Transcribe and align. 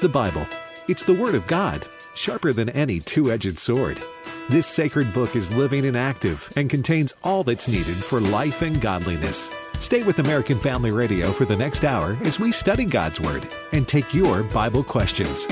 The 0.00 0.08
Bible. 0.08 0.46
It's 0.86 1.02
the 1.02 1.12
Word 1.12 1.34
of 1.34 1.48
God, 1.48 1.84
sharper 2.14 2.52
than 2.52 2.68
any 2.68 3.00
two 3.00 3.32
edged 3.32 3.58
sword. 3.58 4.00
This 4.48 4.68
sacred 4.68 5.12
book 5.12 5.34
is 5.34 5.50
living 5.50 5.84
and 5.84 5.96
active 5.96 6.52
and 6.54 6.70
contains 6.70 7.12
all 7.24 7.42
that's 7.42 7.66
needed 7.66 7.96
for 7.96 8.20
life 8.20 8.62
and 8.62 8.80
godliness. 8.80 9.50
Stay 9.80 10.04
with 10.04 10.20
American 10.20 10.60
Family 10.60 10.92
Radio 10.92 11.32
for 11.32 11.46
the 11.46 11.56
next 11.56 11.84
hour 11.84 12.16
as 12.22 12.38
we 12.38 12.52
study 12.52 12.84
God's 12.84 13.20
Word 13.20 13.48
and 13.72 13.88
take 13.88 14.14
your 14.14 14.44
Bible 14.44 14.84
questions. 14.84 15.48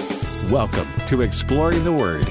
Welcome 0.49 0.87
to 1.09 1.23
Exploring 1.23 1.83
the 1.83 1.93
Word. 1.93 2.25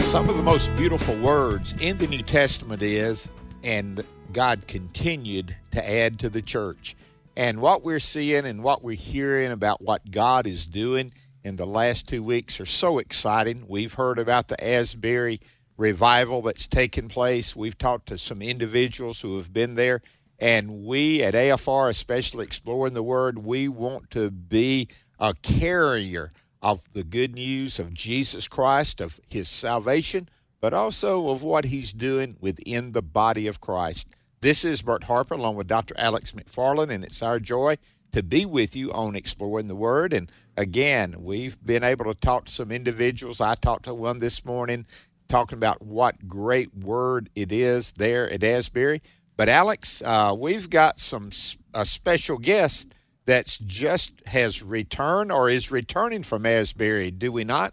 Some 0.00 0.28
of 0.28 0.36
the 0.36 0.42
most 0.42 0.74
beautiful 0.74 1.16
words 1.20 1.72
in 1.80 1.98
the 1.98 2.08
New 2.08 2.22
Testament 2.22 2.82
is, 2.82 3.28
and 3.62 4.04
God 4.32 4.66
continued 4.66 5.54
to 5.70 5.88
add 5.88 6.18
to 6.18 6.28
the 6.28 6.42
church. 6.42 6.96
And 7.36 7.60
what 7.60 7.82
we're 7.82 8.00
seeing 8.00 8.46
and 8.46 8.62
what 8.62 8.82
we're 8.82 8.96
hearing 8.96 9.50
about 9.50 9.82
what 9.82 10.10
God 10.10 10.46
is 10.46 10.66
doing 10.66 11.12
in 11.42 11.56
the 11.56 11.66
last 11.66 12.06
two 12.08 12.22
weeks 12.22 12.60
are 12.60 12.66
so 12.66 12.98
exciting. 12.98 13.66
We've 13.68 13.94
heard 13.94 14.18
about 14.18 14.48
the 14.48 14.62
Asbury 14.64 15.40
revival 15.76 16.42
that's 16.42 16.68
taken 16.68 17.08
place. 17.08 17.56
We've 17.56 17.76
talked 17.76 18.06
to 18.08 18.18
some 18.18 18.40
individuals 18.40 19.20
who 19.20 19.36
have 19.36 19.52
been 19.52 19.74
there. 19.74 20.00
And 20.38 20.84
we 20.84 21.22
at 21.22 21.34
AFR, 21.34 21.90
especially 21.90 22.44
exploring 22.44 22.94
the 22.94 23.02
Word, 23.02 23.38
we 23.38 23.68
want 23.68 24.10
to 24.12 24.30
be 24.30 24.88
a 25.18 25.34
carrier 25.42 26.32
of 26.62 26.88
the 26.92 27.04
good 27.04 27.34
news 27.34 27.78
of 27.78 27.92
Jesus 27.92 28.48
Christ, 28.48 29.00
of 29.00 29.20
His 29.28 29.48
salvation, 29.48 30.28
but 30.60 30.72
also 30.72 31.28
of 31.28 31.42
what 31.42 31.66
He's 31.66 31.92
doing 31.92 32.36
within 32.40 32.92
the 32.92 33.02
body 33.02 33.46
of 33.46 33.60
Christ. 33.60 34.08
This 34.44 34.62
is 34.62 34.82
Bert 34.82 35.04
Harper 35.04 35.32
along 35.32 35.56
with 35.56 35.68
Dr. 35.68 35.94
Alex 35.96 36.32
McFarland, 36.32 36.90
and 36.90 37.02
it's 37.02 37.22
our 37.22 37.40
joy 37.40 37.78
to 38.12 38.22
be 38.22 38.44
with 38.44 38.76
you 38.76 38.92
on 38.92 39.16
Exploring 39.16 39.68
the 39.68 39.74
Word. 39.74 40.12
And 40.12 40.30
again, 40.58 41.14
we've 41.18 41.56
been 41.64 41.82
able 41.82 42.04
to 42.12 42.20
talk 42.20 42.44
to 42.44 42.52
some 42.52 42.70
individuals. 42.70 43.40
I 43.40 43.54
talked 43.54 43.86
to 43.86 43.94
one 43.94 44.18
this 44.18 44.44
morning 44.44 44.84
talking 45.30 45.56
about 45.56 45.80
what 45.80 46.28
great 46.28 46.76
word 46.76 47.30
it 47.34 47.52
is 47.52 47.92
there 47.92 48.30
at 48.30 48.44
Asbury. 48.44 49.00
But 49.38 49.48
Alex, 49.48 50.02
uh, 50.04 50.36
we've 50.38 50.68
got 50.68 51.00
some 51.00 51.30
a 51.72 51.86
special 51.86 52.36
guest 52.36 52.88
that's 53.24 53.56
just 53.60 54.12
has 54.26 54.62
returned 54.62 55.32
or 55.32 55.48
is 55.48 55.70
returning 55.70 56.22
from 56.22 56.44
Asbury, 56.44 57.10
do 57.10 57.32
we 57.32 57.44
not? 57.44 57.72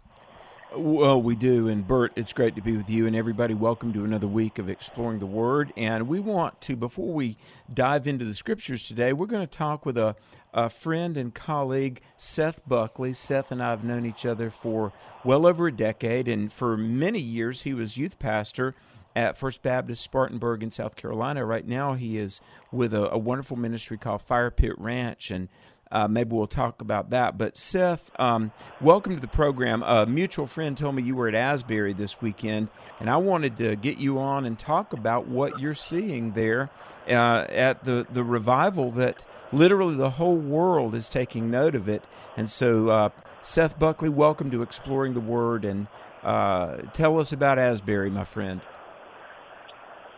Well, 0.74 1.20
we 1.20 1.34
do. 1.34 1.68
And 1.68 1.86
Bert, 1.86 2.12
it's 2.16 2.32
great 2.32 2.56
to 2.56 2.62
be 2.62 2.78
with 2.78 2.88
you 2.88 3.06
and 3.06 3.14
everybody. 3.14 3.52
Welcome 3.52 3.92
to 3.92 4.04
another 4.04 4.26
week 4.26 4.58
of 4.58 4.70
Exploring 4.70 5.18
the 5.18 5.26
Word. 5.26 5.70
And 5.76 6.08
we 6.08 6.18
want 6.18 6.62
to, 6.62 6.76
before 6.76 7.12
we 7.12 7.36
dive 7.72 8.06
into 8.06 8.24
the 8.24 8.32
scriptures 8.32 8.88
today, 8.88 9.12
we're 9.12 9.26
going 9.26 9.46
to 9.46 9.58
talk 9.58 9.84
with 9.84 9.98
a, 9.98 10.16
a 10.54 10.70
friend 10.70 11.18
and 11.18 11.34
colleague, 11.34 12.00
Seth 12.16 12.66
Buckley. 12.66 13.12
Seth 13.12 13.52
and 13.52 13.62
I 13.62 13.68
have 13.68 13.84
known 13.84 14.06
each 14.06 14.24
other 14.24 14.48
for 14.48 14.94
well 15.24 15.46
over 15.46 15.66
a 15.66 15.72
decade. 15.72 16.26
And 16.26 16.50
for 16.50 16.74
many 16.78 17.20
years, 17.20 17.62
he 17.62 17.74
was 17.74 17.98
youth 17.98 18.18
pastor 18.18 18.74
at 19.14 19.36
First 19.36 19.62
Baptist 19.62 20.02
Spartanburg 20.02 20.62
in 20.62 20.70
South 20.70 20.96
Carolina. 20.96 21.44
Right 21.44 21.66
now, 21.66 21.94
he 21.94 22.16
is 22.16 22.40
with 22.70 22.94
a, 22.94 23.10
a 23.10 23.18
wonderful 23.18 23.58
ministry 23.58 23.98
called 23.98 24.22
Fire 24.22 24.50
Pit 24.50 24.72
Ranch. 24.78 25.30
And 25.30 25.50
uh, 25.92 26.08
maybe 26.08 26.34
we'll 26.34 26.46
talk 26.46 26.80
about 26.80 27.10
that. 27.10 27.36
But 27.36 27.56
Seth, 27.56 28.10
um, 28.18 28.50
welcome 28.80 29.14
to 29.14 29.20
the 29.20 29.28
program. 29.28 29.82
A 29.82 30.06
mutual 30.06 30.46
friend 30.46 30.76
told 30.76 30.94
me 30.94 31.02
you 31.02 31.14
were 31.14 31.28
at 31.28 31.34
Asbury 31.34 31.92
this 31.92 32.20
weekend, 32.22 32.68
and 32.98 33.10
I 33.10 33.18
wanted 33.18 33.58
to 33.58 33.76
get 33.76 33.98
you 33.98 34.18
on 34.18 34.46
and 34.46 34.58
talk 34.58 34.94
about 34.94 35.28
what 35.28 35.60
you're 35.60 35.74
seeing 35.74 36.32
there 36.32 36.70
uh, 37.06 37.44
at 37.48 37.84
the 37.84 38.06
the 38.10 38.24
revival 38.24 38.90
that 38.92 39.26
literally 39.52 39.94
the 39.94 40.10
whole 40.10 40.36
world 40.36 40.94
is 40.94 41.10
taking 41.10 41.50
note 41.50 41.74
of 41.74 41.88
it. 41.88 42.04
And 42.38 42.48
so, 42.48 42.88
uh, 42.88 43.08
Seth 43.42 43.78
Buckley, 43.78 44.08
welcome 44.08 44.50
to 44.50 44.62
Exploring 44.62 45.12
the 45.12 45.20
Word, 45.20 45.66
and 45.66 45.88
uh, 46.22 46.76
tell 46.94 47.20
us 47.20 47.32
about 47.32 47.58
Asbury, 47.58 48.08
my 48.08 48.24
friend. 48.24 48.62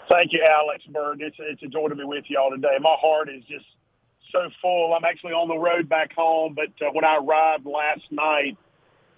Thank 0.09 0.33
you, 0.33 0.47
Alex 0.49 0.85
Bert. 0.93 1.21
It's, 1.21 1.37
it's 1.41 1.63
a 1.63 1.67
joy 1.67 1.89
to 1.89 1.97
be 1.97 2.05
with 2.05 2.25
you 2.29 2.39
all 2.39 2.51
today. 2.51 2.77
My 2.81 2.95
heart 3.01 3.29
is 3.29 3.43
just 3.45 3.65
so 4.35 4.51
full. 4.61 4.95
I'm 4.95 5.05
actually 5.05 5.33
on 5.33 5.49
the 5.49 5.57
road 5.57 5.89
back 5.89 6.13
home, 6.13 6.55
but 6.55 6.85
uh, 6.85 6.91
when 6.93 7.05
I 7.05 7.17
arrived 7.17 7.67
last 7.67 8.03
night 8.11 8.57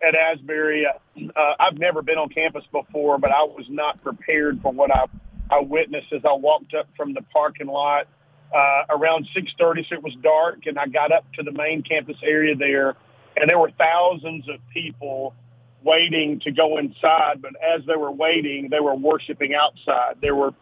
at 0.06 0.15
Asbury, 0.15 0.87
uh, 0.87 1.54
I've 1.59 1.78
never 1.78 2.03
been 2.03 2.19
on 2.19 2.28
campus 2.28 2.65
before, 2.71 3.19
but 3.19 3.31
I 3.31 3.43
was 3.43 3.66
not 3.69 4.03
prepared 4.03 4.60
for 4.60 4.72
what 4.72 4.91
I, 4.94 5.06
I 5.50 5.60
witnessed 5.60 6.12
as 6.12 6.22
I 6.25 6.34
walked 6.34 6.75
up 6.75 6.88
from 6.97 7.15
the 7.15 7.22
parking 7.32 7.66
lot 7.66 8.06
uh, 8.54 8.82
around 8.91 9.27
6:30. 9.34 9.88
So 9.88 9.94
it 9.97 10.03
was 10.03 10.15
dark, 10.22 10.66
and 10.66 10.78
I 10.78 10.87
got 10.87 11.12
up 11.12 11.25
to 11.34 11.43
the 11.43 11.53
main 11.53 11.83
campus 11.83 12.19
area 12.22 12.54
there, 12.54 12.94
and 13.37 13.48
there 13.48 13.59
were 13.59 13.71
thousands 13.78 14.48
of 14.48 14.56
people 14.72 15.34
waiting 15.83 16.41
to 16.41 16.50
go 16.50 16.77
inside. 16.78 17.41
But 17.41 17.53
as 17.62 17.84
they 17.87 17.97
were 17.97 18.12
waiting, 18.12 18.69
they 18.71 18.81
were 18.81 18.94
worshiping 18.94 19.54
outside. 19.54 20.16
There 20.21 20.34
were 20.34 20.53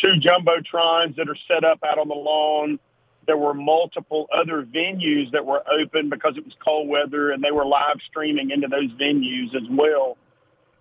two 0.00 0.14
jumbotrons 0.18 1.14
that 1.16 1.28
are 1.28 1.36
set 1.46 1.62
up 1.62 1.78
out 1.84 1.98
on 1.98 2.08
the 2.08 2.14
lawn 2.14 2.80
there 3.26 3.36
were 3.36 3.54
multiple 3.54 4.28
other 4.36 4.62
venues 4.62 5.30
that 5.32 5.44
were 5.44 5.62
open 5.70 6.10
because 6.10 6.34
it 6.36 6.44
was 6.44 6.54
cold 6.64 6.88
weather 6.88 7.30
and 7.30 7.42
they 7.42 7.52
were 7.52 7.64
live 7.64 7.98
streaming 8.08 8.50
into 8.50 8.68
those 8.68 8.90
venues 9.00 9.54
as 9.54 9.68
well. 9.70 10.16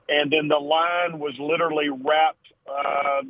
And 0.09 0.31
then 0.31 0.47
the 0.47 0.57
line 0.57 1.19
was 1.19 1.33
literally 1.39 1.89
wrapped, 1.89 2.47
uh, 2.67 3.21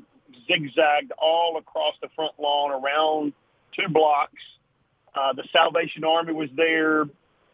zigzagged 0.47 1.11
all 1.17 1.57
across 1.57 1.95
the 2.01 2.07
front 2.15 2.33
lawn 2.39 2.71
around 2.71 3.33
two 3.75 3.91
blocks. 3.91 4.41
Uh, 5.13 5.33
the 5.33 5.43
Salvation 5.51 6.03
Army 6.03 6.33
was 6.33 6.49
there 6.55 7.05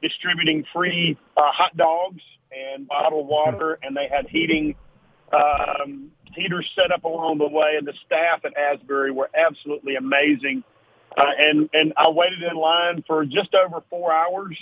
distributing 0.01 0.63
free 0.71 1.17
uh, 1.35 1.51
hot 1.51 1.75
dogs 1.75 2.21
and 2.51 2.87
bottled 2.87 3.27
water, 3.27 3.79
and 3.81 3.97
they 3.97 4.07
had 4.07 4.27
heating 4.27 4.75
um, 5.33 6.11
heaters 6.33 6.69
set 6.75 6.91
up 6.91 7.03
along 7.03 7.39
the 7.39 7.47
way. 7.47 7.75
And 7.77 7.87
the 7.87 7.93
staff 8.05 8.45
at 8.45 8.55
Asbury 8.55 9.11
were 9.11 9.29
absolutely 9.35 9.95
amazing 9.95 10.63
uh, 11.17 11.31
and 11.37 11.69
and 11.73 11.93
I 11.97 12.09
waited 12.09 12.43
in 12.43 12.55
line 12.55 13.03
for 13.07 13.25
just 13.25 13.55
over 13.55 13.81
four 13.89 14.13
hours 14.13 14.55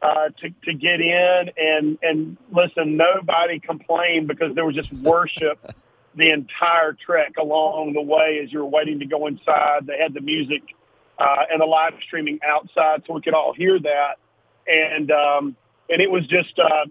uh, 0.00 0.30
to 0.38 0.50
to 0.64 0.74
get 0.74 1.00
in. 1.00 1.50
And 1.56 1.98
and 2.02 2.36
listen, 2.50 2.96
nobody 2.96 3.60
complained 3.60 4.26
because 4.26 4.54
there 4.54 4.64
was 4.64 4.74
just 4.74 4.92
worship 4.92 5.58
the 6.16 6.30
entire 6.30 6.94
trek 6.94 7.34
along 7.38 7.92
the 7.92 8.00
way 8.00 8.40
as 8.42 8.52
you 8.52 8.60
were 8.60 8.66
waiting 8.66 9.00
to 9.00 9.06
go 9.06 9.26
inside. 9.26 9.86
They 9.86 9.98
had 9.98 10.14
the 10.14 10.22
music 10.22 10.62
uh, 11.18 11.44
and 11.50 11.60
the 11.60 11.66
live 11.66 11.94
streaming 12.02 12.40
outside, 12.42 13.02
so 13.06 13.12
we 13.12 13.20
could 13.20 13.34
all 13.34 13.52
hear 13.52 13.78
that. 13.78 14.14
And 14.66 15.10
um, 15.10 15.56
and 15.90 16.00
it 16.00 16.10
was 16.10 16.26
just 16.26 16.58
uh, 16.58 16.86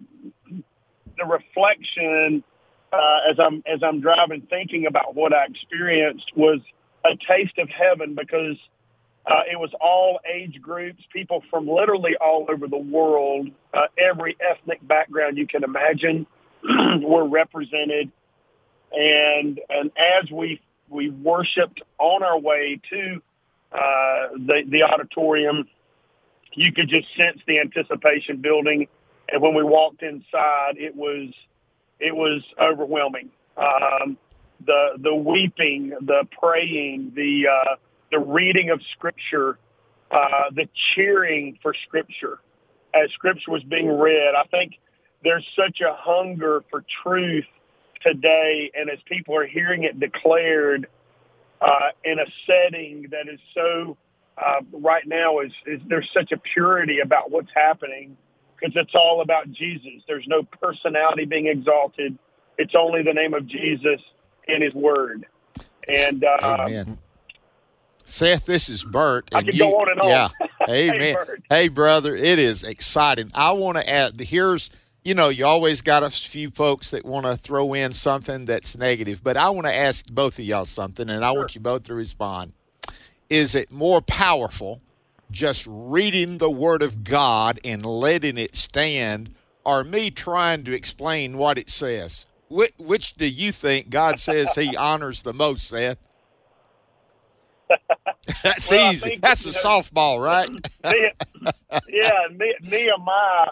the 1.18 1.26
reflection 1.26 2.44
uh, 2.92 3.32
as 3.32 3.40
I'm 3.40 3.64
as 3.66 3.82
I'm 3.82 4.02
driving, 4.02 4.42
thinking 4.42 4.86
about 4.86 5.16
what 5.16 5.34
I 5.34 5.46
experienced 5.46 6.32
was 6.36 6.60
a 7.04 7.16
taste 7.16 7.58
of 7.58 7.70
heaven 7.70 8.14
because 8.14 8.58
uh, 9.26 9.42
it 9.50 9.58
was 9.58 9.72
all 9.80 10.20
age 10.32 10.62
groups, 10.62 11.02
people 11.12 11.44
from 11.50 11.68
literally 11.68 12.16
all 12.20 12.46
over 12.50 12.68
the 12.68 12.78
world, 12.78 13.50
uh, 13.74 13.88
every 13.98 14.36
ethnic 14.42 14.86
background 14.86 15.38
you 15.38 15.48
can 15.48 15.64
imagine 15.64 16.28
were 17.02 17.28
represented. 17.28 18.12
And 18.92 19.60
and 19.70 19.92
as 19.98 20.30
we 20.30 20.62
we 20.90 21.10
worshipped 21.10 21.82
on 22.00 22.22
our 22.22 22.38
way 22.38 22.82
to 22.90 23.22
uh, 23.72 24.38
the 24.38 24.64
the 24.68 24.84
auditorium, 24.84 25.68
you 26.54 26.74
could 26.74 26.90
just 26.90 27.08
sense 27.16 27.40
the 27.48 27.60
anticipation 27.60 28.42
building. 28.42 28.88
And 29.30 29.42
when 29.42 29.56
we 29.56 29.64
walked 29.64 30.04
inside, 30.04 30.76
it 30.78 30.96
was 30.96 31.34
it 32.00 32.14
was 32.14 32.44
overwhelming. 32.62 33.30
Um, 33.56 34.18
the 34.66 34.98
the 34.98 35.16
weeping, 35.16 35.94
the 36.02 36.28
praying, 36.40 37.14
the 37.16 37.48
uh, 37.48 37.76
the 38.14 38.20
reading 38.20 38.70
of 38.70 38.80
Scripture, 38.92 39.58
uh, 40.12 40.52
the 40.52 40.70
cheering 40.94 41.58
for 41.64 41.74
Scripture 41.88 42.40
as 42.94 43.10
Scripture 43.12 43.50
was 43.50 43.64
being 43.64 43.90
read. 43.90 44.36
I 44.36 44.46
think 44.52 44.74
there's 45.24 45.46
such 45.56 45.82
a 45.82 45.96
hunger 45.96 46.64
for 46.70 46.86
truth 47.02 47.46
today, 48.02 48.72
and 48.76 48.90
as 48.90 49.00
people 49.06 49.36
are 49.36 49.48
hearing 49.48 49.84
it 49.84 50.00
declared 50.00 50.88
uh, 51.60 51.90
in 52.04 52.20
a 52.20 52.26
setting 52.46 53.08
that 53.10 53.28
is 53.34 53.40
so 53.56 53.98
uh, 54.38 54.62
right 54.72 55.08
now 55.08 55.40
is, 55.40 55.52
is 55.66 55.82
there's 55.88 56.10
such 56.14 56.32
a 56.32 56.38
purity 56.38 57.00
about 57.00 57.32
what's 57.32 57.52
happening 57.56 58.16
because 58.56 58.76
it's 58.76 58.94
all 58.94 59.22
about 59.22 59.52
Jesus. 59.52 60.04
There's 60.08 60.28
no 60.28 60.44
personality 60.44 61.26
being 61.26 61.48
exalted. 61.48 62.16
It's 62.60 62.76
only 62.78 63.02
the 63.02 63.14
name 63.14 63.34
of 63.34 63.48
Jesus 63.48 64.02
and 64.48 64.62
His 64.62 64.74
Word. 64.76 65.26
And 65.88 66.24
uh. 66.24 66.38
Seth, 68.06 68.46
this 68.46 68.70
is 68.70 68.84
Bert. 68.84 69.30
I 69.34 69.42
can 69.42 69.54
you, 69.54 69.60
go 69.60 69.80
on 69.80 69.90
and 69.90 70.02
on. 70.02 70.08
Yeah, 70.10 70.30
amen. 70.70 71.00
hey, 71.50 71.62
hey, 71.62 71.68
brother, 71.70 72.16
it 72.16 72.40
is 72.40 72.64
exciting. 72.64 73.32
I 73.34 73.54
want 73.54 73.78
to 73.78 73.90
add. 73.90 74.20
Here's, 74.20 74.70
you 75.04 75.14
know, 75.14 75.30
you 75.30 75.46
always 75.46 75.82
got 75.82 76.04
a 76.04 76.10
few 76.10 76.50
folks 76.52 76.92
that 76.92 77.06
want 77.06 77.26
to 77.26 77.38
throw 77.38 77.74
in 77.74 77.94
something 77.94 78.46
that's 78.46 78.78
negative, 78.78 79.24
but 79.24 79.38
I 79.38 79.50
want 79.50 79.68
to 79.68 79.76
ask 79.76 80.06
both 80.08 80.38
of 80.40 80.46
y'all 80.46 80.66
something, 80.66 81.10
and 81.10 81.24
I 81.24 81.32
want 81.32 81.56
you 81.56 81.62
both 81.62 81.84
to 81.84 81.94
respond. 81.94 82.54
Is 83.30 83.56
it 83.56 83.72
more 83.72 84.02
powerful 84.02 84.82
just 85.32 85.66
reading 85.68 86.38
the 86.38 86.52
Word 86.52 86.84
of 86.84 87.04
God 87.04 87.60
and 87.64 87.86
letting 87.86 88.38
it 88.38 88.56
stand, 88.56 89.34
or 89.66 89.84
me 89.84 90.12
trying 90.12 90.64
to 90.66 90.74
explain 90.74 91.38
what 91.38 91.58
it 91.58 91.70
says? 91.70 92.26
Which, 92.50 92.74
which 92.78 93.14
do 93.14 93.28
you 93.28 93.52
think 93.52 93.90
God 93.90 94.20
says 94.20 94.54
He 94.54 94.76
honors 94.76 95.24
the 95.24 95.34
most, 95.34 95.68
Seth? 95.68 95.98
That's 98.44 98.70
Well, 98.70 98.92
easy. 98.94 99.10
think, 99.10 99.22
That's 99.22 99.46
a 99.46 99.52
know, 99.52 99.80
softball, 99.82 100.24
right? 100.24 100.50
Yeah, 101.90 102.10
Nehemiah 102.62 103.52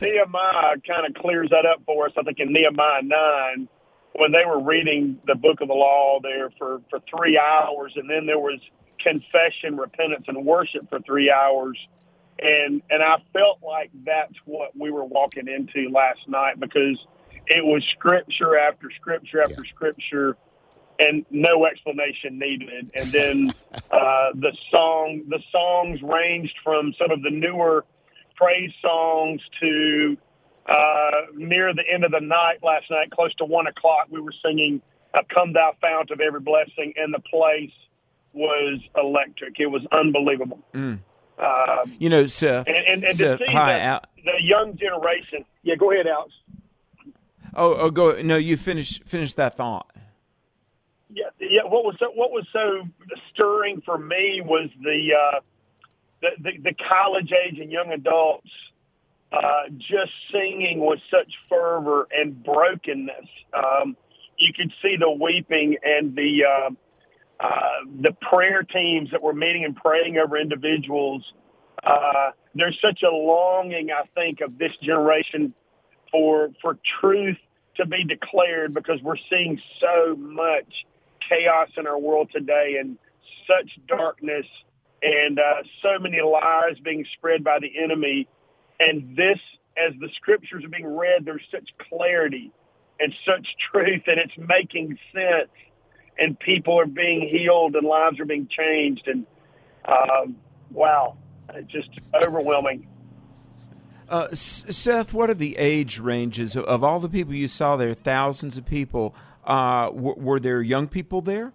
Nehemiah 0.00 0.76
kind 0.86 1.06
of 1.06 1.14
clears 1.20 1.50
that 1.50 1.66
up 1.66 1.82
for 1.86 2.06
us. 2.06 2.12
I 2.18 2.22
think 2.22 2.40
in 2.40 2.52
Nehemiah 2.52 3.02
nine, 3.02 3.68
when 4.14 4.32
they 4.32 4.44
were 4.44 4.60
reading 4.60 5.18
the 5.26 5.34
book 5.34 5.60
of 5.60 5.68
the 5.68 5.74
law 5.74 6.18
there 6.22 6.50
for 6.58 6.80
for 6.90 7.00
three 7.08 7.38
hours, 7.38 7.92
and 7.96 8.08
then 8.08 8.26
there 8.26 8.38
was 8.38 8.60
confession, 8.98 9.76
repentance, 9.76 10.24
and 10.28 10.44
worship 10.44 10.88
for 10.88 11.00
three 11.00 11.30
hours. 11.30 11.78
And 12.40 12.82
and 12.90 13.02
I 13.02 13.18
felt 13.32 13.60
like 13.62 13.90
that's 14.04 14.34
what 14.46 14.76
we 14.76 14.90
were 14.90 15.04
walking 15.04 15.46
into 15.48 15.90
last 15.90 16.26
night 16.28 16.58
because 16.58 16.98
it 17.46 17.64
was 17.64 17.84
scripture 17.92 18.56
after 18.58 18.90
scripture 18.90 19.42
after 19.42 19.64
scripture 19.64 20.36
and 21.00 21.24
no 21.30 21.64
explanation 21.66 22.38
needed. 22.38 22.92
And 22.94 23.06
then 23.08 23.52
uh, 23.90 24.30
the 24.34 24.52
song, 24.70 25.22
the 25.28 25.40
songs 25.50 26.00
ranged 26.02 26.56
from 26.62 26.92
some 26.98 27.10
of 27.10 27.22
the 27.22 27.30
newer 27.30 27.84
praise 28.36 28.72
songs 28.82 29.40
to 29.60 30.16
uh, 30.66 31.10
near 31.34 31.74
the 31.74 31.82
end 31.92 32.04
of 32.04 32.10
the 32.12 32.20
night 32.20 32.58
last 32.62 32.90
night, 32.90 33.10
close 33.10 33.34
to 33.36 33.44
one 33.44 33.66
o'clock, 33.66 34.06
we 34.10 34.20
were 34.20 34.32
singing 34.44 34.80
uh, 35.14 35.22
"Come 35.34 35.52
Thou 35.54 35.72
Fount 35.80 36.10
of 36.10 36.20
Every 36.20 36.40
Blessing," 36.40 36.92
and 36.96 37.12
the 37.12 37.18
place 37.30 37.72
was 38.32 38.78
electric. 38.96 39.58
It 39.58 39.66
was 39.66 39.82
unbelievable. 39.90 40.60
Um, 40.74 41.00
You 41.98 42.08
know, 42.10 42.26
Seth. 42.26 42.68
and 42.68 42.76
and, 42.76 43.04
and 43.04 43.16
see 43.16 43.24
hi. 43.48 43.72
the, 43.72 43.80
Al- 43.82 44.04
the 44.24 44.32
young 44.42 44.76
generation. 44.76 45.44
Yeah, 45.62 45.74
go 45.76 45.90
ahead, 45.92 46.06
Alex. 46.06 46.32
oh, 47.56 47.74
oh, 47.74 47.90
go. 47.90 48.20
No, 48.22 48.36
you 48.36 48.56
finish 48.56 49.00
finish 49.04 49.32
that 49.34 49.56
thought. 49.56 49.90
Yeah, 51.12 51.24
yeah. 51.40 51.62
What 51.64 51.84
was 51.84 51.96
so, 51.98 52.10
what 52.14 52.30
was 52.30 52.46
so 52.52 52.82
stirring 53.32 53.82
for 53.84 53.98
me 53.98 54.40
was 54.44 54.68
the 54.80 55.10
uh, 55.14 55.40
the, 56.22 56.28
the 56.38 56.70
the 56.70 56.74
college 56.88 57.32
age 57.32 57.58
and 57.58 57.70
young 57.72 57.92
adults 57.92 58.50
uh, 59.32 59.68
just 59.76 60.12
singing 60.32 60.84
with 60.84 61.00
such 61.10 61.32
fervor 61.48 62.06
and 62.12 62.42
brokenness. 62.42 63.26
Um, 63.52 63.96
you 64.38 64.52
could 64.52 64.72
see 64.82 64.96
the 64.96 65.10
weeping 65.10 65.76
and 65.82 66.14
the 66.14 66.44
uh, 66.44 66.70
uh, 67.40 67.70
the 68.02 68.12
prayer 68.12 68.62
teams 68.62 69.10
that 69.10 69.22
were 69.22 69.34
meeting 69.34 69.64
and 69.64 69.74
praying 69.76 70.18
over 70.18 70.36
individuals. 70.36 71.32
Uh, 71.82 72.30
there's 72.54 72.78
such 72.80 73.02
a 73.02 73.10
longing, 73.10 73.90
I 73.90 74.04
think, 74.14 74.40
of 74.40 74.58
this 74.58 74.72
generation 74.82 75.54
for 76.10 76.50
for 76.62 76.78
truth 77.00 77.38
to 77.76 77.86
be 77.86 78.04
declared 78.04 78.74
because 78.74 79.00
we're 79.02 79.16
seeing 79.28 79.60
so 79.80 80.16
much 80.16 80.86
chaos 81.30 81.68
in 81.76 81.86
our 81.86 81.98
world 81.98 82.30
today 82.32 82.76
and 82.80 82.98
such 83.46 83.78
darkness 83.86 84.46
and 85.02 85.38
uh, 85.38 85.62
so 85.82 85.98
many 85.98 86.20
lies 86.20 86.78
being 86.82 87.06
spread 87.14 87.42
by 87.42 87.58
the 87.58 87.72
enemy. 87.82 88.28
And 88.78 89.16
this, 89.16 89.38
as 89.76 89.94
the 90.00 90.08
scriptures 90.16 90.64
are 90.64 90.68
being 90.68 90.86
read, 90.96 91.24
there's 91.24 91.44
such 91.50 91.70
clarity 91.88 92.50
and 92.98 93.14
such 93.24 93.46
truth, 93.72 94.02
and 94.06 94.18
it's 94.18 94.36
making 94.36 94.98
sense. 95.14 95.50
And 96.18 96.38
people 96.38 96.78
are 96.78 96.86
being 96.86 97.26
healed, 97.28 97.74
and 97.76 97.86
lives 97.86 98.20
are 98.20 98.26
being 98.26 98.46
changed. 98.46 99.08
And 99.08 99.26
um, 99.86 100.36
wow, 100.70 101.16
just 101.66 101.88
overwhelming. 102.14 102.86
Uh, 104.06 104.28
Seth, 104.32 105.14
what 105.14 105.30
are 105.30 105.34
the 105.34 105.56
age 105.56 105.98
ranges 106.00 106.56
of 106.56 106.82
all 106.84 106.98
the 106.98 107.08
people 107.08 107.32
you 107.32 107.48
saw 107.48 107.76
there? 107.76 107.94
Thousands 107.94 108.58
of 108.58 108.66
people. 108.66 109.14
Uh, 109.50 109.90
w- 109.90 110.14
were 110.16 110.38
there 110.38 110.62
young 110.62 110.86
people 110.86 111.20
there? 111.20 111.52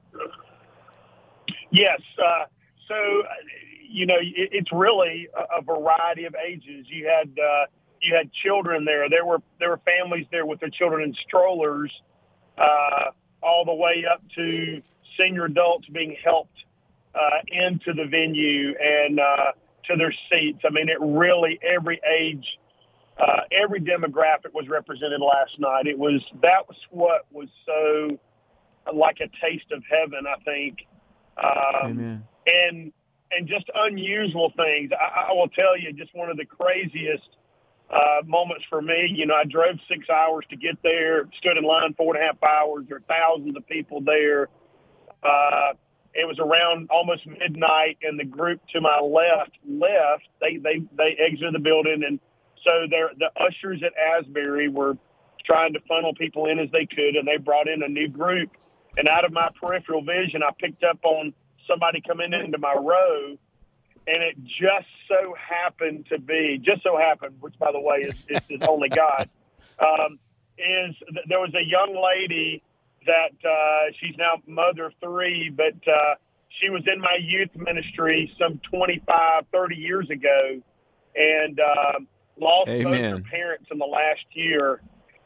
Yes. 1.72 2.02
Uh, 2.20 2.44
so, 2.90 2.96
you 3.90 4.06
know, 4.06 4.18
it, 4.20 4.50
it's 4.52 4.72
really 4.74 5.30
a, 5.34 5.60
a 5.60 5.62
variety 5.62 6.26
of 6.26 6.36
ages. 6.36 6.86
You 6.90 7.08
had 7.08 7.30
uh, 7.40 7.66
you 8.02 8.14
had 8.14 8.30
children 8.34 8.84
there. 8.84 9.10
There 9.10 9.26
were 9.26 9.42
there 9.60 9.70
were 9.70 9.80
families 9.86 10.26
there 10.30 10.46
with 10.46 10.60
their 10.60 10.70
children 10.70 11.04
in 11.04 11.16
strollers, 11.26 11.92
uh, 12.58 13.12
all 13.42 13.64
the 13.64 13.74
way 13.74 14.04
up 14.12 14.22
to 14.36 14.82
senior 15.18 15.46
adults 15.46 15.88
being 15.88 16.18
helped 16.22 16.66
uh, 17.16 17.40
into 17.48 17.94
the 17.94 18.08
venue 18.10 18.76
and 18.78 19.22
uh, 19.22 19.52
to 19.86 19.96
their 19.96 20.14
seats. 20.30 20.60
I 20.66 20.70
mean, 20.70 20.90
it 20.90 20.98
really 21.00 21.60
every 21.64 22.02
age. 22.20 22.46
Uh, 23.18 23.42
every 23.52 23.80
demographic 23.80 24.54
was 24.54 24.68
represented 24.68 25.22
last 25.22 25.58
night. 25.60 25.88
It 25.88 25.98
was 25.98 26.22
that 26.42 26.68
was 26.68 26.78
what 26.90 27.26
was 27.32 27.48
so 27.66 28.18
like 28.94 29.18
a 29.22 29.30
taste 29.46 29.72
of 29.72 29.84
heaven. 29.90 30.26
I 30.28 30.42
think 30.44 30.80
um, 31.38 31.92
Amen. 31.92 32.24
and 32.46 32.94
and 33.32 33.48
just 33.48 33.70
unusual 33.74 34.52
things. 34.56 34.92
I, 34.92 35.30
I 35.30 35.34
will 35.34 35.50
tell 35.50 35.78
you, 35.78 35.94
just 35.94 36.14
one 36.14 36.30
of 36.30 36.38
the 36.38 36.46
craziest 36.46 37.30
uh, 37.90 38.26
moments 38.26 38.66
for 38.70 38.82
me. 38.82 39.08
You 39.14 39.26
know, 39.26 39.36
I 39.36 39.46
drove 39.46 39.78
six 39.88 40.10
hours 40.10 40.46
to 40.50 40.56
get 40.56 40.76
there, 40.84 41.30
stood 41.38 41.58
in 41.58 41.64
line 41.64 41.94
four 41.96 42.16
and 42.16 42.24
a 42.24 42.28
half 42.28 42.42
hours. 42.44 42.86
There 42.88 42.98
were 42.98 43.04
thousands 43.08 43.56
of 43.56 43.68
people 43.68 44.02
there. 44.02 44.50
Uh, 45.24 45.74
it 46.14 46.26
was 46.26 46.40
around 46.40 46.90
almost 46.90 47.28
midnight, 47.28 47.98
and 48.02 48.20
the 48.20 48.26
group 48.26 48.62
to 48.74 48.82
my 48.82 49.00
left 49.00 49.52
left. 49.68 50.28
They 50.40 50.58
they 50.58 50.82
they 50.98 51.18
exited 51.20 51.54
the 51.54 51.60
building, 51.60 52.04
and 52.08 52.20
so 52.66 52.88
there 52.90 53.12
the 53.18 53.30
ushers 53.40 53.82
at 53.86 53.94
Asbury 53.96 54.68
were 54.68 54.98
trying 55.46 55.74
to 55.74 55.80
funnel 55.88 56.14
people 56.14 56.48
in 56.48 56.60
as 56.60 56.70
they 56.72 56.86
could, 56.86 57.16
and 57.16 57.28
they 57.28 57.38
brought 57.38 57.68
in 57.68 57.84
a 57.84 57.88
new 57.88 58.08
group. 58.08 58.50
And 58.98 59.08
out 59.08 59.26
of 59.26 59.32
my 59.32 59.50
peripheral 59.62 60.02
vision, 60.02 60.42
I 60.42 60.52
picked 60.60 60.84
up 60.84 61.00
on 61.04 61.34
somebody 61.70 62.02
coming 62.06 62.34
into 62.34 62.58
my 62.58 62.74
row, 62.74 63.38
and 64.08 64.24
it 64.24 64.36
just 64.44 64.88
so 65.08 65.36
happened 65.36 66.08
to 66.10 66.20
be, 66.20 66.60
just 66.64 66.84
so 66.84 66.98
happened, 66.98 67.36
which 67.42 67.58
by 67.60 67.72
the 67.72 67.80
way 67.80 67.98
is, 67.98 68.16
is, 68.30 68.42
is 68.50 68.62
only 68.68 68.90
God, 68.90 69.30
um, 69.80 70.20
is 70.58 70.96
th- 71.12 71.26
there 71.28 71.40
was 71.40 71.54
a 71.54 71.64
young 71.64 71.94
lady 72.02 72.62
that 73.06 73.48
uh, 73.48 73.92
she's 74.00 74.16
now 74.18 74.42
mother 74.48 74.86
of 74.86 74.94
three, 75.04 75.52
but 75.56 75.76
uh, 75.88 76.16
she 76.60 76.70
was 76.70 76.84
in 76.92 77.00
my 77.00 77.18
youth 77.22 77.50
ministry 77.56 78.32
some 78.40 78.60
25, 78.72 79.44
30 79.52 79.76
years 79.76 80.10
ago, 80.10 80.62
and 81.16 81.60
uh, 81.60 82.00
lost 82.40 82.68
both 82.68 82.84
her 82.84 82.96
Amen. 82.96 83.24
parents 83.24 83.68
in 83.72 83.78
the 83.78 83.86
last 83.86 84.26
year. 84.34 84.82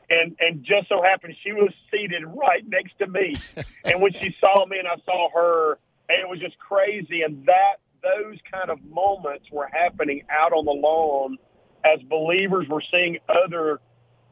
And, 0.10 0.36
and 0.39 0.63
just 0.63 0.89
so 0.89 1.04
happened 1.04 1.36
she 1.44 1.51
was 1.54 1.72
seated 1.92 2.24
right 2.25 2.68
next 2.68 2.98
to 3.00 3.08
me. 3.08 3.36
and 3.86 4.01
when 4.01 4.13
she 4.13 4.36
saw 4.39 4.66
me 4.66 4.80
and 4.80 4.88
I 4.88 4.96
saw 5.06 5.30
her, 5.34 5.78
it 6.10 6.28
was 6.28 6.39
just 6.39 6.58
crazy. 6.58 7.22
And 7.22 7.46
that 7.46 7.78
those 8.01 8.38
kind 8.51 8.70
of 8.70 8.84
moments 8.84 9.46
were 9.51 9.70
happening 9.72 10.24
out 10.32 10.51
on 10.51 10.66
the 10.66 10.72
lawn 10.72 11.38
as 11.86 12.01
believers 12.04 12.68
were 12.68 12.84
seeing 12.92 13.18
other 13.30 13.80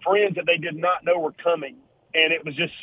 friends 0.03 0.36
that 0.36 0.46
they 0.46 0.57
did 0.57 0.75
not 0.75 1.03
know 1.03 1.19
were 1.19 1.34
coming. 1.34 1.75
And 2.13 2.34
it 2.34 2.43
was 2.43 2.55
just 2.55 2.74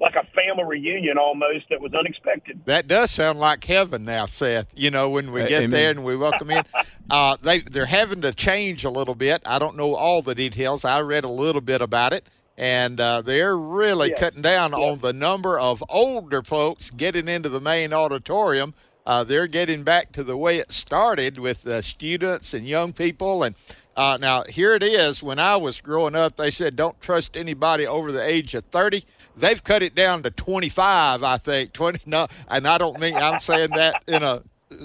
like 0.00 0.14
a 0.14 0.24
family 0.34 0.64
reunion 0.64 1.18
almost 1.18 1.68
that 1.70 1.80
was 1.80 1.92
unexpected. 1.94 2.60
That 2.66 2.86
does 2.86 3.10
sound 3.10 3.38
like 3.40 3.64
heaven 3.64 4.04
now, 4.04 4.26
Seth. 4.26 4.66
You 4.76 4.90
know, 4.90 5.10
when 5.10 5.32
we 5.32 5.40
get 5.40 5.62
amen. 5.64 5.70
there 5.70 5.90
and 5.90 6.04
we 6.04 6.16
welcome 6.16 6.50
in, 6.50 6.62
uh, 7.10 7.36
they 7.42 7.60
they're 7.60 7.86
having 7.86 8.20
to 8.22 8.32
change 8.32 8.84
a 8.84 8.90
little 8.90 9.14
bit. 9.16 9.42
I 9.44 9.58
don't 9.58 9.76
know 9.76 9.94
all 9.94 10.22
the 10.22 10.34
details. 10.34 10.84
I 10.84 11.00
read 11.00 11.24
a 11.24 11.28
little 11.30 11.60
bit 11.60 11.80
about 11.82 12.12
it, 12.12 12.26
and 12.56 13.00
uh, 13.00 13.22
they're 13.22 13.56
really 13.56 14.10
Yeah. 14.10 14.16
cutting 14.20 14.42
down 14.42 14.70
Yeah. 14.72 14.78
on 14.78 14.98
the 15.00 15.12
number 15.12 15.58
of 15.58 15.82
older 15.88 16.42
folks 16.42 16.90
getting 16.90 17.26
into 17.28 17.48
the 17.48 17.60
main 17.60 17.92
auditorium. 17.92 18.74
Uh, 19.04 19.24
they're 19.24 19.46
getting 19.46 19.84
back 19.84 20.12
to 20.12 20.22
the 20.22 20.36
way 20.36 20.58
it 20.58 20.70
started 20.70 21.38
with 21.38 21.66
uh, 21.66 21.80
students 21.80 22.52
and 22.52 22.68
young 22.68 22.92
people. 22.92 23.42
And 23.42 23.54
uh, 23.98 24.16
now 24.20 24.44
here 24.48 24.74
it 24.74 24.84
is. 24.84 25.24
When 25.24 25.40
I 25.40 25.56
was 25.56 25.80
growing 25.80 26.14
up, 26.14 26.36
they 26.36 26.52
said 26.52 26.76
don't 26.76 26.98
trust 27.00 27.36
anybody 27.36 27.84
over 27.84 28.12
the 28.12 28.24
age 28.24 28.54
of 28.54 28.64
30. 28.66 29.02
They've 29.36 29.62
cut 29.62 29.82
it 29.82 29.96
down 29.96 30.22
to 30.22 30.30
25, 30.30 31.24
I 31.24 31.36
think. 31.38 31.72
20. 31.74 32.02
No, 32.06 32.28
and 32.48 32.68
I 32.68 32.78
don't 32.78 33.00
mean 33.00 33.14
I'm 33.14 33.40
saying 33.40 33.70
that 33.70 34.04
in 34.06 34.22
a, 34.22 34.44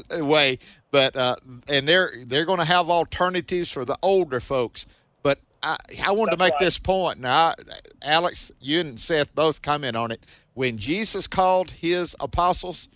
a 0.10 0.25
way, 0.25 0.58
but 0.89 1.15
uh, 1.15 1.36
and 1.70 1.88
they're 1.88 2.12
they're 2.25 2.46
going 2.46 2.58
to 2.58 2.65
have 2.65 2.89
alternatives 2.89 3.70
for 3.70 3.86
the 3.86 3.96
older 4.01 4.39
folks. 4.39 4.88
But 5.22 5.39
I, 5.62 5.77
I 6.03 6.12
wanted 6.12 6.32
to 6.32 6.38
make 6.38 6.53
right. 6.53 6.60
this 6.60 6.79
point. 6.79 7.20
Now, 7.20 7.50
I- 7.50 7.55
Alex, 8.01 8.51
you 8.60 8.79
and 8.79 9.00
Seth 9.00 9.36
both 9.36 9.62
comment 9.62 9.96
on 9.96 10.10
it. 10.10 10.25
When 10.55 10.79
Jesus 10.79 11.27
called 11.27 11.70
his 11.70 12.15
apostles, 12.20 12.89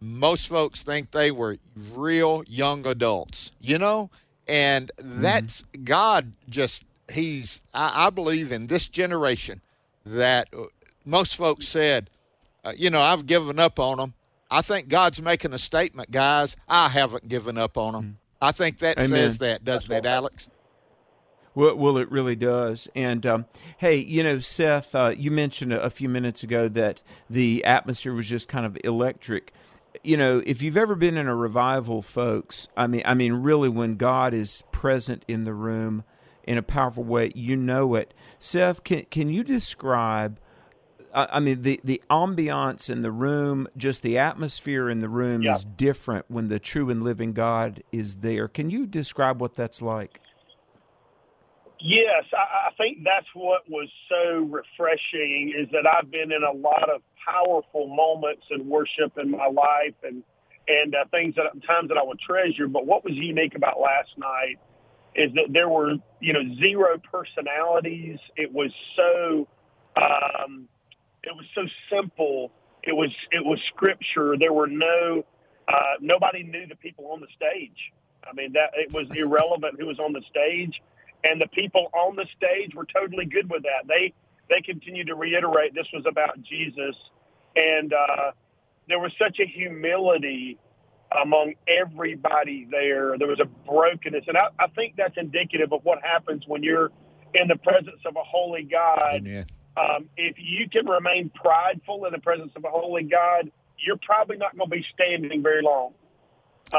most 0.00 0.48
folks 0.48 0.82
think 0.82 1.12
they 1.12 1.30
were 1.30 1.58
real 1.94 2.42
young 2.48 2.86
adults, 2.88 3.52
you 3.60 3.78
know? 3.78 4.10
And 4.50 4.90
that's 4.98 5.64
God 5.84 6.32
just, 6.48 6.84
he's, 7.12 7.60
I, 7.72 8.06
I 8.06 8.10
believe 8.10 8.50
in 8.50 8.66
this 8.66 8.88
generation 8.88 9.60
that 10.04 10.48
uh, 10.52 10.64
most 11.04 11.36
folks 11.36 11.68
said, 11.68 12.10
uh, 12.64 12.72
you 12.76 12.90
know, 12.90 13.00
I've 13.00 13.26
given 13.26 13.60
up 13.60 13.78
on 13.78 13.98
them. 13.98 14.14
I 14.50 14.62
think 14.62 14.88
God's 14.88 15.22
making 15.22 15.52
a 15.52 15.58
statement, 15.58 16.10
guys. 16.10 16.56
I 16.68 16.88
haven't 16.88 17.28
given 17.28 17.56
up 17.56 17.78
on 17.78 17.92
them. 17.92 18.18
I 18.42 18.50
think 18.50 18.80
that 18.80 18.98
Amen. 18.98 19.08
says 19.08 19.38
that, 19.38 19.64
doesn't 19.64 19.92
it, 19.92 20.04
Alex? 20.04 20.50
Well, 21.54 21.76
well, 21.76 21.96
it 21.98 22.10
really 22.10 22.34
does. 22.34 22.88
And 22.96 23.24
um, 23.26 23.44
hey, 23.78 23.98
you 23.98 24.24
know, 24.24 24.40
Seth, 24.40 24.94
uh, 24.96 25.14
you 25.16 25.30
mentioned 25.30 25.72
a, 25.72 25.80
a 25.80 25.90
few 25.90 26.08
minutes 26.08 26.42
ago 26.42 26.68
that 26.68 27.02
the 27.28 27.64
atmosphere 27.64 28.14
was 28.14 28.28
just 28.28 28.48
kind 28.48 28.66
of 28.66 28.76
electric. 28.82 29.52
You 30.04 30.16
know, 30.16 30.42
if 30.46 30.62
you've 30.62 30.76
ever 30.76 30.94
been 30.94 31.16
in 31.16 31.26
a 31.26 31.34
revival, 31.34 32.00
folks, 32.02 32.68
I 32.76 32.86
mean, 32.86 33.02
I 33.04 33.14
mean, 33.14 33.34
really, 33.34 33.68
when 33.68 33.96
God 33.96 34.32
is 34.32 34.62
present 34.72 35.24
in 35.28 35.44
the 35.44 35.52
room 35.54 36.04
in 36.44 36.56
a 36.58 36.62
powerful 36.62 37.04
way, 37.04 37.32
you 37.34 37.56
know 37.56 37.94
it. 37.94 38.14
Seth, 38.38 38.82
can 38.84 39.04
can 39.10 39.28
you 39.28 39.42
describe? 39.44 40.38
I 41.14 41.26
I 41.32 41.40
mean, 41.40 41.62
the, 41.62 41.80
the 41.84 42.00
ambiance 42.08 42.88
in 42.88 43.02
the 43.02 43.10
room, 43.10 43.66
just 43.76 44.02
the 44.02 44.16
atmosphere 44.16 44.88
in 44.88 45.00
the 45.00 45.08
room 45.08 45.42
Yeah. 45.42 45.54
is 45.54 45.64
different 45.64 46.26
when 46.28 46.48
the 46.48 46.58
true 46.58 46.88
and 46.88 47.02
living 47.02 47.32
God 47.32 47.82
is 47.92 48.18
there. 48.18 48.48
Can 48.48 48.70
you 48.70 48.86
describe 48.86 49.40
what 49.40 49.54
that's 49.56 49.82
like? 49.82 50.20
Yes, 51.82 52.24
I, 52.32 52.68
I 52.68 52.74
think 52.76 52.98
that's 53.04 53.26
what 53.34 53.68
was 53.68 53.88
so 54.08 54.40
refreshing 54.40 55.54
is 55.58 55.68
that 55.72 55.86
I've 55.86 56.10
been 56.10 56.32
in 56.32 56.42
a 56.42 56.52
lot 56.52 56.90
of 56.90 57.02
powerful 57.24 57.88
moments 57.88 58.44
in 58.50 58.68
worship 58.68 59.12
in 59.18 59.30
my 59.30 59.46
life 59.46 59.94
and 60.02 60.22
and 60.68 60.94
uh, 60.94 61.04
things 61.10 61.34
that 61.36 61.44
times 61.66 61.88
that 61.88 61.98
I 61.98 62.02
would 62.04 62.20
treasure. 62.20 62.68
But 62.68 62.86
what 62.86 63.04
was 63.04 63.14
unique 63.14 63.54
about 63.56 63.80
last 63.80 64.10
night 64.18 64.56
is 65.16 65.32
that 65.34 65.52
there 65.52 65.68
were 65.68 65.94
you 66.20 66.32
know 66.32 66.54
zero 66.56 66.98
personalities. 67.10 68.18
It 68.36 68.52
was 68.52 68.72
so 68.96 69.48
um, 69.96 70.68
it 71.24 71.34
was 71.34 71.46
so 71.54 71.62
simple. 71.90 72.52
It 72.82 72.92
was 72.94 73.10
it 73.32 73.44
was 73.44 73.58
scripture. 73.74 74.36
There 74.38 74.52
were 74.52 74.68
no 74.68 75.24
uh, 75.66 75.94
nobody 76.00 76.42
knew 76.42 76.66
the 76.66 76.76
people 76.76 77.06
on 77.12 77.20
the 77.20 77.28
stage. 77.34 77.92
I 78.30 78.34
mean 78.34 78.52
that 78.52 78.72
it 78.74 78.92
was 78.92 79.06
irrelevant 79.16 79.80
who 79.80 79.86
was 79.86 79.98
on 79.98 80.12
the 80.12 80.22
stage 80.30 80.82
and 81.24 81.40
the 81.40 81.48
people 81.48 81.90
on 81.92 82.16
the 82.16 82.26
stage 82.36 82.74
were 82.74 82.86
totally 82.86 83.26
good 83.26 83.50
with 83.50 83.62
that. 83.62 83.86
They 83.86 84.12
they 84.48 84.60
continued 84.60 85.06
to 85.08 85.14
reiterate 85.14 85.74
this 85.74 85.86
was 85.92 86.04
about 86.06 86.42
Jesus, 86.42 86.96
and 87.56 87.92
uh, 87.92 88.32
there 88.88 88.98
was 88.98 89.12
such 89.18 89.38
a 89.38 89.46
humility 89.46 90.58
among 91.22 91.54
everybody 91.68 92.66
there. 92.70 93.16
There 93.18 93.28
was 93.28 93.40
a 93.40 93.44
brokenness, 93.44 94.24
and 94.26 94.36
I, 94.36 94.48
I 94.58 94.66
think 94.68 94.94
that's 94.96 95.16
indicative 95.16 95.72
of 95.72 95.84
what 95.84 96.02
happens 96.02 96.44
when 96.46 96.62
you're 96.62 96.90
in 97.34 97.48
the 97.48 97.56
presence 97.56 98.00
of 98.04 98.16
a 98.16 98.22
holy 98.24 98.62
God. 98.64 99.22
Um, 99.76 100.08
if 100.16 100.36
you 100.38 100.68
can 100.68 100.86
remain 100.86 101.30
prideful 101.30 102.04
in 102.06 102.12
the 102.12 102.18
presence 102.18 102.52
of 102.56 102.64
a 102.64 102.70
holy 102.70 103.04
God, 103.04 103.50
you're 103.78 103.98
probably 104.02 104.36
not 104.36 104.56
going 104.56 104.68
to 104.68 104.76
be 104.76 104.84
standing 104.92 105.42
very 105.42 105.62
long. 105.62 105.92
Uh, 106.72 106.78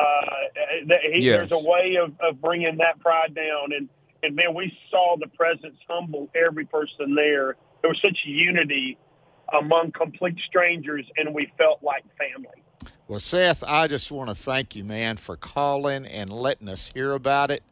he, 1.14 1.26
Yes. 1.26 1.50
There's 1.50 1.64
a 1.64 1.68
way 1.68 1.98
of, 1.98 2.14
of 2.20 2.42
bringing 2.42 2.78
that 2.78 3.00
pride 3.00 3.34
down, 3.34 3.72
and 3.74 3.90
and 4.24 4.36
man, 4.36 4.54
we 4.54 4.76
saw 4.90 5.16
the 5.20 5.28
presence 5.28 5.78
humble 5.90 6.30
every 6.36 6.66
person 6.66 7.16
there. 7.16 7.56
There 7.82 7.90
was 7.90 8.00
such 8.02 8.20
unity 8.24 8.98
among 9.60 9.92
complete 9.92 10.38
strangers, 10.48 11.06
and 11.18 11.34
we 11.34 11.52
felt 11.58 11.82
like 11.82 12.04
family. 12.18 12.64
Well, 13.08 13.20
Seth, 13.20 13.64
I 13.68 13.88
just 13.88 14.12
want 14.12 14.30
to 14.30 14.36
thank 14.36 14.76
you, 14.76 14.84
man, 14.84 15.18
for 15.18 15.36
calling 15.36 16.06
and 16.06 16.32
letting 16.32 16.70
us 16.70 16.92
hear 16.94 17.12
about 17.12 17.52
it. 17.52 17.64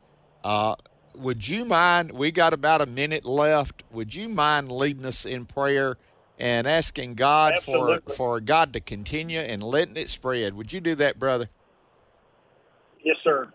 Uh, 0.43 0.75
would 1.15 1.47
you 1.47 1.65
mind? 1.65 2.11
We 2.11 2.31
got 2.31 2.53
about 2.53 2.81
a 2.81 2.85
minute 2.85 3.25
left. 3.25 3.83
Would 3.91 4.13
you 4.13 4.29
mind 4.29 4.71
leading 4.71 5.05
us 5.05 5.25
in 5.25 5.45
prayer 5.45 5.97
and 6.37 6.67
asking 6.67 7.15
God 7.15 7.53
Absolutely. 7.57 7.99
for 8.07 8.13
for 8.15 8.39
God 8.39 8.73
to 8.73 8.79
continue 8.79 9.39
and 9.39 9.61
letting 9.61 9.97
it 9.97 10.09
spread? 10.09 10.55
Would 10.55 10.73
you 10.73 10.79
do 10.79 10.95
that, 10.95 11.19
brother? 11.19 11.49
Yes, 13.03 13.17
sir. 13.23 13.47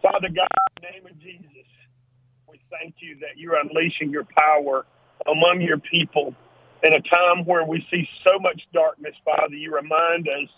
Father 0.00 0.28
God, 0.28 0.48
in 0.76 0.82
the 0.82 0.90
name 0.90 1.06
of 1.06 1.18
Jesus, 1.20 1.66
thank 2.80 2.96
you 3.00 3.16
that 3.20 3.36
you're 3.36 3.56
unleashing 3.56 4.10
your 4.10 4.24
power 4.24 4.86
among 5.26 5.60
your 5.60 5.78
people 5.78 6.34
in 6.82 6.92
a 6.92 7.00
time 7.00 7.44
where 7.44 7.64
we 7.64 7.86
see 7.90 8.08
so 8.24 8.38
much 8.38 8.66
darkness, 8.72 9.14
Father. 9.24 9.54
You 9.54 9.74
remind 9.74 10.28
us 10.28 10.48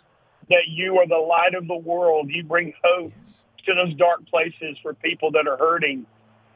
that 0.48 0.68
you 0.68 0.98
are 0.98 1.06
the 1.06 1.16
light 1.16 1.54
of 1.54 1.66
the 1.66 1.76
world. 1.76 2.30
You 2.30 2.44
bring 2.44 2.72
hope 2.82 3.12
to 3.66 3.74
those 3.74 3.94
dark 3.94 4.26
places 4.26 4.78
for 4.82 4.94
people 4.94 5.30
that 5.32 5.46
are 5.46 5.56
hurting 5.56 6.06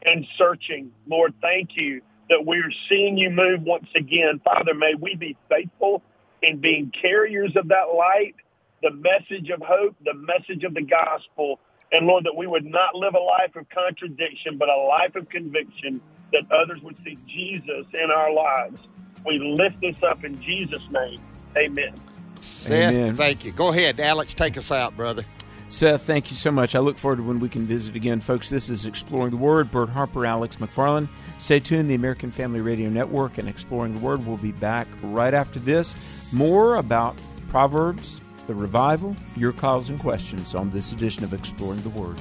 and 0.03 0.25
searching. 0.37 0.91
Lord, 1.07 1.33
thank 1.41 1.71
you 1.75 2.01
that 2.29 2.45
we're 2.45 2.71
seeing 2.87 3.17
you 3.17 3.29
move 3.29 3.63
once 3.63 3.87
again. 3.95 4.39
Father, 4.43 4.73
may 4.73 4.93
we 4.99 5.15
be 5.15 5.35
faithful 5.49 6.03
in 6.41 6.59
being 6.59 6.91
carriers 7.01 7.55
of 7.55 7.67
that 7.69 7.93
light, 7.95 8.35
the 8.81 8.91
message 8.91 9.49
of 9.49 9.61
hope, 9.61 9.95
the 10.03 10.13
message 10.13 10.63
of 10.63 10.73
the 10.73 10.83
gospel. 10.83 11.59
And 11.91 12.05
Lord, 12.05 12.23
that 12.25 12.35
we 12.35 12.47
would 12.47 12.65
not 12.65 12.95
live 12.95 13.15
a 13.15 13.19
life 13.19 13.55
of 13.55 13.67
contradiction, 13.69 14.57
but 14.57 14.69
a 14.69 14.77
life 14.77 15.15
of 15.15 15.27
conviction 15.29 16.01
that 16.31 16.43
others 16.51 16.81
would 16.83 16.95
see 17.03 17.17
Jesus 17.27 17.85
in 17.93 18.11
our 18.11 18.31
lives. 18.31 18.79
We 19.25 19.39
lift 19.39 19.81
this 19.81 19.95
up 20.03 20.23
in 20.23 20.39
Jesus' 20.41 20.83
name. 20.91 21.19
Amen. 21.57 21.93
Seth, 22.39 22.93
Amen. 22.93 23.15
thank 23.17 23.43
you. 23.43 23.51
Go 23.51 23.69
ahead, 23.69 23.99
Alex. 23.99 24.33
Take 24.33 24.57
us 24.57 24.71
out, 24.71 24.95
brother. 24.95 25.25
Seth, 25.69 26.03
thank 26.03 26.31
you 26.31 26.35
so 26.35 26.49
much. 26.49 26.75
I 26.75 26.79
look 26.79 26.97
forward 26.97 27.17
to 27.17 27.23
when 27.23 27.39
we 27.39 27.49
can 27.49 27.65
visit 27.65 27.95
again. 27.95 28.21
Folks, 28.21 28.49
this 28.49 28.69
is 28.69 28.85
Exploring 28.85 29.29
the 29.31 29.37
Word. 29.37 29.69
Bert 29.71 29.89
Harper, 29.89 30.25
Alex 30.25 30.55
McFarland. 30.55 31.09
Stay 31.37 31.59
tuned. 31.59 31.89
The 31.89 31.95
American 31.95 32.31
Family 32.31 32.59
Radio 32.59 32.89
Network 32.89 33.37
and 33.37 33.47
Exploring 33.47 33.95
the 33.95 34.01
Word 34.01 34.25
will 34.25 34.37
be 34.37 34.51
back 34.51 34.87
right 35.03 35.33
after 35.33 35.59
this. 35.59 35.93
More 36.31 36.75
about 36.75 37.21
Proverbs, 37.49 38.19
the 38.49 38.55
revival, 38.55 39.15
your 39.37 39.53
calls 39.53 39.91
and 39.91 39.99
questions 39.99 40.55
on 40.55 40.71
this 40.71 40.91
edition 40.91 41.23
of 41.23 41.35
Exploring 41.35 41.79
the 41.81 41.89
Word. 41.89 42.17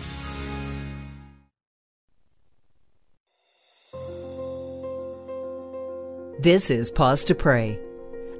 This 6.39 6.71
is 6.71 6.91
Pause 6.91 7.25
to 7.25 7.35
Pray, 7.35 7.81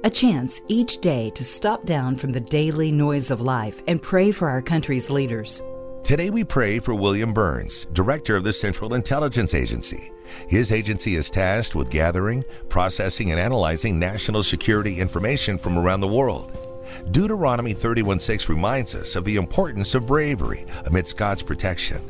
a 0.03 0.09
chance 0.11 0.61
each 0.67 0.99
day 0.99 1.31
to 1.31 1.43
stop 1.43 1.83
down 1.85 2.15
from 2.15 2.31
the 2.31 2.39
daily 2.39 2.91
noise 2.91 3.31
of 3.31 3.41
life 3.41 3.81
and 3.87 3.99
pray 3.99 4.29
for 4.29 4.47
our 4.47 4.61
country's 4.61 5.09
leaders. 5.09 5.59
Today 6.03 6.29
we 6.29 6.43
pray 6.43 6.77
for 6.77 6.93
William 6.93 7.33
Burns, 7.33 7.85
Director 7.93 8.35
of 8.35 8.43
the 8.43 8.53
Central 8.53 8.93
Intelligence 8.93 9.55
Agency. 9.55 10.11
His 10.47 10.71
agency 10.71 11.15
is 11.15 11.31
tasked 11.31 11.73
with 11.73 11.89
gathering, 11.89 12.43
processing, 12.69 13.31
and 13.31 13.39
analyzing 13.39 13.97
national 13.97 14.43
security 14.43 14.99
information 14.99 15.57
from 15.57 15.75
around 15.75 16.01
the 16.01 16.07
world. 16.07 16.68
Deuteronomy 17.11 17.73
31:6 17.73 18.49
reminds 18.49 18.95
us 18.95 19.15
of 19.15 19.25
the 19.25 19.35
importance 19.35 19.95
of 19.95 20.07
bravery 20.07 20.65
amidst 20.85 21.17
God's 21.17 21.43
protection. 21.43 22.01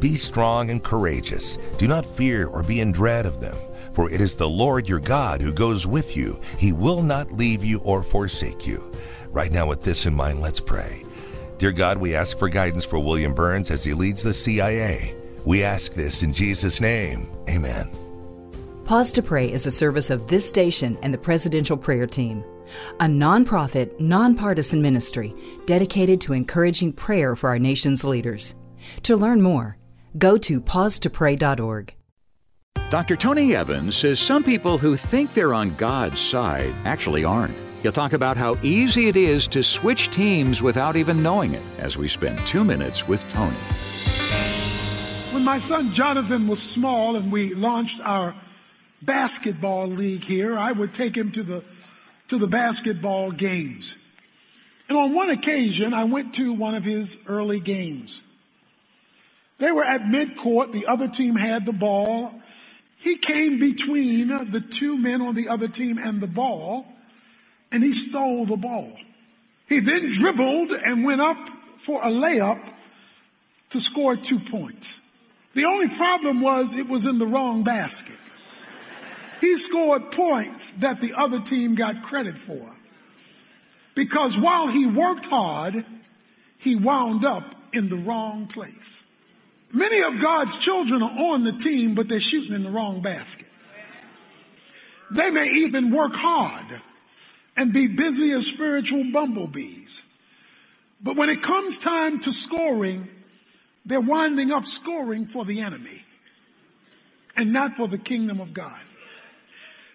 Be 0.00 0.14
strong 0.16 0.70
and 0.70 0.82
courageous. 0.82 1.58
Do 1.78 1.88
not 1.88 2.06
fear 2.06 2.46
or 2.46 2.62
be 2.62 2.80
in 2.80 2.92
dread 2.92 3.26
of 3.26 3.40
them, 3.40 3.56
for 3.92 4.10
it 4.10 4.20
is 4.20 4.34
the 4.34 4.48
Lord 4.48 4.88
your 4.88 5.00
God 5.00 5.40
who 5.40 5.52
goes 5.52 5.86
with 5.86 6.16
you. 6.16 6.40
He 6.56 6.72
will 6.72 7.02
not 7.02 7.32
leave 7.32 7.64
you 7.64 7.78
or 7.80 8.02
forsake 8.02 8.66
you. 8.66 8.82
Right 9.32 9.52
now, 9.52 9.66
with 9.66 9.82
this 9.82 10.06
in 10.06 10.14
mind, 10.14 10.40
let's 10.40 10.60
pray. 10.60 11.04
Dear 11.58 11.72
God, 11.72 11.98
we 11.98 12.14
ask 12.14 12.38
for 12.38 12.48
guidance 12.48 12.84
for 12.84 12.98
William 12.98 13.34
Burns 13.34 13.70
as 13.70 13.82
he 13.82 13.92
leads 13.92 14.22
the 14.22 14.32
CIA. 14.32 15.14
We 15.44 15.64
ask 15.64 15.92
this 15.92 16.22
in 16.22 16.32
Jesus' 16.32 16.80
name. 16.80 17.28
Amen. 17.48 17.88
Pause 18.84 19.12
to 19.12 19.22
Pray 19.22 19.52
is 19.52 19.66
a 19.66 19.70
service 19.70 20.08
of 20.08 20.28
this 20.28 20.48
station 20.48 20.96
and 21.02 21.12
the 21.12 21.18
Presidential 21.18 21.76
Prayer 21.76 22.06
Team, 22.06 22.42
a 23.00 23.04
nonprofit, 23.04 23.98
nonpartisan 24.00 24.82
ministry 24.82 25.34
dedicated 25.66 26.20
to 26.22 26.32
encouraging 26.32 26.92
prayer 26.92 27.36
for 27.36 27.50
our 27.50 27.58
nation's 27.58 28.04
leaders. 28.04 28.54
To 29.04 29.16
learn 29.16 29.42
more, 29.42 29.76
go 30.16 30.38
to 30.38 30.60
pausetopray.org. 30.60 31.94
Dr. 32.90 33.16
Tony 33.16 33.54
Evans 33.54 33.96
says 33.96 34.18
some 34.18 34.42
people 34.42 34.78
who 34.78 34.96
think 34.96 35.34
they're 35.34 35.52
on 35.52 35.74
God's 35.76 36.20
side 36.20 36.74
actually 36.84 37.24
aren't. 37.24 37.56
He'll 37.82 37.92
talk 37.92 38.12
about 38.12 38.36
how 38.36 38.56
easy 38.62 39.08
it 39.08 39.16
is 39.16 39.46
to 39.48 39.62
switch 39.62 40.10
teams 40.10 40.62
without 40.62 40.96
even 40.96 41.22
knowing 41.22 41.54
it 41.54 41.62
as 41.78 41.96
we 41.96 42.08
spend 42.08 42.38
two 42.46 42.64
minutes 42.64 43.06
with 43.06 43.22
Tony. 43.30 43.56
When 45.32 45.44
my 45.44 45.58
son 45.58 45.92
Jonathan 45.92 46.48
was 46.48 46.60
small 46.60 47.16
and 47.16 47.30
we 47.30 47.54
launched 47.54 48.00
our 48.00 48.34
basketball 49.02 49.86
league 49.86 50.24
here, 50.24 50.58
I 50.58 50.72
would 50.72 50.94
take 50.94 51.16
him 51.16 51.30
to 51.32 51.42
the 51.42 51.62
to 52.28 52.38
the 52.38 52.46
basketball 52.46 53.30
games. 53.30 53.96
And 54.88 54.96
on 54.96 55.14
one 55.14 55.30
occasion, 55.30 55.92
I 55.92 56.04
went 56.04 56.34
to 56.34 56.52
one 56.52 56.74
of 56.74 56.84
his 56.84 57.18
early 57.26 57.60
games. 57.60 58.22
They 59.58 59.70
were 59.72 59.84
at 59.84 60.02
midcourt. 60.02 60.72
The 60.72 60.86
other 60.86 61.08
team 61.08 61.34
had 61.34 61.66
the 61.66 61.72
ball. 61.72 62.32
He 62.96 63.16
came 63.16 63.58
between 63.58 64.28
the 64.50 64.60
two 64.60 64.98
men 64.98 65.20
on 65.20 65.34
the 65.34 65.48
other 65.48 65.68
team 65.68 65.98
and 65.98 66.20
the 66.20 66.26
ball, 66.26 66.86
and 67.70 67.82
he 67.82 67.92
stole 67.92 68.46
the 68.46 68.56
ball. 68.56 68.92
He 69.68 69.80
then 69.80 70.12
dribbled 70.12 70.72
and 70.72 71.04
went 71.04 71.20
up 71.20 71.48
for 71.76 72.02
a 72.02 72.10
layup 72.10 72.60
to 73.70 73.80
score 73.80 74.16
two 74.16 74.38
points. 74.38 75.00
The 75.54 75.66
only 75.66 75.88
problem 75.88 76.40
was 76.40 76.76
it 76.76 76.88
was 76.88 77.04
in 77.04 77.18
the 77.18 77.26
wrong 77.26 77.62
basket. 77.62 78.17
He 79.40 79.56
scored 79.56 80.10
points 80.12 80.72
that 80.74 81.00
the 81.00 81.14
other 81.14 81.40
team 81.40 81.74
got 81.74 82.02
credit 82.02 82.36
for. 82.38 82.74
because 83.94 84.38
while 84.38 84.68
he 84.68 84.86
worked 84.86 85.26
hard, 85.26 85.84
he 86.58 86.76
wound 86.76 87.24
up 87.24 87.56
in 87.72 87.88
the 87.88 87.96
wrong 87.96 88.46
place. 88.46 89.02
Many 89.72 90.02
of 90.02 90.20
God's 90.22 90.56
children 90.56 91.02
are 91.02 91.10
on 91.34 91.42
the 91.42 91.52
team, 91.52 91.96
but 91.96 92.08
they're 92.08 92.20
shooting 92.20 92.54
in 92.54 92.62
the 92.62 92.70
wrong 92.70 93.00
basket. 93.00 93.48
They 95.10 95.32
may 95.32 95.50
even 95.50 95.90
work 95.90 96.12
hard 96.14 96.80
and 97.56 97.72
be 97.72 97.88
busy 97.88 98.30
as 98.30 98.46
spiritual 98.46 99.02
bumblebees. 99.10 100.06
But 101.02 101.16
when 101.16 101.28
it 101.28 101.42
comes 101.42 101.80
time 101.80 102.20
to 102.20 102.32
scoring, 102.32 103.08
they're 103.84 104.00
winding 104.00 104.52
up 104.52 104.64
scoring 104.64 105.26
for 105.26 105.44
the 105.44 105.60
enemy 105.60 106.04
and 107.36 107.52
not 107.52 107.76
for 107.76 107.88
the 107.88 107.98
kingdom 107.98 108.40
of 108.40 108.54
God. 108.54 108.80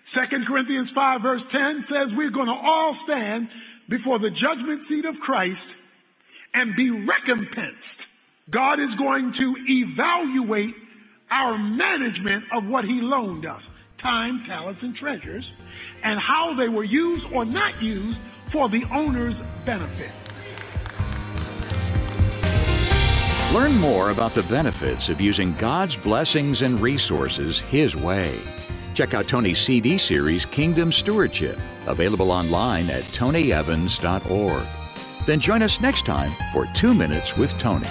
Second 0.03 0.45
Corinthians 0.45 0.91
5 0.91 1.21
verse 1.21 1.45
10 1.45 1.83
says 1.83 2.13
we're 2.13 2.29
going 2.29 2.47
to 2.47 2.53
all 2.53 2.93
stand 2.93 3.49
before 3.87 4.19
the 4.19 4.31
judgment 4.31 4.83
seat 4.83 5.05
of 5.05 5.19
Christ 5.19 5.75
and 6.53 6.75
be 6.75 6.91
recompensed. 6.91 8.09
God 8.49 8.79
is 8.79 8.95
going 8.95 9.31
to 9.33 9.55
evaluate 9.69 10.73
our 11.31 11.57
management 11.57 12.45
of 12.51 12.69
what 12.69 12.85
he 12.85 13.01
loaned 13.01 13.45
us 13.45 13.69
time, 13.97 14.43
talents, 14.43 14.83
and 14.83 14.93
treasures, 14.93 15.53
and 16.03 16.19
how 16.19 16.53
they 16.53 16.67
were 16.67 16.83
used 16.83 17.31
or 17.31 17.45
not 17.45 17.81
used 17.81 18.21
for 18.47 18.67
the 18.67 18.83
owner's 18.91 19.41
benefit. 19.63 20.11
Learn 23.53 23.77
more 23.79 24.09
about 24.09 24.35
the 24.35 24.43
benefits 24.43 25.07
of 25.07 25.21
using 25.21 25.53
God's 25.55 25.95
blessings 25.95 26.63
and 26.63 26.81
resources 26.81 27.61
His 27.61 27.95
way. 27.95 28.41
Check 28.93 29.13
out 29.13 29.27
Tony's 29.27 29.59
CD 29.59 29.97
series, 29.97 30.45
Kingdom 30.45 30.91
Stewardship, 30.91 31.59
available 31.87 32.31
online 32.31 32.89
at 32.89 33.03
tonyevans.org. 33.05 34.65
Then 35.25 35.39
join 35.39 35.63
us 35.63 35.81
next 35.81 36.05
time 36.05 36.31
for 36.51 36.67
Two 36.75 36.93
Minutes 36.93 37.35
with 37.35 37.57
Tony. 37.57 37.87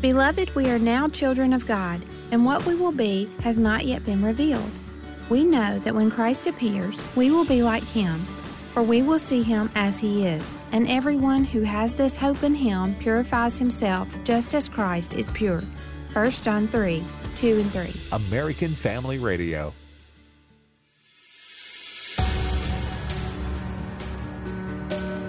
Beloved, 0.00 0.54
we 0.54 0.68
are 0.70 0.78
now 0.78 1.08
children 1.08 1.52
of 1.52 1.66
God, 1.66 2.00
and 2.30 2.44
what 2.44 2.64
we 2.64 2.76
will 2.76 2.92
be 2.92 3.28
has 3.40 3.56
not 3.56 3.86
yet 3.86 4.04
been 4.04 4.22
revealed. 4.22 4.70
We 5.28 5.42
know 5.42 5.80
that 5.80 5.94
when 5.94 6.10
Christ 6.10 6.46
appears, 6.46 7.02
we 7.16 7.32
will 7.32 7.44
be 7.44 7.62
like 7.62 7.82
him, 7.82 8.24
for 8.76 8.82
we 8.82 9.00
will 9.00 9.18
see 9.18 9.42
him 9.42 9.70
as 9.74 9.98
he 9.98 10.26
is. 10.26 10.44
And 10.70 10.86
everyone 10.86 11.44
who 11.44 11.62
has 11.62 11.94
this 11.94 12.14
hope 12.14 12.42
in 12.42 12.54
him 12.54 12.94
purifies 12.96 13.56
himself 13.56 14.06
just 14.22 14.54
as 14.54 14.68
Christ 14.68 15.14
is 15.14 15.26
pure. 15.28 15.62
1 16.12 16.30
John 16.30 16.68
3 16.68 17.02
2 17.36 17.60
and 17.60 17.70
3. 17.72 17.90
American 18.12 18.74
Family 18.74 19.18
Radio. 19.18 19.72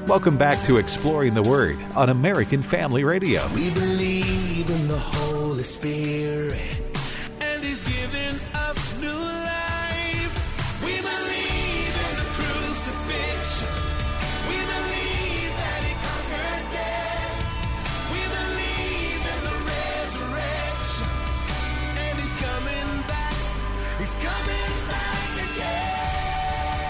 Welcome 0.07 0.37
back 0.37 0.61
to 0.65 0.77
Exploring 0.77 1.33
the 1.33 1.41
Word 1.41 1.77
on 1.95 2.09
American 2.09 2.61
Family 2.61 3.05
Radio. 3.05 3.47
We 3.55 3.69
believe 3.69 4.69
in 4.69 4.89
the 4.89 4.99
Holy 4.99 5.63
Spirit. 5.63 6.87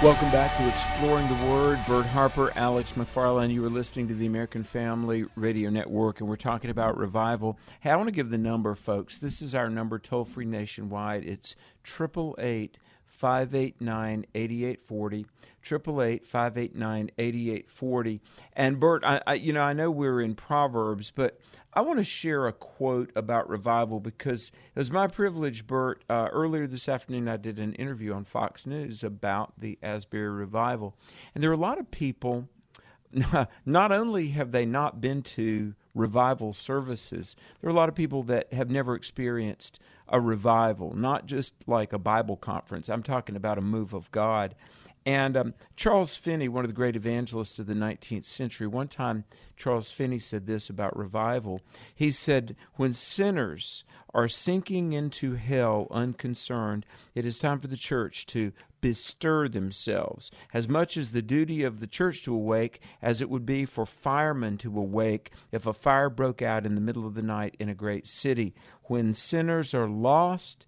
Welcome 0.04 0.30
back 0.30 0.56
to 0.58 0.68
Exploring 0.68 1.28
the 1.28 1.48
Word. 1.48 1.80
Bert 1.88 2.06
Harper, 2.06 2.54
Alex 2.56 2.94
McFarland. 2.94 3.52
You 3.52 3.66
are 3.66 3.70
listening 3.70 4.08
to 4.10 4.14
the 4.14 4.28
American 4.28 4.64
Family 4.64 5.26
Radio 5.36 5.72
Network, 5.72 6.20
and 6.20 6.30
we're 6.30 6.36
talking 6.36 6.70
about 6.70 6.96
revival. 6.96 7.58
Hey, 7.80 7.90
I 7.90 7.96
want 7.96 8.08
to 8.08 8.14
give 8.14 8.30
the 8.30 8.38
number, 8.38 8.76
folks. 8.76 9.18
This 9.18 9.42
is 9.42 9.56
our 9.56 9.72
number 9.72 9.98
toll 9.98 10.24
free 10.24 10.46
nationwide. 10.46 11.26
It's 11.26 11.56
888 11.84 12.78
589 13.08 14.26
8840. 14.36 15.26
888 15.66 16.26
589 16.28 17.12
8840. 17.18 18.22
And 18.54 18.80
Bert, 18.80 19.04
I, 19.04 19.22
I, 19.26 19.34
you 19.34 19.52
know, 19.52 19.64
I 19.64 19.74
know 19.74 19.90
we're 19.90 20.22
in 20.22 20.36
Proverbs, 20.36 21.10
but 21.10 21.40
I 21.74 21.82
want 21.82 22.00
to 22.00 22.04
share 22.04 22.48
a 22.48 22.54
quote 22.54 23.12
about 23.16 23.50
revival 23.50 24.00
because 24.00 24.52
it 24.76 24.80
was 24.80 24.90
my 24.90 25.08
privilege, 25.08 25.68
Bert. 25.68 26.04
Uh, 26.10 26.28
earlier 26.32 26.66
this 26.66 26.90
afternoon, 26.90 27.28
I 27.28 27.38
did 27.38 27.60
an 27.60 27.74
interview 27.74 28.14
on 28.14 28.24
Fox 28.24 28.66
News 28.66 29.04
about 29.04 29.54
the 29.60 29.78
Asbury 29.84 30.30
revival. 30.30 30.96
And 31.36 31.44
there 31.44 31.52
are 31.52 31.56
a 31.56 31.58
lot 31.58 31.80
of 31.80 31.92
people, 31.92 32.50
not 33.66 33.92
only 33.92 34.30
have 34.30 34.52
they 34.52 34.66
not 34.66 35.02
been 35.02 35.22
to 35.24 35.76
revival 35.94 36.54
services, 36.54 37.36
there 37.62 37.70
are 37.70 37.74
a 37.74 37.78
lot 37.78 37.90
of 37.90 37.96
people 37.96 38.24
that 38.24 38.52
have 38.54 38.72
never 38.72 38.96
experienced 38.96 39.80
a 40.08 40.20
revival, 40.22 40.96
not 40.96 41.26
just 41.26 41.54
like 41.68 41.92
a 41.92 42.00
Bible 42.00 42.38
conference. 42.38 42.90
I'm 42.90 43.04
talking 43.04 43.36
about 43.36 43.58
a 43.58 43.62
move 43.62 43.94
of 43.94 44.10
God. 44.12 44.56
And 45.08 45.38
um, 45.38 45.54
Charles 45.78 46.18
Finney, 46.18 46.50
one 46.50 46.66
of 46.66 46.70
the 46.70 46.76
great 46.76 46.98
evangelists 46.98 47.60
of 47.60 47.66
the 47.66 47.74
19th 47.74 48.26
century, 48.26 48.68
one 48.68 48.90
time 48.90 49.24
Charles 49.56 49.90
Finney 49.90 50.20
said 50.20 50.48
this 50.48 50.70
about 50.70 50.98
revival. 50.98 51.62
He 51.96 52.12
said, 52.12 52.58
When 52.74 52.92
sinners 52.92 53.86
are 54.14 54.28
sinking 54.28 54.92
into 54.92 55.36
hell 55.36 55.88
unconcerned, 55.92 56.86
it 57.16 57.26
is 57.26 57.40
time 57.40 57.60
for 57.60 57.68
the 57.68 57.78
church 57.78 58.26
to 58.28 58.52
bestir 58.82 59.48
themselves, 59.48 60.30
as 60.54 60.68
much 60.68 60.98
as 60.98 61.14
the 61.14 61.22
duty 61.22 61.64
of 61.64 61.80
the 61.80 61.88
church 61.88 62.22
to 62.24 62.34
awake 62.34 62.82
as 63.02 63.22
it 63.22 63.30
would 63.30 63.46
be 63.46 63.64
for 63.64 63.86
firemen 63.86 64.58
to 64.58 64.78
awake 64.78 65.32
if 65.54 65.66
a 65.66 65.72
fire 65.72 66.10
broke 66.10 66.42
out 66.42 66.66
in 66.66 66.76
the 66.76 66.82
middle 66.82 67.08
of 67.08 67.14
the 67.14 67.24
night 67.24 67.56
in 67.60 67.70
a 67.70 67.74
great 67.74 68.08
city. 68.08 68.54
When 68.84 69.14
sinners 69.14 69.74
are 69.74 69.88
lost, 69.88 70.68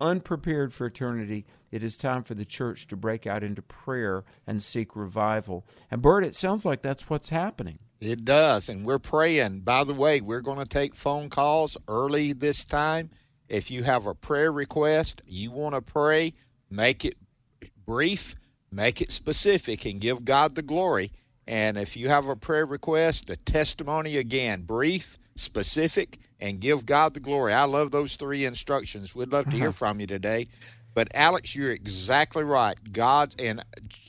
unprepared 0.00 0.72
for 0.72 0.86
eternity, 0.86 1.44
it 1.70 1.84
is 1.84 1.96
time 1.96 2.24
for 2.24 2.34
the 2.34 2.44
church 2.44 2.86
to 2.88 2.96
break 2.96 3.26
out 3.26 3.42
into 3.42 3.62
prayer 3.62 4.24
and 4.46 4.62
seek 4.62 4.96
revival. 4.96 5.64
And 5.90 6.02
Bert, 6.02 6.24
it 6.24 6.34
sounds 6.34 6.64
like 6.64 6.82
that's 6.82 7.08
what's 7.08 7.30
happening. 7.30 7.78
It 8.00 8.24
does, 8.24 8.68
and 8.68 8.84
we're 8.84 8.98
praying. 8.98 9.60
By 9.60 9.84
the 9.84 9.94
way, 9.94 10.20
we're 10.20 10.40
going 10.40 10.58
to 10.58 10.68
take 10.68 10.94
phone 10.94 11.28
calls 11.28 11.76
early 11.86 12.32
this 12.32 12.64
time. 12.64 13.10
If 13.48 13.70
you 13.70 13.82
have 13.82 14.06
a 14.06 14.14
prayer 14.14 14.50
request, 14.50 15.22
you 15.26 15.50
want 15.50 15.74
to 15.74 15.82
pray, 15.82 16.32
make 16.70 17.04
it 17.04 17.16
brief, 17.84 18.34
make 18.72 19.02
it 19.02 19.10
specific, 19.10 19.84
and 19.84 20.00
give 20.00 20.24
God 20.24 20.54
the 20.54 20.62
glory. 20.62 21.12
And 21.46 21.76
if 21.76 21.96
you 21.96 22.08
have 22.08 22.28
a 22.28 22.36
prayer 22.36 22.64
request, 22.64 23.28
a 23.28 23.36
testimony 23.36 24.16
again, 24.16 24.62
brief, 24.62 25.18
specific, 25.34 26.18
and 26.40 26.60
give 26.60 26.86
God 26.86 27.14
the 27.14 27.20
glory. 27.20 27.52
I 27.52 27.64
love 27.64 27.90
those 27.90 28.16
three 28.16 28.44
instructions. 28.44 29.14
We'd 29.14 29.32
love 29.32 29.46
to 29.46 29.56
hear 29.56 29.68
uh-huh. 29.68 29.72
from 29.72 30.00
you 30.00 30.06
today. 30.06 30.48
But 30.94 31.08
Alex, 31.14 31.54
you're 31.54 31.72
exactly 31.72 32.42
right. 32.44 32.76
God, 32.92 33.34
and 33.38 33.64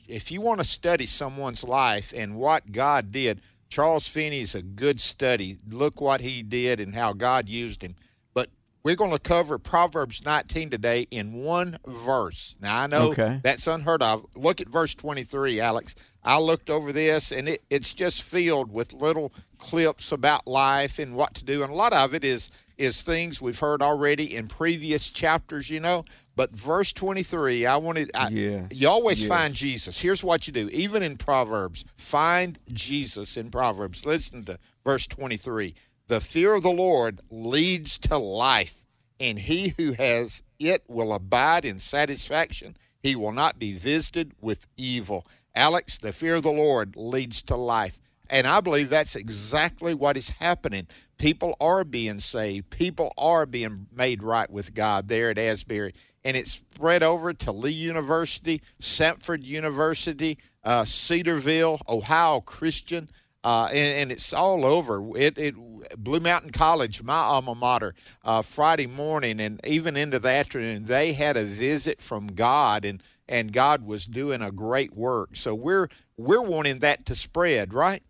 if 0.08 0.32
you 0.32 0.41
want 0.41 0.60
to 0.60 0.65
study 0.65 1.06
someone's 1.06 1.63
life 1.63 2.12
and 2.15 2.36
what 2.36 2.72
God 2.72 3.12
did, 3.12 3.41
Charles 3.70 4.08
Finney's 4.08 4.56
a 4.56 4.62
good 4.62 5.00
study. 5.00 5.58
Look 5.70 6.02
what 6.02 6.22
he 6.22 6.44
did 6.44 6.80
and 6.80 6.94
how 6.96 7.13
God 7.13 7.48
used 7.48 7.82
him. 7.84 7.96
But 8.34 8.50
we're 8.84 8.96
going 8.96 9.12
to 9.12 9.20
cover 9.20 9.58
Proverbs 9.60 10.26
19 10.26 10.72
today 10.72 11.08
in 11.12 11.44
one 11.44 11.78
verse. 11.88 12.56
Now 12.60 12.80
I 12.82 12.88
know 12.88 13.12
Okay. 13.12 13.39
that's 13.44 13.67
unheard 13.67 14.02
of. 14.02 14.26
Look 14.36 14.60
at 14.60 14.67
verse 14.67 14.94
23, 14.96 15.62
Alex. 15.62 15.96
I 16.24 16.38
looked 16.39 16.70
over 16.70 16.91
this 16.91 17.32
and 17.32 17.48
it, 17.48 17.62
it's 17.70 17.94
just 17.94 18.24
filled 18.24 18.72
with 18.74 18.91
little 18.91 19.32
clips 19.58 20.12
about 20.12 20.48
life 20.48 21.00
and 21.00 21.15
what 21.15 21.36
to 21.36 21.46
do, 21.46 21.63
and 21.63 21.72
a 21.72 21.76
lot 21.76 21.94
of 21.94 22.13
it 22.13 22.26
is 22.26 22.50
is 22.78 23.02
things 23.02 23.42
we've 23.42 23.60
heard 23.60 23.82
already 23.82 24.36
in 24.36 24.48
previous 24.48 25.10
chapters, 25.10 25.70
you 25.70 25.80
know. 25.80 26.06
But 26.36 26.52
verse 26.56 26.94
23, 26.94 27.66
I 27.66 27.78
wanted, 27.78 28.12
I, 28.16 28.30
Yes. 28.30 28.68
you 28.74 28.88
always 28.88 29.22
Yes. 29.22 29.30
find 29.30 29.54
Jesus. 29.54 30.00
Here's 30.00 30.24
what 30.24 30.48
you 30.48 30.54
do, 30.54 30.70
even 30.70 31.04
in 31.04 31.18
Proverbs, 31.18 31.84
find 31.98 32.58
Jesus 32.72 33.36
in 33.38 33.52
Proverbs. 33.52 34.06
Listen 34.06 34.46
to 34.46 34.58
verse 34.86 35.08
23. 35.08 35.76
The 36.08 36.22
fear 36.22 36.54
of 36.56 36.64
the 36.64 36.70
Lord 36.72 37.22
leads 37.30 37.98
to 38.00 38.18
life, 38.18 38.86
and 39.20 39.40
he 39.40 39.70
who 39.78 39.94
has 39.94 40.44
it 40.60 40.84
will 40.88 41.14
abide 41.14 41.66
in 41.66 41.80
satisfaction. 41.80 42.78
He 43.02 43.16
will 43.16 43.32
not 43.32 43.58
be 43.60 43.74
visited 43.74 44.34
with 44.40 44.68
evil. 44.78 45.26
Alex, 45.56 45.98
the 45.98 46.14
fear 46.14 46.36
of 46.36 46.44
the 46.44 46.52
Lord 46.52 46.96
leads 46.96 47.42
to 47.44 47.56
life. 47.56 48.00
And 48.32 48.48
I 48.48 48.62
believe 48.62 48.89
that's 48.89 49.17
exactly 49.17 49.94
what 49.94 50.15
is 50.15 50.30
happening. 50.30 50.88
People 51.17 51.56
are 51.60 51.84
being 51.84 52.20
saved. 52.20 52.70
People 52.70 53.13
are 53.17 53.46
being 53.46 53.88
made 53.94 54.24
right 54.24 54.50
with 54.50 54.74
God 54.74 55.10
there 55.10 55.30
at 55.30 55.38
Asbury. 55.38 55.94
And 56.24 56.38
it's 56.38 56.52
spread 56.52 57.04
over 57.04 57.34
to 57.34 57.52
Lee 57.52 57.72
University, 57.72 58.62
Samford 58.80 59.44
University, 59.44 60.38
uh, 60.63 60.86
Cedarville, 60.86 61.82
Ohio 61.89 62.39
Christian. 62.39 63.10
uh, 63.44 63.67
and, 63.72 63.98
and, 63.98 64.12
it's 64.12 64.34
all 64.34 64.65
over. 64.65 65.17
It, 65.17 65.38
it 65.38 65.56
Blue 65.98 66.20
Mountain 66.20 66.52
College, 66.52 67.02
my 67.04 67.13
alma 67.15 67.56
mater, 67.56 67.96
uh, 68.24 68.44
Friday 68.44 68.88
morning 68.88 69.39
and 69.39 69.60
even 69.65 69.98
into 69.98 70.20
the 70.20 70.30
afternoon, 70.30 70.86
they 70.86 71.13
had 71.13 71.38
a 71.38 71.44
visit 71.44 72.02
from 72.02 72.28
God, 72.28 72.86
and 72.86 73.02
and 73.28 73.52
God 73.52 73.84
was 73.84 74.06
doing 74.06 74.41
a 74.44 74.52
great 74.52 74.96
work. 74.96 75.36
So 75.36 75.56
we're 75.56 75.88
we're 76.17 76.41
wanting 76.44 76.80
that 76.80 77.06
to 77.08 77.15
spread, 77.15 77.74
right? 77.74 78.04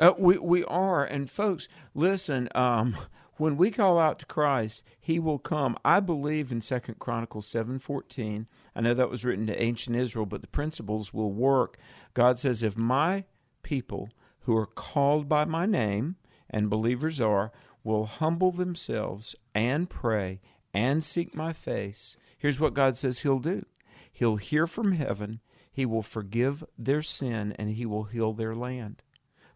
Uh, 0.00 0.14
we 0.18 0.38
we 0.38 0.64
are, 0.64 1.04
and 1.04 1.30
folks, 1.30 1.68
listen. 1.94 2.48
Um, 2.54 2.96
when 3.36 3.58
we 3.58 3.70
call 3.70 3.98
out 3.98 4.18
to 4.20 4.26
Christ, 4.26 4.82
He 4.98 5.18
will 5.18 5.38
come. 5.38 5.76
I 5.84 6.00
believe 6.00 6.50
in 6.50 6.62
Second 6.62 6.98
Chronicles 6.98 7.46
seven 7.46 7.78
fourteen. 7.78 8.46
I 8.74 8.80
know 8.80 8.94
that 8.94 9.10
was 9.10 9.26
written 9.26 9.46
to 9.48 9.62
ancient 9.62 9.96
Israel, 9.96 10.24
but 10.24 10.40
the 10.40 10.46
principles 10.46 11.12
will 11.12 11.32
work. 11.32 11.76
God 12.14 12.38
says, 12.38 12.62
"If 12.62 12.78
my 12.78 13.24
people 13.62 14.08
who 14.44 14.56
are 14.56 14.66
called 14.66 15.28
by 15.28 15.44
my 15.44 15.66
name, 15.66 16.16
and 16.48 16.70
believers 16.70 17.20
are, 17.20 17.52
will 17.84 18.06
humble 18.06 18.52
themselves 18.52 19.36
and 19.54 19.90
pray 19.90 20.40
and 20.72 21.04
seek 21.04 21.34
my 21.34 21.52
face, 21.52 22.16
here's 22.38 22.58
what 22.58 22.72
God 22.72 22.96
says 22.96 23.18
He'll 23.18 23.38
do 23.38 23.66
He'll 24.10 24.36
hear 24.36 24.66
from 24.66 24.92
heaven, 24.92 25.40
He 25.70 25.84
will 25.84 26.02
forgive 26.02 26.64
their 26.78 27.02
sin, 27.02 27.54
and 27.58 27.68
He 27.68 27.84
will 27.84 28.04
heal 28.04 28.32
their 28.32 28.54
land. 28.54 29.02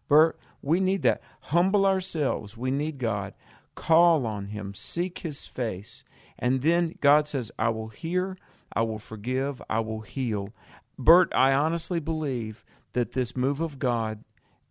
Bert, 0.07 0.37
we 0.61 0.79
need 0.79 1.01
that. 1.03 1.21
Humble 1.41 1.85
ourselves. 1.85 2.57
We 2.57 2.71
need 2.71 2.97
God. 2.97 3.33
Call 3.75 4.25
on 4.25 4.47
Him. 4.47 4.73
Seek 4.73 5.19
His 5.19 5.45
face. 5.45 6.03
And 6.37 6.61
then 6.61 6.95
God 7.01 7.27
says, 7.27 7.51
I 7.57 7.69
will 7.69 7.89
hear, 7.89 8.37
I 8.73 8.81
will 8.81 8.99
forgive, 8.99 9.61
I 9.69 9.79
will 9.79 10.01
heal. 10.01 10.49
Bert, 10.97 11.31
I 11.33 11.53
honestly 11.53 11.99
believe 11.99 12.65
that 12.93 13.13
this 13.13 13.35
move 13.35 13.61
of 13.61 13.79
God 13.79 14.23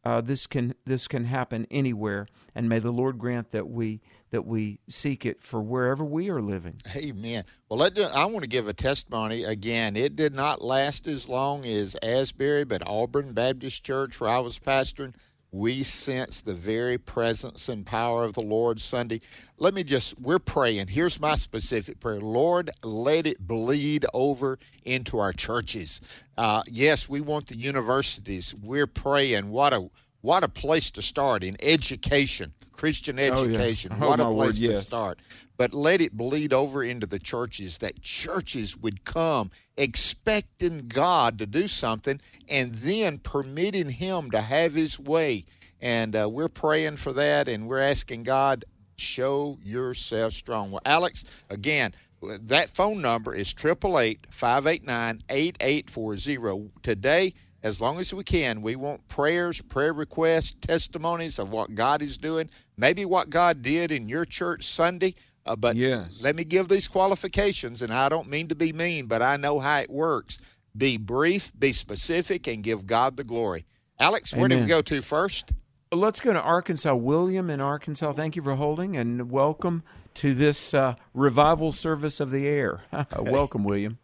uh, 0.05 0.21
this 0.21 0.47
can 0.47 0.75
this 0.85 1.09
can 1.09 1.25
happen 1.25 1.67
anywhere, 1.71 2.27
and 2.55 2.69
may 2.69 2.79
the 2.79 2.91
Lord 2.91 3.19
grant 3.19 3.51
that 3.53 3.69
we 3.69 4.01
that 4.31 4.45
we 4.45 4.81
seek 4.89 5.25
it 5.25 5.41
for 5.41 5.63
wherever 5.63 6.05
we 6.05 6.29
are 6.29 6.43
living. 6.43 6.81
Amen. 6.97 7.45
Well, 7.69 7.79
let, 7.79 7.99
I 7.99 8.27
want 8.27 8.43
to 8.43 8.49
give 8.49 8.67
a 8.67 8.75
testimony 8.75 9.45
again. 9.45 9.97
It 9.97 10.17
did 10.17 10.35
not 10.35 10.61
last 10.61 11.07
as 11.07 11.29
long 11.29 11.65
as 11.65 11.97
Asbury, 12.03 12.65
but 12.65 12.83
Auburn 12.87 13.33
Baptist 13.33 13.85
Church, 13.85 14.21
where 14.21 14.31
I 14.31 14.41
was 14.41 14.59
pastoring, 14.59 15.15
we 15.55 15.85
sense 15.85 16.41
the 16.41 16.53
very 16.53 16.99
presence 16.99 17.69
and 17.69 17.87
power 17.87 18.25
of 18.25 18.33
the 18.33 18.41
Lord 18.41 18.81
Sunday. 18.81 19.21
Let 19.59 19.73
me 19.73 19.85
just, 19.85 20.19
we're 20.21 20.41
praying. 20.41 20.89
Here's 20.89 21.21
my 21.21 21.37
specific 21.37 22.01
prayer 22.01 22.21
Lord, 22.21 22.71
let 22.83 23.25
it 23.29 23.39
bleed 23.39 24.05
over 24.13 24.59
into 24.85 25.21
our 25.21 25.33
churches. 25.33 26.01
Uh, 26.37 26.65
yes, 26.67 27.09
we 27.09 27.21
want 27.21 27.47
the 27.47 27.57
universities. 27.57 28.53
We're 28.65 28.89
praying. 28.89 29.49
What 29.49 29.73
a 29.73 29.89
what 30.23 30.43
a 30.43 30.49
place 30.49 30.91
to 30.93 31.03
start 31.03 31.45
in 31.45 31.57
education, 31.63 32.53
Christian 32.77 33.19
education. 33.19 33.93
Oh, 33.95 34.05
yeah. 34.05 34.09
What 34.09 34.21
a 34.21 34.25
place 34.25 34.37
word, 34.37 34.55
yes. 34.57 34.81
to 34.83 34.87
start. 34.87 35.19
But 35.57 35.73
let 35.73 36.01
it 36.01 36.17
bleed 36.17 36.53
over 36.53 36.83
into 36.83 37.07
the 37.07 37.19
churches, 37.19 37.79
that 37.79 38.03
churches 38.03 38.77
would 38.77 39.05
come 39.05 39.51
expecting 39.77 40.89
God 40.89 41.39
to 41.39 41.47
do 41.47 41.69
something 41.69 42.21
and 42.49 42.75
then 42.75 43.19
permitting 43.19 43.91
Him 43.91 44.31
to 44.33 44.41
have 44.41 44.75
His 44.75 44.99
way. 44.99 45.45
And 45.81 46.17
uh, 46.17 46.29
we're 46.31 46.49
praying 46.49 46.97
for 46.97 47.13
that 47.13 47.49
and 47.49 47.69
we're 47.69 47.81
asking 47.81 48.25
God, 48.25 48.65
show 48.97 49.59
yourself 49.63 50.33
strong. 50.33 50.71
Well, 50.71 50.83
Alex, 50.85 51.25
again, 51.51 51.95
that 52.23 52.71
phone 52.71 53.03
number 53.03 53.35
is 53.35 53.55
888 53.57 54.27
589 54.31 55.23
8840. 55.29 56.71
Today, 56.83 57.35
as 57.65 57.81
long 57.81 57.99
as 57.99 58.13
we 58.15 58.23
can. 58.23 58.61
We 58.61 58.77
want 58.77 59.09
prayers, 59.09 59.61
prayer 59.63 59.95
requests, 59.95 60.55
testimonies 60.61 61.39
of 61.39 61.51
what 61.51 61.75
God 61.75 62.03
is 62.03 62.17
doing, 62.19 62.51
maybe 62.77 63.05
what 63.07 63.31
God 63.31 63.63
did 63.63 63.91
in 63.91 64.09
your 64.09 64.27
church 64.27 64.67
Sunday. 64.67 65.15
Uh, 65.47 65.57
but 65.57 65.75
yes. 65.75 66.23
let 66.23 66.37
me 66.37 66.45
give 66.45 66.69
these 66.69 66.87
qualifications, 66.87 67.83
and 67.83 67.93
I 67.93 68.09
don't 68.09 68.29
mean 68.29 68.49
to 68.49 68.55
be 68.55 68.73
mean, 68.73 69.07
but 69.07 69.23
I 69.23 69.37
know 69.37 69.59
how 69.59 69.79
it 69.79 69.91
works. 69.91 70.39
Be 70.77 70.97
brief, 70.97 71.53
be 71.59 71.73
specific, 71.73 72.47
and 72.47 72.63
give 72.63 72.87
God 72.87 73.17
the 73.17 73.25
glory. 73.25 73.65
Alex, 73.99 74.35
where 74.35 74.47
Amen. 74.47 74.59
do 74.59 74.65
we 74.65 74.69
go 74.69 74.83
to 74.83 75.03
first? 75.03 75.53
Let's 75.93 76.21
go 76.21 76.33
to 76.33 76.41
Arkansas. 76.41 76.95
William 76.95 77.51
in 77.51 77.61
Arkansas, 77.61 78.13
thank 78.13 78.37
you 78.37 78.43
for 78.43 78.57
holding 78.57 78.97
and 78.97 79.31
welcome 79.31 79.83
to 80.15 80.35
this 80.35 80.75
uh, 80.75 80.95
revival 81.13 81.73
service 81.73 82.21
of 82.21 82.31
the 82.31 82.47
air. 82.47 82.83
welcome, 83.19 83.65
William. 83.65 83.99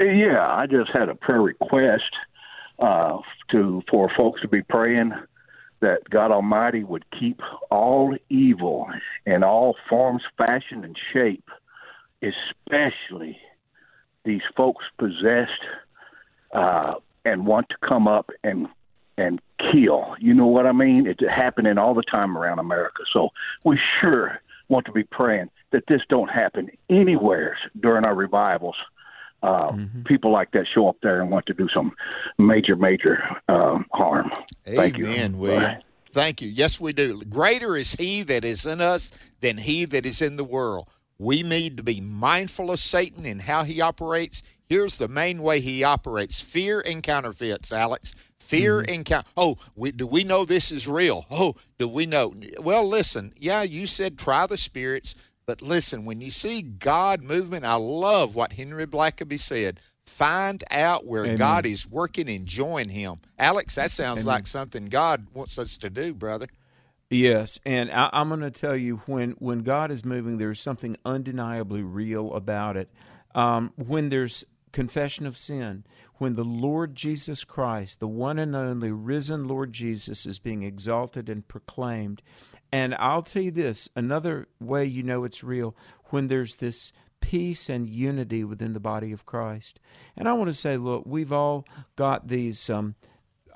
Yeah, 0.00 0.46
I 0.48 0.66
just 0.66 0.90
had 0.92 1.08
a 1.08 1.14
prayer 1.14 1.42
request 1.42 2.10
uh, 2.78 3.18
to 3.50 3.82
for 3.90 4.10
folks 4.16 4.40
to 4.42 4.48
be 4.48 4.62
praying 4.62 5.12
that 5.80 6.08
God 6.08 6.30
Almighty 6.30 6.82
would 6.84 7.04
keep 7.18 7.40
all 7.70 8.16
evil 8.30 8.88
in 9.26 9.42
all 9.42 9.76
forms, 9.88 10.22
fashion, 10.38 10.84
and 10.84 10.96
shape, 11.12 11.48
especially 12.22 13.38
these 14.24 14.40
folks 14.56 14.84
possessed 14.98 15.50
uh, 16.54 16.94
and 17.24 17.46
want 17.46 17.68
to 17.68 17.76
come 17.86 18.08
up 18.08 18.30
and 18.42 18.68
and 19.16 19.40
kill. 19.58 20.16
You 20.18 20.34
know 20.34 20.46
what 20.46 20.66
I 20.66 20.72
mean? 20.72 21.06
It's 21.06 21.22
happening 21.28 21.78
all 21.78 21.94
the 21.94 22.02
time 22.02 22.36
around 22.36 22.58
America. 22.58 23.02
So 23.12 23.28
we 23.62 23.78
sure 24.00 24.40
want 24.68 24.86
to 24.86 24.92
be 24.92 25.04
praying 25.04 25.50
that 25.70 25.84
this 25.88 26.00
don't 26.08 26.30
happen 26.30 26.70
anywhere 26.88 27.56
during 27.80 28.04
our 28.04 28.14
revivals 28.14 28.76
uh, 29.44 29.72
mm-hmm. 29.72 30.02
people 30.02 30.32
like 30.32 30.50
that 30.52 30.66
show 30.72 30.88
up 30.88 30.96
there 31.02 31.20
and 31.20 31.30
want 31.30 31.46
to 31.46 31.54
do 31.54 31.68
some 31.72 31.92
major, 32.38 32.76
major 32.76 33.22
um, 33.48 33.84
harm. 33.92 34.30
Amen, 34.66 34.76
Thank 34.76 34.98
you. 34.98 35.04
William. 35.06 35.60
Bye. 35.60 35.82
Thank 36.12 36.40
you. 36.40 36.48
Yes, 36.48 36.80
we 36.80 36.92
do. 36.92 37.20
Greater 37.24 37.76
is 37.76 37.94
He 37.94 38.22
that 38.22 38.44
is 38.44 38.64
in 38.64 38.80
us 38.80 39.10
than 39.40 39.58
He 39.58 39.84
that 39.86 40.06
is 40.06 40.22
in 40.22 40.36
the 40.36 40.44
world. 40.44 40.88
We 41.18 41.42
need 41.42 41.76
to 41.76 41.82
be 41.82 42.00
mindful 42.00 42.70
of 42.70 42.78
Satan 42.78 43.24
and 43.24 43.42
how 43.42 43.62
he 43.64 43.80
operates. 43.80 44.42
Here's 44.66 44.96
the 44.96 45.08
main 45.08 45.42
way 45.42 45.60
he 45.60 45.84
operates 45.84 46.40
fear 46.40 46.80
and 46.80 47.02
counterfeits, 47.02 47.72
Alex. 47.72 48.14
Fear 48.38 48.82
mm-hmm. 48.82 48.92
and 48.92 49.04
count. 49.04 49.26
Oh, 49.36 49.56
we, 49.76 49.92
do 49.92 50.06
we 50.06 50.24
know 50.24 50.44
this 50.44 50.72
is 50.72 50.88
real? 50.88 51.24
Oh, 51.30 51.54
do 51.78 51.86
we 51.88 52.06
know? 52.06 52.34
Well, 52.60 52.86
listen. 52.86 53.32
Yeah, 53.38 53.62
you 53.62 53.86
said 53.86 54.18
try 54.18 54.46
the 54.46 54.56
spirits. 54.56 55.14
But 55.46 55.60
listen, 55.60 56.04
when 56.04 56.20
you 56.20 56.30
see 56.30 56.62
God 56.62 57.22
movement, 57.22 57.64
I 57.64 57.74
love 57.74 58.34
what 58.34 58.54
Henry 58.54 58.86
Blackaby 58.86 59.38
said. 59.38 59.80
Find 60.06 60.62
out 60.70 61.06
where 61.06 61.24
Amen. 61.24 61.36
God 61.36 61.66
is 61.66 61.88
working 61.88 62.28
and 62.28 62.46
join 62.46 62.88
Him. 62.88 63.20
Alex, 63.38 63.74
that 63.74 63.90
sounds 63.90 64.22
Amen. 64.22 64.34
like 64.34 64.46
something 64.46 64.86
God 64.86 65.26
wants 65.34 65.58
us 65.58 65.76
to 65.78 65.90
do, 65.90 66.14
brother. 66.14 66.48
Yes, 67.10 67.60
and 67.64 67.90
I, 67.90 68.08
am 68.12 68.28
going 68.28 68.40
to 68.40 68.50
tell 68.50 68.76
you 68.76 69.02
when 69.06 69.32
when 69.32 69.60
God 69.60 69.90
is 69.90 70.04
moving, 70.04 70.38
there's 70.38 70.60
something 70.60 70.96
undeniably 71.04 71.82
real 71.82 72.34
about 72.34 72.76
it. 72.76 72.90
Um, 73.34 73.72
when 73.76 74.08
there's 74.08 74.44
confession 74.72 75.26
of 75.26 75.36
sin, 75.36 75.84
when 76.16 76.34
the 76.34 76.44
Lord 76.44 76.94
Jesus 76.94 77.44
Christ, 77.44 78.00
the 78.00 78.08
one 78.08 78.38
and 78.38 78.56
only 78.56 78.90
risen 78.90 79.44
Lord 79.44 79.72
Jesus, 79.72 80.26
is 80.26 80.38
being 80.38 80.62
exalted 80.62 81.28
and 81.28 81.46
proclaimed, 81.46 82.22
and 82.74 82.96
I'll 82.96 83.22
tell 83.22 83.40
you 83.40 83.52
this 83.52 83.88
another 83.94 84.48
way 84.58 84.84
you 84.84 85.04
know 85.04 85.22
it's 85.22 85.44
real 85.44 85.76
when 86.06 86.26
there's 86.26 86.56
this 86.56 86.92
peace 87.20 87.68
and 87.68 87.88
unity 87.88 88.42
within 88.42 88.72
the 88.72 88.80
body 88.80 89.12
of 89.12 89.24
Christ. 89.24 89.78
And 90.16 90.28
I 90.28 90.32
want 90.32 90.48
to 90.48 90.54
say, 90.54 90.76
look, 90.76 91.04
we've 91.06 91.32
all 91.32 91.64
got 91.94 92.26
these 92.26 92.68
um, 92.68 92.96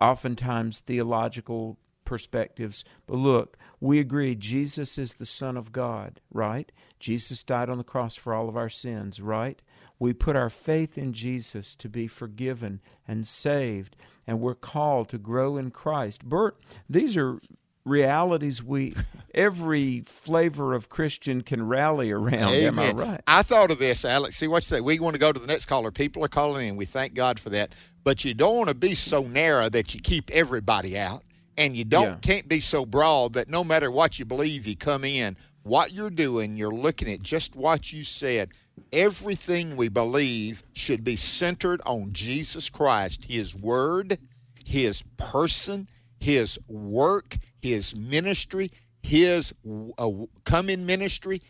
oftentimes 0.00 0.78
theological 0.78 1.78
perspectives, 2.04 2.84
but 3.08 3.16
look, 3.16 3.58
we 3.80 3.98
agree 3.98 4.36
Jesus 4.36 4.98
is 4.98 5.14
the 5.14 5.26
Son 5.26 5.56
of 5.56 5.72
God, 5.72 6.20
right? 6.32 6.70
Jesus 7.00 7.42
died 7.42 7.68
on 7.68 7.78
the 7.78 7.82
cross 7.82 8.14
for 8.14 8.32
all 8.32 8.48
of 8.48 8.56
our 8.56 8.68
sins, 8.68 9.20
right? 9.20 9.60
We 9.98 10.12
put 10.12 10.36
our 10.36 10.48
faith 10.48 10.96
in 10.96 11.12
Jesus 11.12 11.74
to 11.74 11.88
be 11.88 12.06
forgiven 12.06 12.80
and 13.08 13.26
saved, 13.26 13.96
and 14.28 14.38
we're 14.38 14.54
called 14.54 15.08
to 15.08 15.18
grow 15.18 15.56
in 15.56 15.72
Christ. 15.72 16.24
Bert, 16.24 16.56
these 16.88 17.16
are 17.16 17.40
realities 17.88 18.62
we 18.62 18.94
every 19.34 20.00
flavor 20.00 20.74
of 20.74 20.88
Christian 20.88 21.42
can 21.42 21.66
rally 21.66 22.10
around. 22.10 22.52
Amen. 22.54 22.66
Am 22.66 22.78
I 22.78 22.92
right? 22.92 23.20
I 23.26 23.42
thought 23.42 23.70
of 23.70 23.78
this, 23.78 24.04
Alex. 24.04 24.36
See 24.36 24.48
what 24.48 24.62
you 24.62 24.76
say. 24.76 24.80
We 24.80 24.98
want 25.00 25.14
to 25.14 25.20
go 25.20 25.32
to 25.32 25.40
the 25.40 25.46
next 25.46 25.66
caller. 25.66 25.90
People 25.90 26.24
are 26.24 26.28
calling 26.28 26.68
in. 26.68 26.76
We 26.76 26.84
thank 26.86 27.14
God 27.14 27.38
for 27.40 27.50
that. 27.50 27.74
But 28.04 28.24
you 28.24 28.34
don't 28.34 28.56
want 28.56 28.68
to 28.68 28.74
be 28.74 28.94
so 28.94 29.22
narrow 29.22 29.68
that 29.68 29.94
you 29.94 30.00
keep 30.00 30.30
everybody 30.30 30.98
out. 30.98 31.22
And 31.56 31.76
you 31.76 31.84
don't 31.84 32.04
Yeah. 32.06 32.18
can't 32.22 32.48
be 32.48 32.60
so 32.60 32.86
broad 32.86 33.32
that 33.32 33.48
no 33.48 33.64
matter 33.64 33.90
what 33.90 34.18
you 34.18 34.24
believe, 34.24 34.66
you 34.66 34.76
come 34.76 35.02
in. 35.04 35.36
What 35.64 35.92
you're 35.92 36.08
doing, 36.08 36.56
you're 36.56 36.70
looking 36.70 37.10
at 37.12 37.20
just 37.22 37.56
what 37.56 37.92
you 37.92 38.04
said. 38.04 38.50
Everything 38.92 39.76
we 39.76 39.88
believe 39.88 40.62
should 40.72 41.04
be 41.04 41.16
centered 41.16 41.80
on 41.84 42.12
Jesus 42.12 42.70
Christ, 42.70 43.24
His 43.24 43.54
Word, 43.54 44.18
His 44.64 45.02
person, 45.18 45.88
His 46.20 46.58
work, 46.68 47.36
His 47.60 47.94
ministry, 47.94 48.70
His 49.02 49.54
uh, 49.98 50.10
coming 50.44 50.86
ministry, 50.86 51.42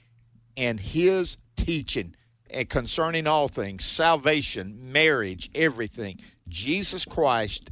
and 0.57 0.79
His 0.81 1.37
teaching 1.57 2.15
and 2.51 2.69
concerning 2.69 3.27
all 3.27 3.49
things 3.49 3.85
salvation, 3.85 4.93
marriage, 4.93 5.51
everything. 5.55 6.21
Jesus 6.49 7.05
Christ 7.05 7.71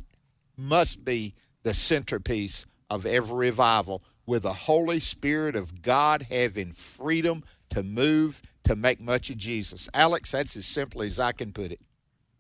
must 0.57 1.05
be 1.05 1.35
the 1.63 1.75
centerpiece 1.75 2.67
of 2.89 3.07
every 3.07 3.49
revival, 3.49 4.03
with 4.27 4.43
the 4.43 4.53
Holy 4.53 5.01
Spirit 5.01 5.57
of 5.57 5.83
God 5.83 6.27
having 6.31 6.73
freedom 6.73 7.43
to 7.71 7.83
move 7.83 8.43
to 8.65 8.75
make 8.75 9.01
much 9.01 9.31
of 9.31 9.37
Jesus. 9.37 9.89
Alex, 9.95 10.33
that's 10.33 10.57
as 10.57 10.67
simply 10.67 11.07
as 11.07 11.21
I 11.21 11.33
can 11.33 11.53
put 11.53 11.73
it. 11.73 11.81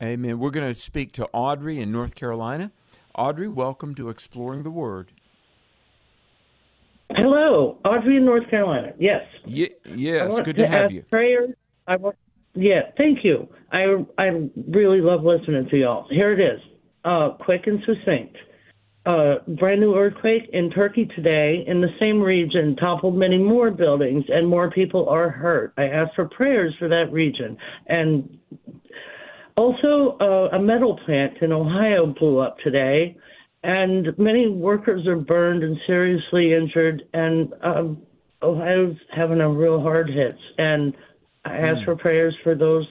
Amen. 0.02 0.38
We're 0.38 0.50
going 0.50 0.72
to 0.72 0.78
speak 0.78 1.12
to 1.12 1.26
Audrey 1.32 1.80
in 1.80 1.90
North 1.90 2.14
Carolina. 2.14 2.72
Audrey, 3.14 3.48
welcome 3.48 3.94
to 3.94 4.10
Exploring 4.10 4.62
the 4.62 4.70
Word. 4.70 5.12
Hello, 7.56 7.78
Audrey 7.86 8.18
in 8.18 8.26
North 8.26 8.50
Carolina. 8.50 8.92
Yes. 8.98 9.22
Ye- 9.46 9.74
yes, 9.94 10.38
good 10.40 10.56
to, 10.56 10.66
have 10.66 10.92
you. 10.92 11.02
Prayers. 11.08 11.54
I 11.86 11.96
want. 11.96 12.14
Yeah, 12.54 12.90
thank 12.98 13.24
you. 13.24 13.48
I 13.72 14.04
I 14.18 14.50
really 14.68 15.00
love 15.00 15.24
listening 15.24 15.66
to 15.70 15.76
y'all. 15.78 16.06
Here 16.10 16.32
it 16.34 16.40
is. 16.40 16.60
Uh, 17.02 17.30
quick 17.40 17.62
and 17.66 17.80
succinct. 17.86 18.36
Uh, 19.06 19.36
brand 19.58 19.80
new 19.80 19.96
earthquake 19.96 20.50
in 20.52 20.68
Turkey 20.70 21.08
today 21.16 21.64
in 21.66 21.80
the 21.80 21.88
same 21.98 22.20
region 22.20 22.76
toppled 22.76 23.16
many 23.16 23.38
more 23.38 23.70
buildings 23.70 24.24
and 24.28 24.46
more 24.46 24.70
people 24.70 25.08
are 25.08 25.30
hurt. 25.30 25.72
I 25.78 25.84
ask 25.84 26.14
for 26.14 26.28
prayers 26.28 26.74
for 26.78 26.88
that 26.88 27.10
region. 27.10 27.56
And 27.86 28.38
also, 29.56 30.18
uh, 30.20 30.54
a 30.54 30.60
metal 30.60 31.00
plant 31.06 31.38
in 31.40 31.52
Ohio 31.52 32.12
blew 32.18 32.38
up 32.38 32.58
today, 32.62 33.16
and 33.66 34.16
many 34.16 34.48
workers 34.48 35.08
are 35.08 35.16
burned 35.16 35.64
and 35.64 35.76
seriously 35.88 36.54
injured. 36.54 37.02
And 37.12 37.52
um, 37.64 38.00
Ohio's 38.40 38.94
having 39.12 39.40
a 39.40 39.50
real 39.50 39.80
hard 39.80 40.08
hit. 40.08 40.36
And 40.56 40.96
I 41.44 41.56
ask 41.56 41.84
for 41.84 41.96
prayers 41.96 42.36
for 42.44 42.54
those 42.54 42.86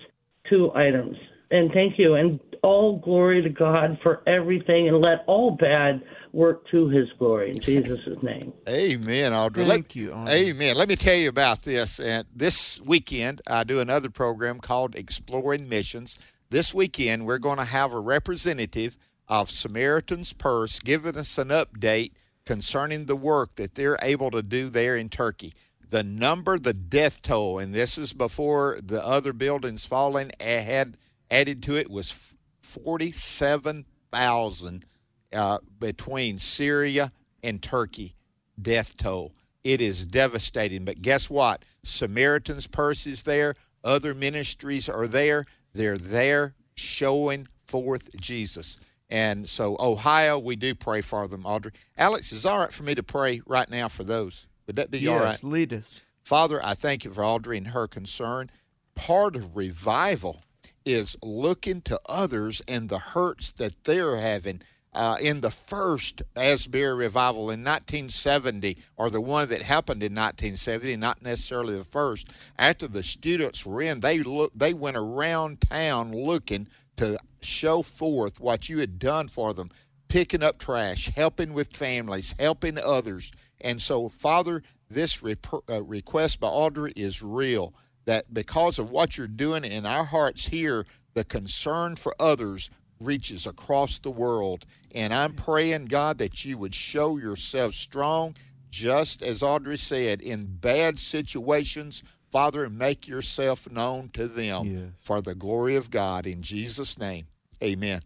two 0.49 0.73
items. 0.75 1.15
And 1.49 1.71
thank 1.71 1.97
you. 1.97 2.15
And 2.15 2.41
all 2.61 2.97
glory 2.97 3.41
to 3.41 3.49
God 3.49 3.97
for 4.03 4.21
everything, 4.27 4.89
and 4.89 4.99
let 4.99 5.23
all 5.27 5.51
bad 5.51 6.01
work 6.33 6.67
to 6.71 6.89
His 6.89 7.07
glory 7.19 7.51
in 7.51 7.59
Jesus' 7.59 7.99
name. 8.21 8.51
Amen, 8.67 9.33
Audrey. 9.33 9.63
Thank 9.63 9.85
Let- 9.85 9.95
you, 9.95 10.11
Audrey. 10.11 10.49
Amen. 10.49 10.75
Let 10.75 10.89
me 10.89 10.97
tell 10.97 11.15
you 11.15 11.29
about 11.29 11.61
this. 11.61 12.01
And 12.01 12.25
this 12.35 12.81
weekend, 12.81 13.41
I 13.47 13.63
do 13.63 13.79
another 13.79 14.09
program 14.09 14.59
called 14.59 14.95
Exploring 14.95 15.69
Missions. 15.69 16.19
This 16.49 16.73
weekend, 16.73 17.25
we're 17.25 17.37
going 17.37 17.59
to 17.59 17.65
have 17.65 17.93
a 17.93 17.99
representative 17.99 18.97
of 19.27 19.49
Samaritan's 19.49 20.33
Purse 20.33 20.79
giving 20.79 21.17
us 21.17 21.37
an 21.37 21.49
update 21.49 22.11
concerning 22.45 23.05
the 23.05 23.15
work 23.15 23.55
that 23.55 23.75
they're 23.75 23.99
able 24.01 24.31
to 24.31 24.43
do 24.43 24.69
there 24.69 24.95
in 24.95 25.09
Turkey. 25.09 25.53
The 25.89 26.03
number, 26.03 26.57
the 26.57 26.73
death 26.73 27.21
toll, 27.21 27.59
and 27.59 27.73
this 27.73 27.97
is 27.97 28.13
before 28.13 28.79
the 28.83 29.05
other 29.05 29.33
buildings 29.33 29.85
falling 29.85 30.31
had 30.39 30.95
added 31.31 31.63
to 31.63 31.75
it 31.75 31.89
was 31.89 32.33
47,000 32.61 34.85
uh, 35.33 35.57
between 35.79 36.37
Syria 36.37 37.11
and 37.43 37.61
Turkey 37.61 38.15
death 38.61 38.95
toll. 38.97 39.33
It 39.63 39.81
is 39.81 40.05
devastating. 40.05 40.85
But 40.85 41.01
guess 41.01 41.29
what? 41.29 41.63
Samaritan's 41.83 42.67
Purse 42.67 43.07
is 43.07 43.23
there. 43.23 43.55
Other 43.83 44.13
ministries 44.13 44.87
are 44.89 45.07
there. 45.07 45.45
They're 45.73 45.97
there 45.97 46.53
showing 46.75 47.47
forth 47.65 48.15
Jesus. 48.19 48.79
And 49.09 49.47
so, 49.47 49.77
Ohio, 49.79 50.39
we 50.39 50.55
do 50.55 50.73
pray 50.73 51.01
for 51.01 51.27
them, 51.27 51.45
Audrey. 51.45 51.71
Alex, 51.97 52.31
is 52.31 52.45
all 52.45 52.59
right 52.59 52.71
for 52.71 52.83
me 52.83 52.95
to 52.95 53.03
pray 53.03 53.41
right 53.45 53.69
now 53.69 53.87
for 53.87 54.03
those? 54.03 54.47
Would 54.67 54.77
that 54.77 54.91
be 54.91 55.07
all 55.07 55.19
right? 55.19 55.25
Yes, 55.25 55.43
lead 55.43 55.73
us. 55.73 56.01
Father, 56.23 56.59
I 56.63 56.73
thank 56.73 57.05
you 57.05 57.11
for 57.11 57.23
Audrey 57.23 57.57
and 57.57 57.67
her 57.67 57.87
concern. 57.87 58.49
Part 58.95 59.35
of 59.35 59.55
revival 59.55 60.41
is 60.85 61.15
looking 61.21 61.81
to 61.81 61.99
others 62.07 62.61
and 62.67 62.89
the 62.89 62.99
hurts 62.99 63.51
that 63.53 63.83
they're 63.83 64.17
having. 64.17 64.61
Uh, 64.91 65.17
in 65.19 65.41
the 65.41 65.51
first 65.51 66.21
Asbury 66.37 66.95
revival 66.95 67.51
in 67.51 67.65
1970, 67.65 68.77
or 68.95 69.09
the 69.09 69.19
one 69.19 69.49
that 69.49 69.61
happened 69.61 70.01
in 70.01 70.13
1970, 70.15 70.95
not 70.95 71.21
necessarily 71.21 71.77
the 71.77 71.83
first. 71.83 72.29
After 72.57 72.87
the 72.87 73.03
students 73.03 73.65
were 73.65 73.81
in, 73.81 73.99
they 73.99 74.19
look, 74.19 74.53
they 74.55 74.73
went 74.73 74.95
around 74.95 75.59
town 75.59 76.13
looking 76.13 76.69
to 76.97 77.17
show 77.41 77.81
forth 77.81 78.39
what 78.39 78.69
you 78.69 78.79
had 78.79 78.99
done 78.99 79.27
for 79.27 79.53
them, 79.53 79.69
picking 80.07 80.43
up 80.43 80.57
trash, 80.57 81.09
helping 81.15 81.53
with 81.53 81.75
families, 81.75 82.35
helping 82.39 82.77
others. 82.77 83.31
And 83.61 83.81
so, 83.81 84.09
Father, 84.09 84.63
this 84.89 85.21
rep- 85.23 85.47
uh, 85.69 85.83
request 85.83 86.39
by 86.39 86.47
Audrey 86.47 86.93
is 86.95 87.21
real. 87.21 87.73
That 88.05 88.33
because 88.33 88.77
of 88.77 88.91
what 88.91 89.17
you're 89.17 89.27
doing 89.27 89.63
in 89.63 89.85
our 89.85 90.05
hearts 90.05 90.47
here, 90.47 90.85
the 91.15 91.23
concern 91.23 91.95
for 91.95 92.13
others 92.19 92.69
reaches 92.99 93.47
across 93.47 93.99
the 93.99 94.11
world. 94.11 94.65
And 94.93 95.13
I'm 95.13 95.33
praying, 95.33 95.85
God, 95.85 96.19
that 96.19 96.45
you 96.45 96.57
would 96.57 96.75
show 96.75 97.17
yourself 97.17 97.73
strong, 97.73 98.35
just 98.69 99.21
as 99.21 99.41
Audrey 99.41 99.77
said, 99.77 100.21
in 100.21 100.45
bad 100.45 100.99
situations. 100.99 102.03
Father, 102.31 102.65
and 102.65 102.77
make 102.77 103.07
yourself 103.07 103.69
known 103.71 104.09
to 104.13 104.27
them 104.27 104.65
Yes. 104.65 104.83
for 105.01 105.21
the 105.21 105.35
glory 105.35 105.75
of 105.75 105.89
God. 105.89 106.25
In 106.27 106.41
Jesus' 106.41 106.97
name, 106.97 107.27
amen. 107.63 108.01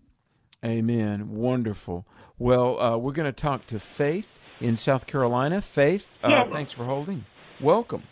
Amen. 0.63 1.35
Wonderful. 1.35 2.05
Well, 2.37 2.79
uh, 2.79 2.97
we're 2.97 3.13
going 3.13 3.25
to 3.25 3.31
talk 3.31 3.65
to 3.67 3.79
Faith 3.79 4.39
in 4.59 4.75
South 4.75 5.07
Carolina. 5.07 5.61
Faith, 5.61 6.19
uh, 6.23 6.29
Yes. 6.29 6.49
thanks 6.51 6.73
for 6.73 6.83
holding. 6.85 7.25
Welcome. 7.61 8.03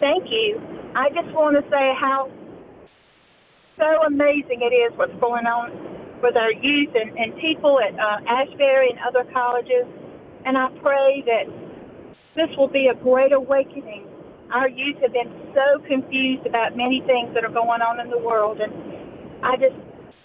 Thank 0.00 0.24
you. 0.30 0.60
I 0.94 1.08
just 1.10 1.32
want 1.34 1.56
to 1.56 1.62
say 1.70 1.94
how 1.98 2.30
so 3.78 4.02
amazing 4.06 4.60
it 4.62 4.74
is 4.74 4.92
what's 4.96 5.14
going 5.20 5.46
on 5.46 5.70
with 6.22 6.36
our 6.36 6.52
youth 6.52 6.90
and, 6.94 7.16
and 7.18 7.34
people 7.40 7.78
at 7.80 7.92
uh, 7.94 8.20
Ashbury 8.28 8.90
and 8.90 8.98
other 9.06 9.24
colleges. 9.32 9.84
And 10.44 10.56
I 10.56 10.68
pray 10.82 11.22
that 11.26 11.44
this 12.36 12.52
will 12.56 12.68
be 12.68 12.92
a 12.92 12.94
great 12.94 13.32
awakening. 13.32 14.06
Our 14.52 14.68
youth 14.68 15.00
have 15.02 15.12
been 15.12 15.32
so 15.56 15.80
confused 15.88 16.46
about 16.46 16.76
many 16.76 17.02
things 17.08 17.34
that 17.34 17.42
are 17.42 17.52
going 17.52 17.82
on 17.82 17.98
in 17.98 18.12
the 18.12 18.20
world. 18.20 18.60
And 18.60 18.70
I 19.42 19.56
just, 19.56 19.74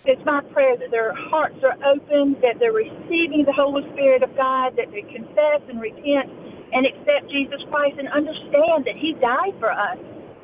it's 0.05 0.21
my 0.27 0.43
prayer 0.51 0.77
that 0.77 0.91
their 0.91 1.15
hearts 1.31 1.57
are 1.63 1.79
open, 1.87 2.35
that 2.43 2.59
they're 2.59 2.75
receiving 2.75 3.47
the 3.47 3.55
Holy 3.55 3.87
Spirit 3.95 4.21
of 4.21 4.35
God, 4.35 4.75
that 4.77 4.91
they 4.91 5.01
confess 5.07 5.63
and 5.71 5.79
repent 5.79 6.29
and 6.75 6.85
accept 6.85 7.31
Jesus 7.31 7.63
Christ 7.71 7.97
and 7.97 8.11
understand 8.11 8.85
that 8.85 8.99
He 8.99 9.15
died 9.17 9.55
for 9.57 9.71
us. 9.71 9.97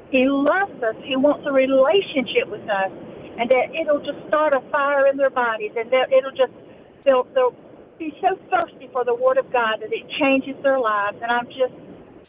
He 0.09 0.25
loves 0.25 0.75
us. 0.81 0.95
He 1.03 1.19
wants 1.19 1.43
a 1.43 1.51
relationship 1.51 2.47
with 2.47 2.63
us, 2.63 2.91
and 3.37 3.51
that 3.51 3.75
it'll 3.75 3.99
just 3.99 4.19
start 4.31 4.55
a 4.55 4.63
fire 4.71 5.07
in 5.07 5.19
their 5.19 5.29
bodies, 5.29 5.75
and 5.75 5.91
that 5.91 6.15
it'll 6.15 6.31
just 6.31 6.55
they'll 7.03 7.27
they'll 7.35 7.55
be 7.99 8.13
so 8.21 8.37
thirsty 8.49 8.89
for 8.93 9.03
the 9.03 9.13
Word 9.13 9.37
of 9.37 9.51
God 9.51 9.81
that 9.81 9.91
it 9.91 10.05
changes 10.21 10.55
their 10.63 10.79
lives. 10.79 11.17
And 11.21 11.31
I'm 11.31 11.47
just 11.47 11.73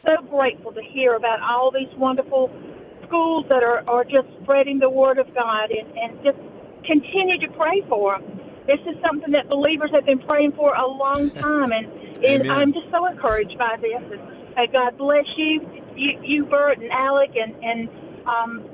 so 0.05 0.17
grateful 0.29 0.73
to 0.73 0.81
hear 0.81 1.15
about 1.15 1.41
all 1.41 1.71
these 1.71 1.91
wonderful 1.97 2.49
schools 3.05 3.45
that 3.49 3.63
are 3.63 3.87
are 3.89 4.03
just 4.03 4.27
spreading 4.43 4.79
the 4.79 4.89
Word 4.89 5.17
of 5.17 5.27
God, 5.33 5.69
and 5.71 5.87
and 5.97 6.11
just 6.23 6.37
continue 6.85 7.37
to 7.45 7.49
pray 7.57 7.81
for 7.87 8.17
them. 8.17 8.25
This 8.65 8.81
is 8.85 8.97
something 9.01 9.31
that 9.33 9.49
believers 9.49 9.89
have 9.93 10.05
been 10.05 10.21
praying 10.25 10.53
for 10.53 10.73
a 10.75 10.85
long 10.85 11.29
time, 11.41 11.71
and, 11.71 11.85
and 12.21 12.45
Amen. 12.45 12.51
I'm 12.51 12.73
just 12.73 12.89
so 12.91 13.05
encouraged 13.05 13.57
by 13.57 13.77
this. 13.81 14.01
And, 14.13 14.21
uh, 14.57 14.65
God 14.71 14.97
bless 14.97 15.25
you, 15.37 15.61
you, 15.95 16.11
you, 16.23 16.45
Bert 16.45 16.77
and 16.79 16.91
Alec, 16.91 17.31
and 17.33 17.53
and 17.63 17.89
um, 18.25 18.65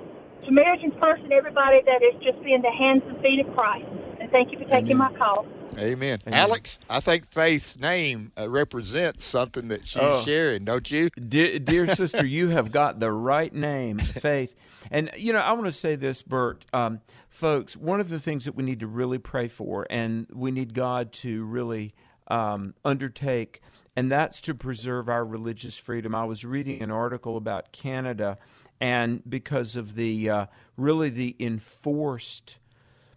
Samaritan's 0.45 0.95
Purse, 0.99 1.19
everybody 1.31 1.79
that 1.85 2.03
is 2.03 2.15
just 2.23 2.41
being 2.43 2.61
the 2.61 2.71
hands 2.71 3.03
and 3.07 3.19
feet 3.21 3.39
of 3.39 3.53
Christ. 3.55 3.87
And 4.25 4.31
thank 4.31 4.51
you 4.51 4.57
for 4.57 4.65
taking 4.65 4.97
my 4.97 5.13
call. 5.13 5.45
Amen. 5.77 6.19
Alex, 6.25 6.79
I 6.89 6.99
think 6.99 7.29
Faith's 7.29 7.77
name 7.79 8.31
uh, 8.35 8.49
represents 8.49 9.23
something 9.23 9.67
that 9.67 9.85
she's 9.85 10.01
Oh. 10.01 10.23
sharing, 10.23 10.65
don't 10.65 10.89
you? 10.89 11.11
Dear, 11.11 11.59
dear 11.59 11.87
sister, 11.95 12.25
you 12.25 12.49
have 12.49 12.71
got 12.71 12.99
the 12.99 13.11
right 13.11 13.53
name, 13.53 13.99
Faith. 13.99 14.55
And, 14.89 15.11
you 15.15 15.31
know, 15.31 15.41
I 15.41 15.51
want 15.51 15.65
to 15.67 15.71
say 15.71 15.95
this, 15.95 16.23
Bert. 16.23 16.65
Um, 16.73 17.01
folks, 17.29 17.77
one 17.77 17.99
of 17.99 18.09
the 18.09 18.19
things 18.19 18.45
that 18.45 18.55
we 18.55 18.63
need 18.63 18.79
to 18.79 18.87
really 18.87 19.19
pray 19.19 19.47
for, 19.47 19.85
and 19.91 20.25
we 20.33 20.49
need 20.49 20.73
God 20.73 21.13
to 21.13 21.45
really 21.45 21.93
um, 22.27 22.73
undertake, 22.83 23.61
and 23.95 24.09
that's 24.11 24.41
to 24.41 24.55
preserve 24.55 25.07
our 25.07 25.23
religious 25.23 25.77
freedom. 25.77 26.15
I 26.15 26.25
was 26.25 26.43
reading 26.43 26.81
an 26.81 26.89
article 26.89 27.37
about 27.37 27.71
Canada, 27.71 28.39
and 28.81 29.21
because 29.29 29.75
of 29.75 29.93
the 29.93 30.27
uh, 30.31 30.45
really 30.77 31.09
the 31.09 31.35
enforced 31.39 32.57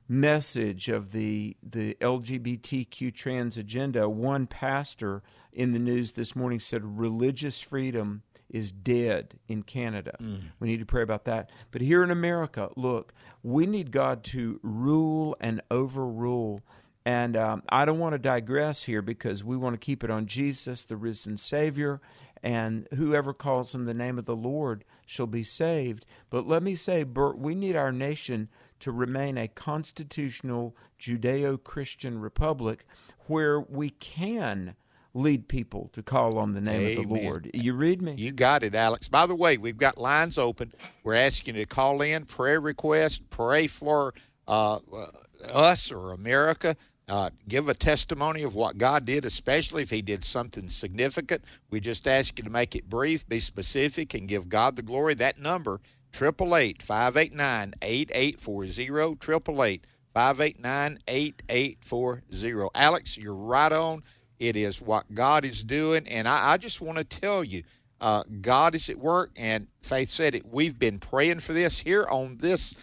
message 0.09 0.89
of 0.89 1.13
the 1.13 1.57
the 1.63 1.95
LGBTQ 2.01 3.15
trans 3.15 3.59
agenda, 3.59 4.09
one 4.09 4.47
pastor 4.47 5.23
in 5.53 5.73
the 5.73 5.79
news 5.79 6.13
this 6.13 6.35
morning 6.35 6.59
said 6.59 6.99
religious 6.99 7.61
freedom 7.61 8.23
is 8.49 8.73
dead 8.73 9.39
in 9.47 9.63
Canada. 9.63 10.17
We 10.59 10.69
need 10.69 10.79
to 10.81 10.87
pray 10.87 11.03
about 11.03 11.25
that. 11.27 11.51
But 11.71 11.83
here 11.83 12.03
in 12.03 12.11
America, 12.11 12.71
look, 12.77 13.13
we 13.43 13.67
need 13.67 13.91
God 13.91 14.25
to 14.25 14.59
rule 14.63 15.37
and 15.39 15.61
overrule 15.71 16.63
And 17.05 17.37
um, 17.37 17.63
I 17.71 17.85
don't 17.87 17.99
want 17.99 18.15
to 18.15 18.19
digress 18.19 18.85
here 18.85 19.01
because 19.03 19.43
we 19.45 19.57
want 19.57 19.75
to 19.75 19.79
keep 19.79 20.05
it 20.05 20.11
on 20.11 20.27
Jesus, 20.27 20.85
the 20.85 20.97
risen 20.97 21.37
Savior, 21.39 22.01
and 22.43 22.87
whoever 22.95 23.33
calls 23.33 23.75
on 23.75 23.85
the 23.87 23.95
name 23.95 24.19
of 24.19 24.27
the 24.27 24.37
Lord 24.37 24.85
shall 25.07 25.27
be 25.27 25.43
saved. 25.45 26.05
But 26.29 26.47
let 26.47 26.63
me 26.63 26.75
say, 26.75 27.05
Bert, 27.05 27.39
we 27.39 27.55
need 27.55 27.77
our 27.77 27.93
nation 27.93 28.49
to 28.81 28.93
remain 28.93 29.37
a 29.37 29.49
constitutional 29.49 30.77
Judeo 30.99 31.63
Christian 31.63 32.21
republic 32.21 32.85
where 33.27 33.61
we 33.61 33.91
can 33.91 34.75
lead 35.15 35.49
people 35.49 35.91
to 35.93 36.03
call 36.03 36.39
on 36.39 36.53
the 36.53 36.61
name 36.61 36.87
Amen. 36.87 36.99
of 36.99 37.09
the 37.09 37.23
Lord. 37.25 37.51
You 37.55 37.75
read 37.75 38.03
me? 38.03 38.15
You 38.17 38.33
got 38.33 38.63
it, 38.63 38.75
Alex. 38.75 39.09
By 39.09 39.27
the 39.27 39.35
way, 39.35 39.57
we've 39.59 39.77
got 39.77 39.99
lines 39.99 40.39
open. 40.39 40.73
We're 41.03 41.15
asking 41.15 41.57
you 41.57 41.63
to 41.63 41.67
call 41.67 42.03
in, 42.03 42.25
prayer 42.25 42.61
request, 42.61 43.29
pray 43.31 43.67
for 43.67 44.15
uh, 44.47 44.79
uh, 44.93 45.07
us 45.53 45.91
or 45.91 46.13
America. 46.13 46.77
Uh, 47.09 47.31
give 47.49 47.71
a 47.71 47.75
testimony 47.75 48.43
of 48.43 48.55
what 48.55 48.77
God 48.77 49.07
did, 49.07 49.25
especially 49.25 49.83
if 49.83 49.89
He 49.89 50.03
did 50.03 50.23
something 50.23 50.69
significant. 50.69 51.43
We 51.71 51.81
just 51.81 52.07
ask 52.07 52.39
you 52.39 52.45
to 52.45 52.51
make 52.51 52.77
it 52.77 52.89
brief, 52.89 53.27
be 53.27 53.41
specific, 53.41 54.13
and 54.13 54.29
give 54.29 54.51
God 54.51 54.77
the 54.77 54.83
glory. 54.83 55.15
That 55.15 55.39
number, 55.39 55.81
888 56.15 56.83
589 56.83 57.75
8840, 57.83 58.83
888 58.83 59.85
589 60.15 60.99
8840. 61.07 62.69
Alex, 62.75 63.17
you're 63.19 63.35
right 63.35 63.73
on. 63.73 64.03
It 64.39 64.57
is 64.57 64.81
what 64.81 65.13
God 65.15 65.45
is 65.45 65.65
doing. 65.65 66.07
And 66.09 66.29
I, 66.29 66.53
I 66.53 66.57
just 66.57 66.81
want 66.81 66.99
to 66.99 67.05
tell 67.05 67.43
you, 67.45 67.65
uh, 68.01 68.23
God 68.41 68.75
is 68.75 68.89
at 68.89 68.99
work. 68.99 69.31
And 69.37 69.67
Faith 69.83 70.11
said 70.11 70.35
it. 70.35 70.47
We've 70.47 70.79
been 70.79 70.99
praying 70.99 71.41
for 71.41 71.53
this 71.53 71.81
here 71.81 72.07
on 72.09 72.39
this 72.39 72.75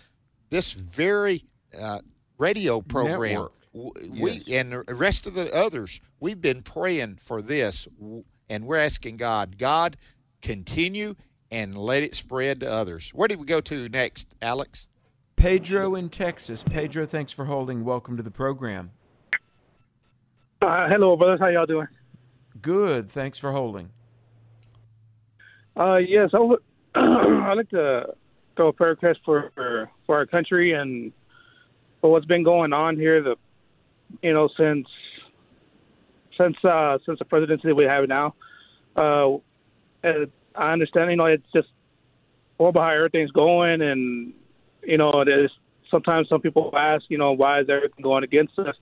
this 0.49 0.71
very 0.71 1.43
uh, 1.79 1.99
radio 2.37 2.81
program. 2.81 3.31
Network. 3.31 3.51
We 3.73 4.31
Yes. 4.45 4.47
and 4.51 4.71
the 4.87 4.95
rest 4.95 5.27
of 5.27 5.33
the 5.33 5.53
others, 5.53 5.99
we've 6.21 6.39
been 6.39 6.61
praying 6.61 7.17
for 7.21 7.41
this, 7.41 7.89
and 8.49 8.65
we're 8.65 8.77
asking 8.77 9.17
God, 9.17 9.57
God, 9.57 9.97
continue 10.41 11.15
and 11.55 11.77
let 11.77 12.03
it 12.03 12.13
spread 12.13 12.59
to 12.59 12.69
others. 12.69 13.11
Where 13.15 13.29
do 13.29 13.37
we 13.37 13.45
go 13.45 13.61
to 13.61 13.87
next, 13.87 14.35
Alex? 14.41 14.89
Pedro 15.37 15.95
in 15.95 16.09
Texas. 16.09 16.65
Pedro, 16.65 17.05
thanks 17.05 17.31
for 17.31 17.45
holding. 17.45 17.85
Welcome 17.85 18.17
to 18.17 18.23
the 18.23 18.31
program. 18.31 18.91
Uh, 20.61 20.89
hello, 20.89 21.15
brothers. 21.15 21.39
How 21.39 21.47
y'all 21.47 21.65
doing? 21.65 21.87
Good. 22.61 23.09
Thanks 23.09 23.39
for 23.39 23.53
holding. 23.53 23.91
Uh, 25.77 25.95
yes, 25.95 26.31
I 26.33 26.39
would. 26.39 26.59
I'd 26.95 27.53
like 27.53 27.69
to 27.69 28.13
throw 28.57 28.67
a 28.67 28.73
prayer 28.73 28.91
request 28.91 29.19
for, 29.23 29.51
for 29.55 29.89
for 30.05 30.17
our 30.17 30.25
country 30.25 30.73
and 30.73 31.13
for 32.01 32.11
what's 32.11 32.25
been 32.25 32.43
going 32.43 32.73
on 32.73 32.97
here. 32.97 33.23
The 33.23 33.35
you 34.21 34.33
know 34.33 34.49
since 34.57 34.87
since 36.37 36.57
uh, 36.65 36.97
since 37.05 37.19
the 37.19 37.25
presidency 37.25 37.71
we 37.71 37.85
have 37.85 38.09
now. 38.09 38.35
Uh, 38.97 39.37
and 40.03 40.31
I 40.57 40.71
understand, 40.73 41.11
you 41.11 41.17
know, 41.17 41.25
it's 41.25 41.43
just 41.53 41.67
horrible 42.57 42.81
how 42.81 42.89
everything's 42.89 43.31
going, 43.31 43.81
and 43.81 44.33
you 44.83 44.97
know, 44.97 45.23
there's 45.25 45.51
sometimes 45.89 46.29
some 46.29 46.41
people 46.41 46.71
ask, 46.77 47.05
you 47.09 47.17
know, 47.17 47.31
why 47.31 47.61
is 47.61 47.69
everything 47.69 48.03
going 48.03 48.23
against 48.23 48.57
us? 48.59 48.75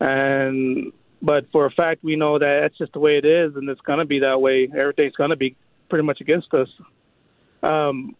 And 0.00 0.92
but 1.20 1.46
for 1.52 1.66
a 1.66 1.70
fact, 1.70 2.02
we 2.02 2.16
know 2.16 2.38
that 2.38 2.60
that's 2.62 2.78
just 2.78 2.92
the 2.92 2.98
way 2.98 3.16
it 3.16 3.24
is, 3.24 3.54
and 3.56 3.68
it's 3.68 3.80
gonna 3.82 4.04
be 4.04 4.20
that 4.20 4.40
way. 4.40 4.68
Everything's 4.76 5.14
gonna 5.14 5.36
be 5.36 5.56
pretty 5.88 6.04
much 6.04 6.20
against 6.20 6.52
us. 6.54 6.68
Um, 7.62 8.16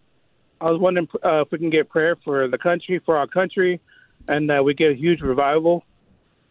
I 0.61 0.71
was 0.71 0.81
wondering 0.81 1.09
uh, 1.25 1.43
if 1.43 1.49
we 1.51 1.59
can 1.59 1.71
get 1.71 1.89
prayer 1.89 2.17
for 2.25 2.47
the 2.47 2.59
country, 2.59 3.01
for 3.05 3.17
our 3.17 3.27
country, 3.27 3.81
and 4.29 4.49
that 4.51 4.65
we 4.65 4.75
get 4.75 4.93
a 4.93 4.95
huge 4.95 5.21
revival. 5.21 5.83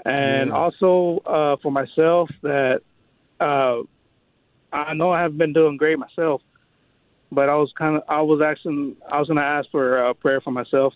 And 0.04 0.50
Yes. 0.50 0.58
also 0.58 1.20
uh, 1.26 1.56
for 1.62 1.72
myself, 1.72 2.30
that 2.41 2.82
uh, 3.39 3.84
I 4.72 4.94
know 4.94 5.12
I 5.12 5.22
haven't 5.22 5.38
been 5.38 5.54
doing 5.54 5.78
great 5.78 6.00
myself, 6.00 6.42
but 7.32 7.50
I 7.50 7.56
was 7.56 7.72
kind 7.78 7.98
of 7.98 8.04
I 8.08 8.22
was 8.22 8.42
asking 8.42 8.98
I 9.12 9.20
was 9.20 9.28
going 9.28 9.38
to 9.38 9.44
ask 9.44 9.70
for 9.70 10.06
uh, 10.06 10.14
prayer 10.14 10.42
for 10.42 10.52
myself. 10.52 10.94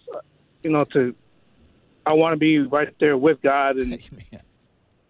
You 0.64 0.72
know, 0.72 0.86
to 0.94 1.16
I 2.06 2.14
want 2.14 2.34
to 2.34 2.38
be 2.38 2.60
right 2.60 2.94
there 3.00 3.18
with 3.18 3.42
God 3.42 3.78
and 3.78 3.94
Amen. 4.12 4.42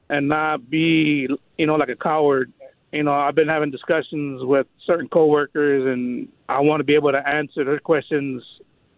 and 0.10 0.28
not 0.28 0.69
be 0.69 1.28
you 1.58 1.65
know 1.65 1.75
like 1.75 1.89
a 1.89 1.95
coward. 1.95 2.51
You 2.91 3.04
know, 3.04 3.13
I've 3.13 3.36
been 3.36 3.49
having 3.49 3.71
discussions 3.71 4.41
with 4.43 4.67
certain 4.86 5.10
coworkers, 5.10 5.86
and 5.86 6.30
I 6.47 6.62
want 6.62 6.80
to 6.80 6.86
be 6.86 6.95
able 6.95 7.12
to 7.12 7.28
answer 7.28 7.65
their 7.65 7.80
questions 7.80 8.41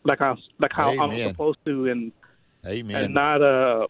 like 0.03 0.21
I 0.21 0.35
like 0.59 0.73
how 0.73 0.91
I'm 0.97 1.29
supposed 1.29 1.59
to, 1.65 1.87
and 1.87 2.11
Amen. 2.65 3.05
and 3.05 3.13
not 3.13 3.41
uh 3.41 3.87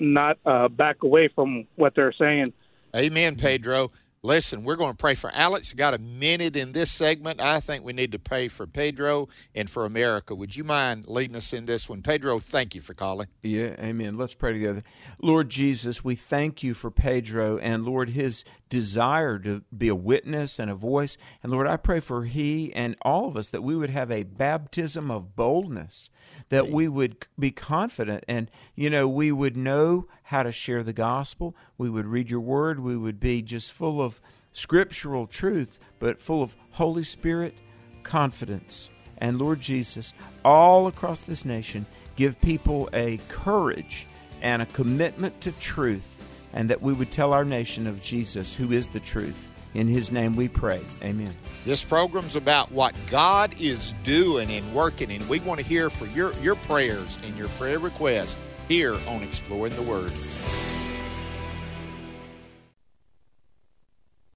not 0.00 0.38
uh 0.44 0.68
back 0.68 1.02
away 1.02 1.28
from 1.34 1.66
what 1.76 1.94
they're 1.94 2.12
saying. 2.12 2.52
Amen, 2.96 3.36
Pedro. 3.36 3.90
Listen, 4.28 4.62
we're 4.62 4.76
going 4.76 4.92
to 4.92 4.96
pray 4.96 5.14
for 5.14 5.30
Alex. 5.32 5.72
Got 5.72 5.94
a 5.94 5.98
minute 5.98 6.54
in 6.54 6.72
this 6.72 6.92
segment. 6.92 7.40
I 7.40 7.60
think 7.60 7.82
we 7.82 7.94
need 7.94 8.12
to 8.12 8.18
pray 8.18 8.48
for 8.48 8.66
Pedro 8.66 9.28
and 9.54 9.70
for 9.70 9.86
America. 9.86 10.34
Would 10.34 10.54
you 10.54 10.64
mind 10.64 11.06
leading 11.08 11.34
us 11.34 11.54
in 11.54 11.64
this 11.64 11.88
one? 11.88 12.02
Pedro, 12.02 12.38
thank 12.38 12.74
you 12.74 12.82
for 12.82 12.92
calling. 12.92 13.28
Yeah, 13.42 13.74
amen. 13.78 14.18
Let's 14.18 14.34
pray 14.34 14.52
together. 14.52 14.84
Lord 15.22 15.48
Jesus, 15.48 16.04
we 16.04 16.14
thank 16.14 16.62
you 16.62 16.74
for 16.74 16.90
Pedro 16.90 17.56
and 17.56 17.86
Lord, 17.86 18.10
his 18.10 18.44
desire 18.68 19.38
to 19.38 19.62
be 19.76 19.88
a 19.88 19.94
witness 19.94 20.58
and 20.58 20.70
a 20.70 20.74
voice. 20.74 21.16
And 21.42 21.52
Lord, 21.52 21.66
I 21.66 21.76
pray 21.76 22.00
for 22.00 22.24
he 22.24 22.72
and 22.74 22.96
all 23.02 23.26
of 23.26 23.36
us 23.36 23.50
that 23.50 23.62
we 23.62 23.76
would 23.76 23.90
have 23.90 24.10
a 24.10 24.22
baptism 24.22 25.10
of 25.10 25.34
boldness, 25.36 26.10
that 26.48 26.70
we 26.70 26.88
would 26.88 27.26
be 27.38 27.50
confident 27.50 28.24
and, 28.28 28.50
you 28.74 28.90
know, 28.90 29.08
we 29.08 29.32
would 29.32 29.56
know 29.56 30.06
how 30.24 30.42
to 30.42 30.52
share 30.52 30.82
the 30.82 30.92
gospel. 30.92 31.56
We 31.76 31.90
would 31.90 32.06
read 32.06 32.30
your 32.30 32.40
word. 32.40 32.80
We 32.80 32.96
would 32.96 33.20
be 33.20 33.42
just 33.42 33.72
full 33.72 34.00
of 34.00 34.20
scriptural 34.52 35.26
truth, 35.26 35.78
but 35.98 36.20
full 36.20 36.42
of 36.42 36.56
Holy 36.72 37.04
Spirit 37.04 37.60
confidence. 38.02 38.90
And 39.18 39.38
Lord 39.38 39.60
Jesus, 39.60 40.14
all 40.44 40.86
across 40.86 41.22
this 41.22 41.44
nation, 41.44 41.86
give 42.16 42.40
people 42.40 42.88
a 42.92 43.18
courage 43.28 44.06
and 44.40 44.62
a 44.62 44.66
commitment 44.66 45.40
to 45.42 45.52
truth, 45.52 46.17
and 46.52 46.70
that 46.70 46.82
we 46.82 46.92
would 46.92 47.10
tell 47.10 47.32
our 47.32 47.44
nation 47.44 47.86
of 47.86 48.02
Jesus, 48.02 48.56
who 48.56 48.72
is 48.72 48.88
the 48.88 49.00
truth. 49.00 49.50
In 49.74 49.86
his 49.86 50.10
name 50.10 50.34
we 50.34 50.48
pray. 50.48 50.80
Amen. 51.02 51.34
This 51.64 51.84
program's 51.84 52.36
about 52.36 52.72
what 52.72 52.94
God 53.10 53.54
is 53.60 53.94
doing 54.02 54.50
and 54.50 54.74
working, 54.74 55.12
and 55.12 55.28
we 55.28 55.40
want 55.40 55.60
to 55.60 55.66
hear 55.66 55.90
for 55.90 56.06
your, 56.06 56.32
your 56.40 56.56
prayers 56.56 57.18
and 57.24 57.36
your 57.36 57.48
prayer 57.50 57.78
requests 57.78 58.36
here 58.68 58.96
on 59.08 59.22
Exploring 59.22 59.74
the 59.74 59.82
Word. 59.82 60.12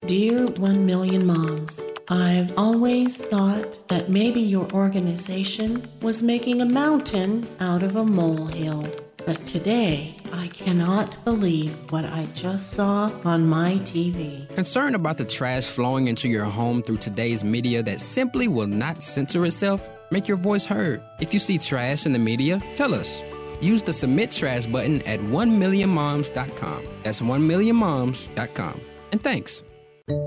Dear 0.05 0.47
1 0.47 0.85
Million 0.85 1.25
Moms, 1.25 1.81
I've 2.09 2.53
always 2.57 3.23
thought 3.23 3.87
that 3.87 4.09
maybe 4.09 4.41
your 4.41 4.69
organization 4.73 5.87
was 6.01 6.21
making 6.21 6.59
a 6.59 6.65
mountain 6.65 7.47
out 7.61 7.83
of 7.83 7.95
a 7.95 8.03
molehill. 8.03 8.85
But 9.25 9.45
today, 9.47 10.17
I 10.33 10.47
cannot 10.49 11.23
believe 11.23 11.91
what 11.91 12.03
I 12.03 12.25
just 12.33 12.71
saw 12.73 13.09
on 13.23 13.47
my 13.47 13.75
TV. 13.83 14.53
Concerned 14.53 14.95
about 14.95 15.17
the 15.17 15.25
trash 15.25 15.65
flowing 15.65 16.07
into 16.07 16.27
your 16.27 16.43
home 16.43 16.83
through 16.83 16.97
today's 16.97 17.43
media 17.43 17.81
that 17.83 18.01
simply 18.01 18.49
will 18.49 18.67
not 18.67 19.01
censor 19.01 19.45
itself? 19.45 19.89
Make 20.11 20.27
your 20.27 20.37
voice 20.37 20.65
heard. 20.65 21.01
If 21.21 21.33
you 21.33 21.39
see 21.39 21.57
trash 21.57 22.05
in 22.05 22.11
the 22.11 22.19
media, 22.19 22.61
tell 22.75 22.93
us. 22.93 23.21
Use 23.61 23.81
the 23.81 23.93
submit 23.93 24.31
trash 24.31 24.65
button 24.65 25.01
at 25.03 25.19
1millionmoms.com. 25.21 26.83
That's 27.03 27.21
1millionmoms.com. 27.21 28.81
And 29.13 29.23
thanks. 29.23 29.63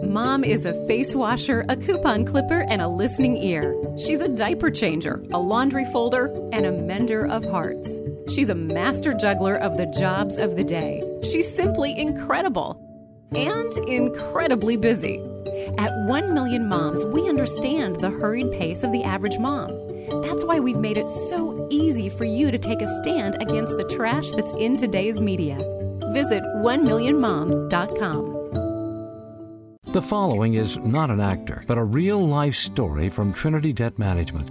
Mom 0.02 0.42
is 0.42 0.64
a 0.64 0.72
face 0.86 1.14
washer, 1.14 1.66
a 1.68 1.76
coupon 1.76 2.24
clipper, 2.24 2.64
and 2.70 2.80
a 2.80 2.88
listening 2.88 3.36
ear. 3.36 3.76
She's 3.98 4.22
a 4.22 4.28
diaper 4.28 4.70
changer, 4.70 5.22
a 5.34 5.38
laundry 5.38 5.84
folder, 5.92 6.32
and 6.50 6.64
a 6.64 6.72
mender 6.72 7.26
of 7.26 7.44
hearts. 7.44 7.98
She's 8.28 8.50
a 8.50 8.54
master 8.54 9.14
juggler 9.14 9.56
of 9.56 9.76
the 9.76 9.86
jobs 9.86 10.36
of 10.36 10.56
the 10.56 10.64
day. 10.64 11.02
She's 11.22 11.52
simply 11.54 11.98
incredible 11.98 12.82
and 13.32 13.72
incredibly 13.88 14.76
busy. 14.76 15.20
At 15.78 15.90
1 16.06 16.34
Million 16.34 16.68
Moms, 16.68 17.04
we 17.04 17.28
understand 17.28 17.96
the 17.96 18.10
hurried 18.10 18.52
pace 18.52 18.82
of 18.82 18.92
the 18.92 19.04
average 19.04 19.38
mom. 19.38 19.68
That's 20.22 20.44
why 20.44 20.60
we've 20.60 20.76
made 20.76 20.98
it 20.98 21.08
so 21.08 21.66
easy 21.70 22.08
for 22.08 22.24
you 22.24 22.50
to 22.50 22.58
take 22.58 22.82
a 22.82 22.86
stand 22.98 23.36
against 23.40 23.76
the 23.76 23.84
trash 23.84 24.30
that's 24.32 24.52
in 24.52 24.76
today's 24.76 25.20
media. 25.20 25.56
Visit 26.12 26.42
1millionmoms.com. 26.42 28.36
The 29.92 30.02
following 30.02 30.54
is 30.54 30.76
not 30.78 31.10
an 31.10 31.20
actor, 31.20 31.62
but 31.66 31.78
a 31.78 31.84
real 31.84 32.26
life 32.26 32.54
story 32.54 33.08
from 33.08 33.32
Trinity 33.32 33.72
Debt 33.72 33.98
Management. 33.98 34.50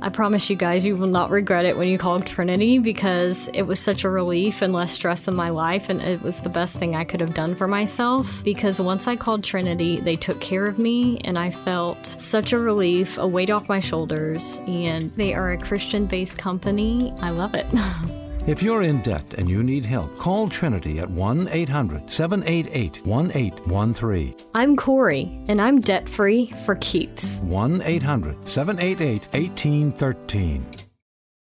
I 0.00 0.10
promise 0.10 0.48
you 0.48 0.54
guys, 0.54 0.84
you 0.84 0.94
will 0.94 1.08
not 1.08 1.30
regret 1.30 1.64
it 1.64 1.76
when 1.76 1.88
you 1.88 1.98
call 1.98 2.20
Trinity 2.20 2.78
because 2.78 3.48
it 3.52 3.62
was 3.62 3.80
such 3.80 4.04
a 4.04 4.10
relief 4.10 4.62
and 4.62 4.72
less 4.72 4.92
stress 4.92 5.26
in 5.26 5.34
my 5.34 5.48
life, 5.48 5.88
and 5.88 6.00
it 6.00 6.22
was 6.22 6.40
the 6.40 6.48
best 6.48 6.76
thing 6.76 6.94
I 6.94 7.02
could 7.02 7.20
have 7.20 7.34
done 7.34 7.56
for 7.56 7.66
myself. 7.66 8.42
Because 8.44 8.80
once 8.80 9.08
I 9.08 9.16
called 9.16 9.42
Trinity, 9.42 9.98
they 9.98 10.14
took 10.14 10.40
care 10.40 10.66
of 10.66 10.78
me, 10.78 11.18
and 11.24 11.36
I 11.36 11.50
felt 11.50 12.06
such 12.18 12.52
a 12.52 12.58
relief, 12.58 13.18
a 13.18 13.26
weight 13.26 13.50
off 13.50 13.68
my 13.68 13.80
shoulders, 13.80 14.60
and 14.68 15.12
they 15.16 15.34
are 15.34 15.50
a 15.50 15.58
Christian 15.58 16.06
based 16.06 16.38
company. 16.38 17.12
I 17.20 17.30
love 17.30 17.54
it. 17.54 17.66
If 18.48 18.62
you're 18.62 18.80
in 18.80 19.02
debt 19.02 19.34
and 19.36 19.46
you 19.46 19.62
need 19.62 19.84
help, 19.84 20.16
call 20.16 20.48
Trinity 20.48 21.00
at 21.00 21.10
1 21.10 21.48
800 21.48 22.10
788 22.10 23.04
1813. 23.04 24.34
I'm 24.54 24.74
Corey, 24.74 25.38
and 25.48 25.60
I'm 25.60 25.82
debt 25.82 26.08
free 26.08 26.50
for 26.64 26.76
keeps. 26.76 27.40
1 27.40 27.82
800 27.82 28.48
788 28.48 29.26
1813. 29.34 30.66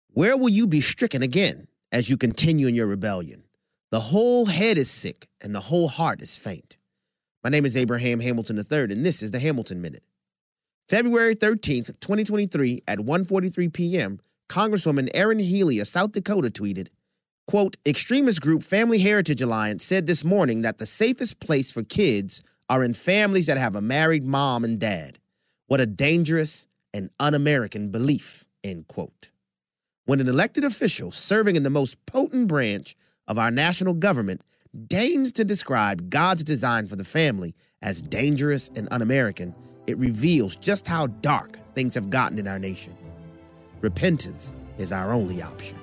Where 0.09 0.35
will 0.35 0.49
you 0.49 0.67
be 0.67 0.81
stricken 0.81 1.23
again 1.23 1.69
as 1.93 2.09
you 2.09 2.17
continue 2.17 2.67
in 2.67 2.75
your 2.75 2.87
rebellion? 2.87 3.45
The 3.91 4.01
whole 4.01 4.47
head 4.47 4.77
is 4.77 4.91
sick, 4.91 5.29
and 5.39 5.55
the 5.55 5.61
whole 5.61 5.87
heart 5.87 6.21
is 6.21 6.35
faint. 6.35 6.75
My 7.45 7.49
name 7.49 7.65
is 7.65 7.77
Abraham 7.77 8.19
Hamilton 8.19 8.57
III, 8.57 8.91
and 8.91 9.05
this 9.05 9.23
is 9.23 9.31
the 9.31 9.39
Hamilton 9.39 9.81
Minute. 9.81 10.03
February 10.89 11.37
13th, 11.37 11.97
2023, 12.01 12.83
at 12.89 12.99
1.43 12.99 13.71
p.m., 13.71 14.19
Congresswoman 14.49 15.09
Erin 15.13 15.39
Healy 15.39 15.79
of 15.79 15.87
South 15.87 16.11
Dakota 16.11 16.49
tweeted, 16.49 16.87
quote, 17.47 17.77
extremist 17.85 18.41
group 18.41 18.63
Family 18.63 18.97
Heritage 18.97 19.41
Alliance 19.41 19.85
said 19.85 20.07
this 20.07 20.23
morning 20.23 20.63
that 20.63 20.79
the 20.79 20.87
safest 20.87 21.39
place 21.39 21.71
for 21.71 21.83
kids 21.83 22.41
are 22.67 22.83
in 22.83 22.95
families 22.95 23.45
that 23.45 23.59
have 23.59 23.75
a 23.75 23.81
married 23.81 24.25
mom 24.25 24.63
and 24.63 24.79
dad. 24.79 25.19
What 25.67 25.79
a 25.79 25.85
dangerous 25.85 26.67
and 26.93 27.11
un-American 27.19 27.91
belief, 27.91 28.43
end 28.63 28.87
quote. 28.87 29.29
When 30.05 30.19
an 30.19 30.27
elected 30.27 30.63
official 30.63 31.11
serving 31.11 31.55
in 31.55 31.61
the 31.61 31.69
most 31.69 32.03
potent 32.07 32.47
branch 32.47 32.95
of 33.27 33.37
our 33.37 33.51
national 33.51 33.93
government 33.93 34.41
deigns 34.87 35.31
to 35.33 35.45
describe 35.45 36.09
God's 36.09 36.43
design 36.43 36.87
for 36.87 36.95
the 36.95 37.03
family 37.03 37.53
as 37.83 38.01
dangerous 38.01 38.71
and 38.75 38.87
un-American, 38.89 39.53
it 39.85 39.97
reveals 39.99 40.55
just 40.55 40.87
how 40.87 41.05
dark 41.05 41.59
things 41.75 41.93
have 41.93 42.09
gotten 42.09 42.39
in 42.39 42.47
our 42.47 42.57
nation. 42.59 42.95
Repentance 43.81 44.51
is 44.77 44.91
our 44.91 45.13
only 45.13 45.41
option. 45.41 45.77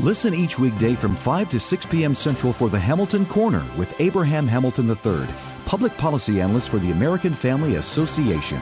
Listen 0.00 0.34
each 0.34 0.58
weekday 0.58 0.94
from 0.94 1.14
5 1.14 1.50
to 1.50 1.60
6 1.60 1.86
p.m. 1.86 2.14
Central 2.14 2.52
for 2.52 2.68
the 2.70 2.78
Hamilton 2.78 3.26
Corner 3.26 3.64
with 3.76 3.98
Abraham 4.00 4.46
Hamilton 4.46 4.88
III, 4.88 5.26
public 5.66 5.96
policy 5.96 6.40
analyst 6.40 6.70
for 6.70 6.78
the 6.78 6.92
American 6.92 7.34
Family 7.34 7.76
Association. 7.76 8.60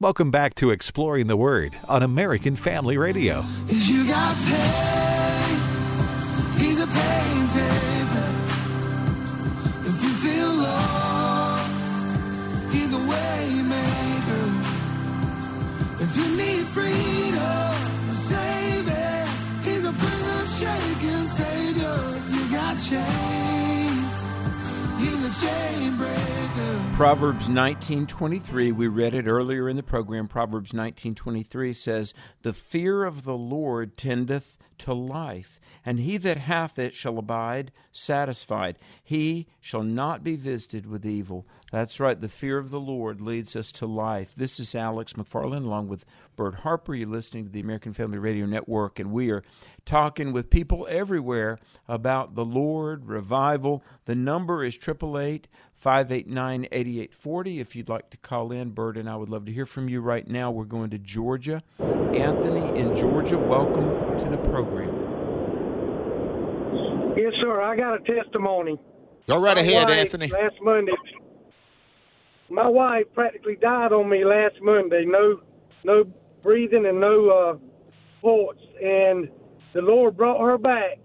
Welcome 0.00 0.30
back 0.30 0.54
to 0.56 0.70
Exploring 0.70 1.28
the 1.28 1.36
Word 1.36 1.74
on 1.88 2.02
American 2.02 2.56
Family 2.56 2.98
Radio. 2.98 3.42
If 3.68 3.88
you 3.88 4.06
got 4.06 4.36
pain, 4.36 5.60
he's 6.58 6.82
a 6.82 6.86
pain 6.86 7.93
Proverbs 26.94 27.48
19:23 27.48 28.72
we 28.72 28.86
read 28.86 29.14
it 29.14 29.26
earlier 29.26 29.68
in 29.68 29.76
the 29.76 29.82
program. 29.82 30.28
Proverbs 30.28 30.72
19:23 30.72 31.74
says 31.74 32.14
the 32.42 32.52
fear 32.52 33.04
of 33.04 33.24
the 33.24 33.36
Lord 33.36 33.96
tendeth 33.96 34.56
to 34.78 34.92
life 34.92 35.60
and 35.84 36.00
he 36.00 36.16
that 36.16 36.38
hath 36.38 36.78
it 36.78 36.94
shall 36.94 37.18
abide 37.18 37.72
satisfied 37.92 38.78
he 39.02 39.46
shall 39.60 39.82
not 39.82 40.22
be 40.22 40.36
visited 40.36 40.86
with 40.86 41.04
evil 41.04 41.46
that's 41.72 41.98
right 41.98 42.20
the 42.20 42.28
fear 42.28 42.58
of 42.58 42.70
the 42.70 42.80
Lord 42.80 43.20
leads 43.20 43.56
us 43.56 43.72
to 43.72 43.86
life 43.86 44.32
this 44.36 44.58
is 44.58 44.74
Alex 44.74 45.14
McFarland 45.14 45.64
along 45.64 45.88
with 45.88 46.04
Bert 46.36 46.56
Harper 46.56 46.94
you're 46.94 47.08
listening 47.08 47.44
to 47.44 47.50
the 47.50 47.60
American 47.60 47.92
Family 47.92 48.18
Radio 48.18 48.46
Network 48.46 48.98
and 48.98 49.12
we 49.12 49.30
are 49.30 49.42
talking 49.84 50.32
with 50.32 50.50
people 50.50 50.86
everywhere 50.90 51.58
about 51.88 52.34
the 52.34 52.44
Lord 52.44 53.06
revival 53.06 53.82
the 54.04 54.14
number 54.14 54.64
is 54.64 54.76
888 54.76 55.48
589 55.84 56.66
8840. 56.72 57.60
If 57.60 57.76
you'd 57.76 57.90
like 57.90 58.08
to 58.08 58.16
call 58.16 58.52
in, 58.52 58.70
Bert 58.70 58.96
and 58.96 59.06
I 59.08 59.16
would 59.16 59.28
love 59.28 59.44
to 59.44 59.52
hear 59.52 59.66
from 59.66 59.88
you 59.88 60.00
right 60.00 60.26
now. 60.26 60.50
We're 60.50 60.64
going 60.64 60.90
to 60.90 60.98
Georgia. 60.98 61.62
Anthony 61.78 62.78
in 62.78 62.96
Georgia, 62.96 63.38
welcome 63.38 64.18
to 64.18 64.24
the 64.24 64.38
program. 64.38 64.63
Yes, 67.16 67.32
sir. 67.40 67.60
I 67.60 67.76
got 67.76 67.94
a 67.94 68.00
testimony. 68.00 68.78
Go 69.28 69.40
right 69.40 69.56
My 69.56 69.62
ahead, 69.62 69.90
Anthony. 69.90 70.28
Last 70.28 70.56
Monday, 70.62 70.92
my 72.50 72.68
wife 72.68 73.04
practically 73.14 73.56
died 73.56 73.92
on 73.92 74.08
me 74.08 74.24
last 74.24 74.56
Monday. 74.60 75.04
No, 75.06 75.40
no 75.84 76.04
breathing 76.42 76.86
and 76.86 77.00
no 77.00 77.30
uh, 77.30 77.56
pulse, 78.20 78.56
and 78.82 79.28
the 79.72 79.80
Lord 79.80 80.16
brought 80.16 80.40
her 80.40 80.58
back. 80.58 80.98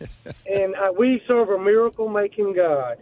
and 0.46 0.74
I, 0.76 0.90
we 0.90 1.20
serve 1.26 1.50
a 1.50 1.58
miracle-making 1.58 2.54
God. 2.54 2.96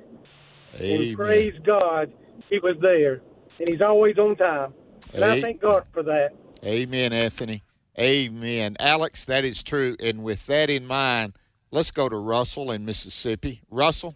Amen. 0.80 1.06
And 1.08 1.16
praise 1.16 1.54
God, 1.64 2.12
He 2.50 2.58
was 2.58 2.76
there, 2.80 3.20
and 3.58 3.68
He's 3.68 3.82
always 3.82 4.18
on 4.18 4.36
time. 4.36 4.74
And 5.14 5.24
I 5.24 5.40
thank 5.40 5.60
God 5.60 5.84
for 5.92 6.02
that. 6.02 6.30
Amen, 6.64 7.12
Anthony. 7.12 7.62
Amen. 7.98 8.76
Alex, 8.78 9.24
that 9.24 9.44
is 9.44 9.62
true. 9.62 9.96
And 10.00 10.22
with 10.22 10.46
that 10.46 10.70
in 10.70 10.86
mind, 10.86 11.32
let's 11.70 11.90
go 11.90 12.08
to 12.08 12.16
Russell 12.16 12.70
in 12.70 12.84
Mississippi. 12.84 13.60
Russell, 13.70 14.14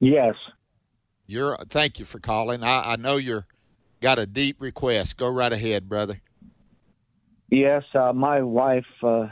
Yes. 0.00 0.34
you're 1.26 1.56
thank 1.68 1.98
you 1.98 2.06
for 2.06 2.18
calling. 2.18 2.62
I, 2.62 2.92
I 2.92 2.96
know 2.96 3.16
you're 3.16 3.46
got 4.00 4.18
a 4.18 4.26
deep 4.26 4.56
request. 4.60 5.18
Go 5.18 5.28
right 5.28 5.52
ahead, 5.52 5.88
brother. 5.88 6.20
Yes, 7.50 7.82
uh, 7.94 8.12
my 8.14 8.40
wife 8.40 8.86
uh, 9.02 9.26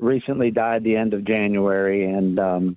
recently 0.00 0.50
died 0.50 0.84
the 0.84 0.96
end 0.96 1.12
of 1.12 1.24
January, 1.24 2.06
and 2.06 2.38
um, 2.38 2.76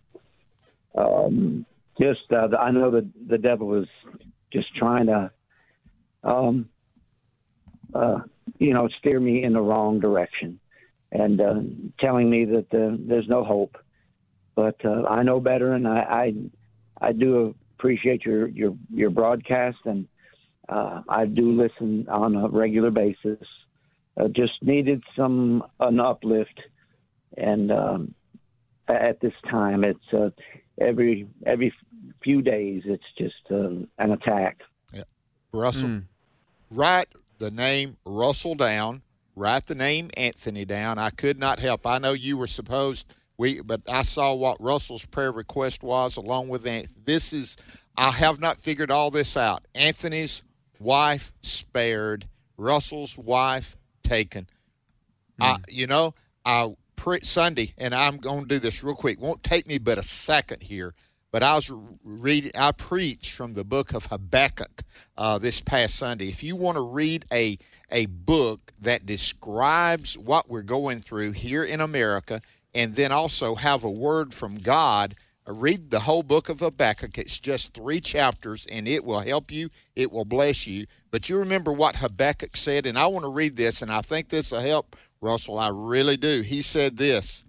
um, 0.95 1.65
just 1.99 2.31
uh, 2.31 2.49
I 2.59 2.71
know 2.71 2.91
that 2.91 3.09
the 3.27 3.37
devil 3.37 3.67
was 3.67 3.87
just 4.51 4.75
trying 4.75 5.05
to, 5.05 5.31
um, 6.23 6.67
uh, 7.93 8.19
you 8.57 8.73
know, 8.73 8.87
steer 8.99 9.19
me 9.19 9.43
in 9.43 9.53
the 9.53 9.61
wrong 9.61 9.99
direction, 9.99 10.59
and 11.11 11.41
uh, 11.41 11.55
telling 11.99 12.29
me 12.29 12.45
that 12.45 12.73
uh, 12.73 12.95
there's 12.99 13.27
no 13.27 13.43
hope. 13.43 13.77
But 14.55 14.83
uh, 14.83 15.05
I 15.05 15.23
know 15.23 15.39
better, 15.39 15.73
and 15.73 15.87
I, 15.87 16.33
I 17.01 17.07
I 17.09 17.11
do 17.13 17.55
appreciate 17.77 18.25
your 18.25 18.47
your 18.47 18.75
your 18.93 19.09
broadcast, 19.09 19.77
and 19.85 20.07
uh, 20.69 21.01
I 21.07 21.25
do 21.25 21.51
listen 21.51 22.07
on 22.09 22.35
a 22.35 22.47
regular 22.47 22.91
basis 22.91 23.39
uh, 24.19 24.27
just 24.27 24.53
needed 24.61 25.03
some 25.15 25.63
an 25.79 25.99
uplift 25.99 26.59
and 27.37 27.71
um, 27.71 28.13
at 28.87 29.19
this 29.21 29.33
time 29.49 29.83
it's 29.83 30.13
uh, 30.13 30.29
every 30.79 31.27
every 31.45 31.73
few 32.23 32.41
days 32.41 32.83
it's 32.85 33.03
just 33.17 33.51
um, 33.51 33.87
an 33.97 34.11
attack 34.11 34.59
Yeah. 34.91 35.03
Russell, 35.53 36.01
write 36.69 37.07
the 37.41 37.51
name 37.51 37.97
Russell 38.05 38.53
down. 38.53 39.01
Write 39.35 39.65
the 39.65 39.75
name 39.75 40.11
Anthony 40.15 40.63
down. 40.63 40.99
I 40.99 41.09
could 41.09 41.39
not 41.39 41.59
help. 41.59 41.87
I 41.87 41.97
know 41.97 42.13
you 42.13 42.37
were 42.37 42.47
supposed 42.47 43.07
we, 43.37 43.61
but 43.61 43.81
I 43.89 44.03
saw 44.03 44.35
what 44.35 44.61
Russell's 44.61 45.07
prayer 45.07 45.31
request 45.31 45.81
was 45.81 46.17
along 46.17 46.49
with 46.49 46.67
Anthony. 46.67 47.01
This 47.03 47.33
is 47.33 47.57
I 47.97 48.11
have 48.11 48.39
not 48.39 48.61
figured 48.61 48.91
all 48.91 49.09
this 49.09 49.35
out. 49.35 49.65
Anthony's 49.73 50.43
wife 50.79 51.33
spared, 51.41 52.27
Russell's 52.57 53.17
wife 53.17 53.75
taken. 54.03 54.47
Hmm. 55.39 55.43
I, 55.43 55.57
you 55.67 55.87
know, 55.87 56.13
I 56.45 56.75
Sunday, 57.23 57.73
and 57.79 57.95
I'm 57.95 58.17
going 58.17 58.41
to 58.41 58.47
do 58.47 58.59
this 58.59 58.83
real 58.83 58.93
quick. 58.93 59.19
Won't 59.19 59.41
take 59.41 59.65
me 59.65 59.79
but 59.79 59.97
a 59.97 60.03
second 60.03 60.61
here. 60.61 60.93
But 61.31 61.43
I 61.43 61.55
was 61.55 61.71
reading, 62.03 62.51
I 62.55 62.71
preached 62.73 63.33
from 63.33 63.53
the 63.53 63.63
book 63.63 63.93
of 63.93 64.05
Habakkuk 64.05 64.83
uh, 65.17 65.37
this 65.37 65.61
past 65.61 65.95
Sunday. 65.95 66.27
If 66.27 66.43
you 66.43 66.55
want 66.55 66.75
to 66.75 66.81
read 66.81 67.25
a 67.31 67.57
a 67.89 68.05
book 68.05 68.71
that 68.81 69.05
describes 69.05 70.17
what 70.17 70.49
we're 70.49 70.61
going 70.61 71.01
through 71.01 71.31
here 71.31 71.63
in 71.63 71.81
America, 71.81 72.41
and 72.73 72.95
then 72.95 73.11
also 73.11 73.55
have 73.55 73.83
a 73.83 73.91
word 73.91 74.33
from 74.33 74.57
God, 74.57 75.15
uh, 75.47 75.53
read 75.53 75.89
the 75.89 75.99
whole 75.99 76.23
book 76.23 76.49
of 76.49 76.59
Habakkuk. 76.59 77.17
It's 77.17 77.39
just 77.39 77.73
three 77.73 77.99
chapters, 77.99 78.65
and 78.67 78.87
it 78.87 79.03
will 79.03 79.19
help 79.19 79.51
you. 79.51 79.69
It 79.95 80.11
will 80.11 80.25
bless 80.25 80.67
you. 80.67 80.85
But 81.11 81.29
you 81.29 81.37
remember 81.37 81.73
what 81.73 81.97
Habakkuk 81.97 82.55
said, 82.55 82.85
and 82.85 82.97
I 82.97 83.07
want 83.07 83.23
to 83.23 83.31
read 83.31 83.55
this, 83.55 83.81
and 83.81 83.91
I 83.91 84.01
think 84.01 84.29
this 84.29 84.51
will 84.51 84.61
help, 84.61 84.95
Russell. 85.21 85.59
I 85.59 85.69
really 85.69 86.17
do. 86.17 86.41
He 86.41 86.61
said 86.61 86.97
this. 86.97 87.43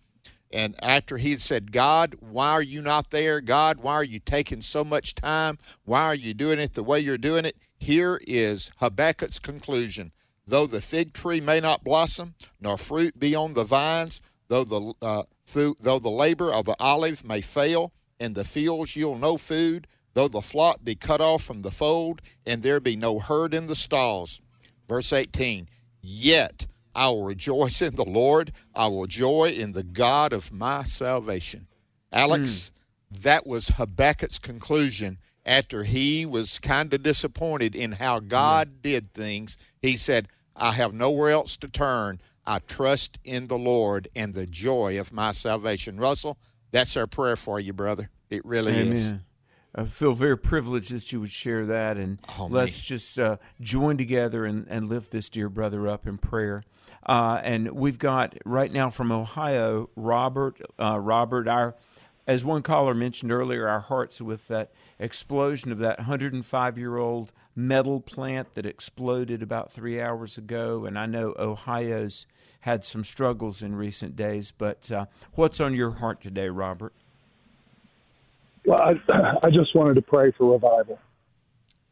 And 0.52 0.76
after 0.82 1.16
he 1.16 1.30
had 1.30 1.40
said, 1.40 1.72
God, 1.72 2.16
why 2.20 2.50
are 2.50 2.62
you 2.62 2.82
not 2.82 3.10
there? 3.10 3.40
God, 3.40 3.78
why 3.78 3.94
are 3.94 4.04
you 4.04 4.20
taking 4.20 4.60
so 4.60 4.84
much 4.84 5.14
time? 5.14 5.58
Why 5.84 6.04
are 6.04 6.14
you 6.14 6.34
doing 6.34 6.58
it 6.58 6.74
the 6.74 6.82
way 6.82 7.00
you're 7.00 7.18
doing 7.18 7.44
it? 7.44 7.56
Here 7.78 8.20
is 8.26 8.70
Habakkuk's 8.80 9.38
conclusion. 9.38 10.12
Though 10.46 10.66
the 10.66 10.80
fig 10.80 11.14
tree 11.14 11.40
may 11.40 11.60
not 11.60 11.84
blossom, 11.84 12.34
nor 12.60 12.76
fruit 12.76 13.18
be 13.18 13.34
on 13.34 13.54
the 13.54 13.64
vines, 13.64 14.20
though 14.48 14.64
the, 14.64 14.94
uh, 15.00 15.22
through, 15.46 15.76
though 15.80 15.98
the 15.98 16.10
labor 16.10 16.52
of 16.52 16.66
the 16.66 16.76
olive 16.78 17.24
may 17.24 17.40
fail, 17.40 17.92
in 18.20 18.34
the 18.34 18.44
fields 18.44 18.94
yield 18.94 19.20
no 19.20 19.36
food, 19.36 19.86
though 20.14 20.28
the 20.28 20.42
flock 20.42 20.84
be 20.84 20.94
cut 20.94 21.20
off 21.20 21.42
from 21.42 21.62
the 21.62 21.70
fold, 21.70 22.20
and 22.44 22.62
there 22.62 22.80
be 22.80 22.96
no 22.96 23.18
herd 23.18 23.54
in 23.54 23.66
the 23.66 23.74
stalls. 23.74 24.40
Verse 24.88 25.12
18, 25.12 25.68
yet 26.02 26.66
I 26.94 27.08
will 27.08 27.24
rejoice 27.24 27.80
in 27.82 27.96
the 27.96 28.04
Lord. 28.04 28.52
I 28.74 28.86
will 28.88 29.06
joy 29.06 29.54
in 29.56 29.72
the 29.72 29.82
God 29.82 30.32
of 30.32 30.52
my 30.52 30.84
salvation. 30.84 31.66
Alex, 32.12 32.70
mm. 33.12 33.22
that 33.22 33.46
was 33.46 33.68
Habakkuk's 33.68 34.38
conclusion 34.38 35.18
after 35.44 35.84
he 35.84 36.24
was 36.26 36.58
kind 36.58 36.92
of 36.92 37.02
disappointed 37.02 37.74
in 37.74 37.92
how 37.92 38.20
God 38.20 38.68
yeah. 38.68 38.92
did 38.92 39.14
things. 39.14 39.56
He 39.80 39.96
said, 39.96 40.28
I 40.54 40.72
have 40.72 40.92
nowhere 40.92 41.30
else 41.30 41.56
to 41.58 41.68
turn. 41.68 42.20
I 42.46 42.58
trust 42.58 43.18
in 43.24 43.46
the 43.46 43.58
Lord 43.58 44.08
and 44.14 44.34
the 44.34 44.46
joy 44.46 45.00
of 45.00 45.12
my 45.12 45.30
salvation. 45.32 45.98
Russell, 45.98 46.38
that's 46.70 46.96
our 46.96 47.06
prayer 47.06 47.36
for 47.36 47.60
you, 47.60 47.72
brother. 47.72 48.10
It 48.30 48.44
really 48.44 48.72
Amen. 48.72 48.92
is. 48.92 49.14
I 49.74 49.84
feel 49.84 50.12
very 50.12 50.36
privileged 50.36 50.92
that 50.92 51.12
you 51.12 51.20
would 51.20 51.30
share 51.30 51.64
that, 51.66 51.96
and 51.96 52.18
oh, 52.38 52.46
let's 52.50 52.82
just 52.82 53.18
uh, 53.18 53.38
join 53.60 53.96
together 53.96 54.44
and, 54.44 54.66
and 54.68 54.88
lift 54.88 55.10
this 55.10 55.30
dear 55.30 55.48
brother 55.48 55.88
up 55.88 56.06
in 56.06 56.18
prayer. 56.18 56.62
Uh, 57.04 57.40
and 57.42 57.72
we've 57.72 57.98
got 57.98 58.36
right 58.44 58.72
now 58.72 58.90
from 58.90 59.10
Ohio, 59.10 59.90
Robert. 59.96 60.60
Uh, 60.78 60.98
Robert, 60.98 61.48
our 61.48 61.74
as 62.26 62.44
one 62.44 62.62
caller 62.62 62.94
mentioned 62.94 63.32
earlier, 63.32 63.66
our 63.68 63.80
hearts 63.80 64.20
with 64.20 64.48
that 64.48 64.70
explosion 64.98 65.72
of 65.72 65.78
that 65.78 65.98
105 65.98 66.78
year 66.78 66.96
old 66.96 67.32
metal 67.54 68.00
plant 68.00 68.54
that 68.54 68.64
exploded 68.64 69.42
about 69.42 69.72
three 69.72 70.00
hours 70.00 70.38
ago. 70.38 70.84
And 70.84 70.98
I 70.98 71.06
know 71.06 71.34
Ohio's 71.38 72.26
had 72.60 72.84
some 72.84 73.02
struggles 73.02 73.62
in 73.62 73.74
recent 73.74 74.14
days, 74.14 74.52
but 74.52 74.90
uh, 74.92 75.06
what's 75.34 75.60
on 75.60 75.74
your 75.74 75.90
heart 75.92 76.20
today, 76.20 76.48
Robert? 76.48 76.92
Well, 78.64 78.78
I, 78.80 78.92
I 79.42 79.50
just 79.50 79.74
wanted 79.74 79.94
to 79.94 80.02
pray 80.02 80.30
for 80.30 80.52
revival. 80.52 80.98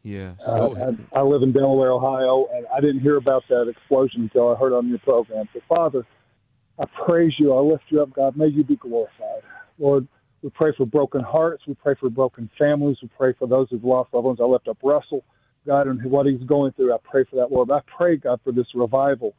Yes. 0.03 0.37
Uh, 0.47 0.71
I, 1.15 1.19
I 1.19 1.23
live 1.23 1.43
in 1.43 1.53
Delaware, 1.53 1.93
Ohio, 1.93 2.47
and 2.55 2.67
I 2.75 2.81
didn't 2.81 3.01
hear 3.01 3.17
about 3.17 3.43
that 3.49 3.69
explosion 3.69 4.23
until 4.23 4.49
I 4.49 4.57
heard 4.57 4.73
on 4.73 4.89
your 4.89 4.99
program. 4.99 5.49
So, 5.53 5.61
Father, 5.69 6.07
I 6.79 6.85
praise 7.05 7.35
you. 7.39 7.53
I 7.53 7.61
lift 7.61 7.85
you 7.89 8.03
up, 8.03 8.13
God. 8.15 8.37
May 8.37 8.47
you 8.47 8.65
be 8.65 8.77
glorified. 8.77 9.43
Lord, 9.79 10.09
we 10.43 10.51
pray 10.51 10.73
for 10.77 10.87
broken 10.87 11.21
hearts. 11.23 11.65
We 11.67 11.75
pray 11.75 11.95
for 12.01 12.09
broken 12.09 12.49
families. 12.59 12.97
We 13.03 13.11
pray 13.17 13.35
for 13.39 13.47
those 13.47 13.69
who've 13.71 13.85
lost 13.85 14.15
loved 14.15 14.25
ones. 14.25 14.39
I 14.41 14.45
lift 14.45 14.69
up 14.69 14.79
Russell, 14.83 15.23
God, 15.67 15.87
and 15.87 16.03
what 16.05 16.27
he's 16.27 16.43
going 16.45 16.73
through. 16.73 16.95
I 16.95 16.99
pray 17.05 17.25
for 17.29 17.37
that, 17.37 17.53
Lord. 17.53 17.71
I 17.71 17.81
pray, 17.95 18.17
God, 18.17 18.41
for 18.43 18.53
this 18.53 18.67
revival. 18.75 19.35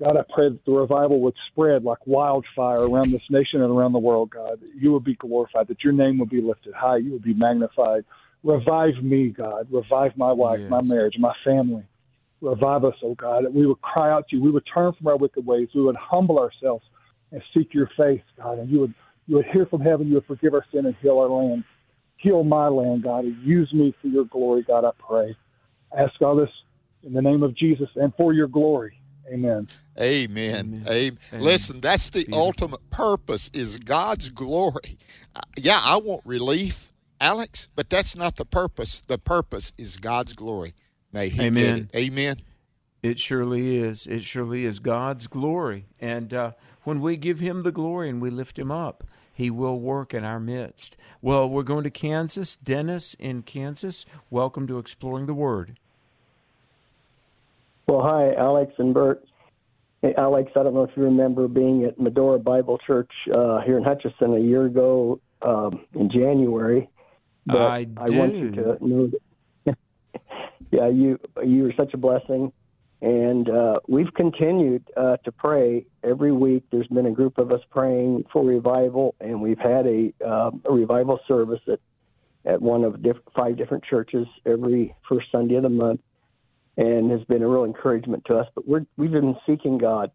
God, 0.00 0.16
I 0.16 0.22
pray 0.34 0.48
that 0.48 0.64
the 0.64 0.72
revival 0.72 1.20
would 1.20 1.34
spread 1.52 1.84
like 1.84 2.04
wildfire 2.06 2.80
around 2.80 3.12
this 3.12 3.22
nation 3.30 3.62
and 3.62 3.70
around 3.70 3.92
the 3.92 3.98
world, 3.98 4.30
God. 4.30 4.60
You 4.74 4.92
would 4.92 5.04
be 5.04 5.14
glorified, 5.14 5.68
that 5.68 5.84
your 5.84 5.92
name 5.92 6.18
would 6.18 6.30
be 6.30 6.40
lifted 6.40 6.74
high, 6.74 6.96
you 6.96 7.12
would 7.12 7.22
be 7.22 7.34
magnified. 7.34 8.04
Revive 8.44 9.02
me, 9.02 9.30
God. 9.30 9.66
Revive 9.70 10.16
my 10.16 10.30
wife, 10.30 10.60
yes. 10.60 10.70
my 10.70 10.82
marriage, 10.82 11.16
my 11.18 11.32
family. 11.42 11.82
Revive 12.42 12.84
us, 12.84 12.94
oh 13.02 13.14
God, 13.14 13.44
that 13.44 13.54
we 13.54 13.66
would 13.66 13.80
cry 13.80 14.10
out 14.12 14.28
to 14.28 14.36
you. 14.36 14.42
We 14.42 14.50
would 14.50 14.66
turn 14.72 14.92
from 14.92 15.06
our 15.06 15.16
wicked 15.16 15.46
ways. 15.46 15.68
We 15.74 15.82
would 15.82 15.96
humble 15.96 16.38
ourselves 16.38 16.84
and 17.32 17.42
seek 17.54 17.72
your 17.72 17.90
face, 17.96 18.20
God, 18.36 18.58
and 18.58 18.70
you 18.70 18.80
would 18.80 18.94
you 19.26 19.36
would 19.36 19.46
hear 19.46 19.64
from 19.64 19.80
heaven, 19.80 20.08
you 20.08 20.14
would 20.14 20.26
forgive 20.26 20.52
our 20.52 20.66
sin 20.70 20.84
and 20.84 20.94
heal 21.00 21.18
our 21.18 21.28
land. 21.28 21.64
Heal 22.18 22.44
my 22.44 22.68
land, 22.68 23.04
God, 23.04 23.24
and 23.24 23.42
use 23.42 23.72
me 23.72 23.94
for 24.02 24.08
your 24.08 24.26
glory, 24.26 24.62
God, 24.62 24.84
I 24.84 24.90
pray. 24.98 25.34
I 25.96 26.02
ask 26.02 26.20
all 26.20 26.36
this 26.36 26.50
in 27.02 27.14
the 27.14 27.22
name 27.22 27.42
of 27.42 27.56
Jesus 27.56 27.88
and 27.96 28.12
for 28.16 28.34
your 28.34 28.48
glory. 28.48 28.98
Amen. 29.32 29.68
Amen. 29.98 30.84
Amen. 30.86 31.18
Amen. 31.32 31.42
Listen, 31.42 31.80
that's 31.80 32.10
the 32.10 32.24
Beautiful. 32.24 32.42
ultimate 32.42 32.90
purpose 32.90 33.50
is 33.54 33.78
God's 33.78 34.28
glory. 34.28 34.98
Yeah, 35.56 35.80
I 35.82 35.96
want 35.96 36.20
relief 36.26 36.83
Alex, 37.24 37.68
but 37.74 37.88
that's 37.88 38.14
not 38.14 38.36
the 38.36 38.44
purpose. 38.44 39.02
The 39.06 39.16
purpose 39.16 39.72
is 39.78 39.96
God's 39.96 40.34
glory. 40.34 40.74
May 41.10 41.30
He 41.30 41.44
Amen. 41.44 41.88
It. 41.94 41.98
Amen. 41.98 42.36
It 43.02 43.18
surely 43.18 43.78
is. 43.78 44.06
It 44.06 44.22
surely 44.22 44.66
is 44.66 44.78
God's 44.78 45.26
glory. 45.26 45.86
And 45.98 46.34
uh, 46.34 46.52
when 46.82 47.00
we 47.00 47.16
give 47.16 47.40
Him 47.40 47.62
the 47.62 47.72
glory 47.72 48.10
and 48.10 48.20
we 48.20 48.28
lift 48.28 48.58
Him 48.58 48.70
up, 48.70 49.04
He 49.32 49.50
will 49.50 49.80
work 49.80 50.12
in 50.12 50.22
our 50.22 50.38
midst. 50.38 50.98
Well, 51.22 51.48
we're 51.48 51.62
going 51.62 51.84
to 51.84 51.90
Kansas. 51.90 52.56
Dennis 52.56 53.14
in 53.14 53.40
Kansas, 53.40 54.04
welcome 54.28 54.66
to 54.66 54.76
Exploring 54.76 55.24
the 55.24 55.32
Word. 55.32 55.78
Well, 57.88 58.02
hi, 58.02 58.34
Alex 58.34 58.74
and 58.76 58.92
Bert. 58.92 59.24
Hey, 60.02 60.12
Alex, 60.18 60.52
I 60.56 60.62
don't 60.62 60.74
know 60.74 60.84
if 60.84 60.94
you 60.94 61.04
remember 61.04 61.48
being 61.48 61.86
at 61.86 61.98
Medora 61.98 62.38
Bible 62.38 62.78
Church 62.86 63.10
uh, 63.34 63.62
here 63.62 63.78
in 63.78 63.82
Hutchinson 63.82 64.34
a 64.34 64.40
year 64.40 64.66
ago 64.66 65.20
um, 65.40 65.86
in 65.94 66.10
January. 66.10 66.90
But 67.46 67.56
I, 67.56 67.86
I 67.96 68.10
want 68.10 68.34
you 68.34 68.50
to 68.52 68.78
know 68.80 69.10
that, 69.66 69.76
yeah, 70.70 70.88
you 70.88 71.18
you 71.44 71.68
are 71.68 71.72
such 71.76 71.92
a 71.94 71.96
blessing, 71.96 72.52
and 73.02 73.48
uh, 73.50 73.80
we've 73.86 74.12
continued 74.14 74.84
uh, 74.96 75.18
to 75.24 75.32
pray 75.32 75.86
every 76.02 76.32
week. 76.32 76.64
There's 76.70 76.86
been 76.86 77.06
a 77.06 77.10
group 77.10 77.38
of 77.38 77.52
us 77.52 77.60
praying 77.70 78.24
for 78.32 78.44
revival, 78.44 79.14
and 79.20 79.42
we've 79.42 79.58
had 79.58 79.86
a, 79.86 80.12
uh, 80.24 80.50
a 80.64 80.72
revival 80.72 81.20
service 81.28 81.60
at 81.70 81.80
at 82.46 82.60
one 82.60 82.84
of 82.84 83.02
diff- 83.02 83.16
five 83.34 83.56
different 83.56 83.84
churches 83.84 84.26
every 84.44 84.94
first 85.08 85.26
Sunday 85.32 85.56
of 85.56 85.62
the 85.62 85.68
month, 85.68 86.00
and 86.76 87.10
has 87.10 87.24
been 87.24 87.42
a 87.42 87.48
real 87.48 87.64
encouragement 87.64 88.24
to 88.26 88.36
us. 88.36 88.48
But 88.54 88.66
we're 88.66 88.86
we've 88.96 89.12
been 89.12 89.36
seeking 89.46 89.76
God, 89.76 90.10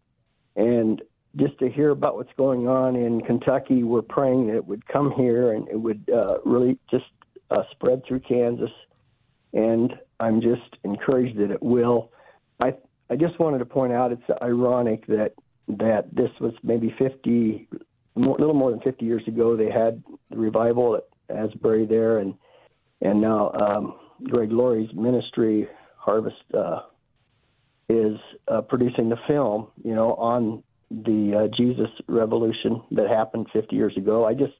and 0.56 1.00
just 1.36 1.58
to 1.60 1.68
hear 1.70 1.90
about 1.90 2.16
what's 2.16 2.32
going 2.36 2.66
on 2.66 2.96
in 2.96 3.20
Kentucky, 3.20 3.84
we're 3.84 4.02
praying 4.02 4.48
that 4.48 4.56
it 4.56 4.66
would 4.66 4.86
come 4.86 5.12
here 5.12 5.52
and 5.52 5.68
it 5.68 5.76
would 5.76 6.10
uh, 6.12 6.38
really 6.44 6.78
just 6.90 7.04
uh, 7.50 7.62
spread 7.72 8.02
through 8.06 8.20
Kansas, 8.20 8.70
and 9.52 9.92
I'm 10.18 10.40
just 10.40 10.76
encouraged 10.84 11.38
that 11.38 11.50
it 11.50 11.62
will. 11.62 12.10
I 12.60 12.74
I 13.10 13.16
just 13.16 13.38
wanted 13.40 13.58
to 13.58 13.64
point 13.64 13.92
out 13.92 14.12
it's 14.12 14.22
ironic 14.42 15.06
that 15.06 15.32
that 15.78 16.14
this 16.14 16.30
was 16.40 16.52
maybe 16.62 16.94
50, 16.98 17.68
more, 18.16 18.36
little 18.38 18.54
more 18.54 18.70
than 18.70 18.80
50 18.80 19.04
years 19.04 19.22
ago. 19.28 19.56
They 19.56 19.70
had 19.70 20.02
the 20.30 20.36
revival 20.36 20.96
at 20.96 21.36
Asbury 21.36 21.86
there, 21.86 22.18
and 22.18 22.34
and 23.02 23.20
now 23.20 23.52
um, 23.52 23.94
Greg 24.24 24.52
Laurie's 24.52 24.92
ministry 24.94 25.68
Harvest 25.96 26.36
uh, 26.56 26.80
is 27.88 28.18
uh, 28.48 28.60
producing 28.62 29.08
the 29.08 29.16
film, 29.26 29.68
you 29.84 29.94
know, 29.94 30.14
on 30.14 30.62
the 30.90 31.44
uh, 31.44 31.56
Jesus 31.56 31.88
Revolution 32.08 32.82
that 32.92 33.08
happened 33.08 33.46
50 33.52 33.76
years 33.76 33.96
ago. 33.96 34.26
I 34.26 34.34
just 34.34 34.54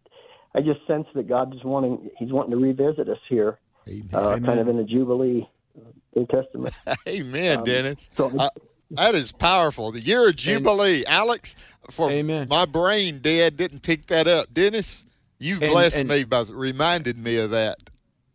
I 0.54 0.60
just 0.60 0.84
sense 0.86 1.06
that 1.14 1.28
God 1.28 1.54
is 1.54 1.62
wanting 1.64 2.10
He's 2.18 2.32
wanting 2.32 2.52
to 2.52 2.56
revisit 2.56 3.08
us 3.08 3.18
here, 3.28 3.58
uh, 4.12 4.38
kind 4.38 4.60
of 4.60 4.68
in 4.68 4.76
the 4.76 4.84
Jubilee 4.84 5.48
New 6.14 6.26
Testament. 6.26 6.74
Amen, 7.08 7.58
um, 7.58 7.64
Dennis. 7.64 8.10
So 8.16 8.32
uh, 8.36 8.48
that 8.92 9.14
is 9.14 9.32
powerful. 9.32 9.92
The 9.92 10.00
year 10.00 10.28
of 10.28 10.36
Jubilee, 10.36 11.04
and, 11.04 11.08
Alex. 11.08 11.56
For 11.90 12.10
Amen. 12.10 12.48
my 12.48 12.66
brain, 12.66 13.20
Dad 13.20 13.56
didn't 13.56 13.82
pick 13.82 14.06
that 14.08 14.26
up. 14.26 14.52
Dennis, 14.52 15.04
you've 15.38 15.62
and, 15.62 15.70
blessed 15.70 15.98
and, 15.98 16.08
me 16.08 16.24
by 16.24 16.44
reminded 16.50 17.18
me 17.18 17.36
of 17.36 17.50
that. 17.50 17.89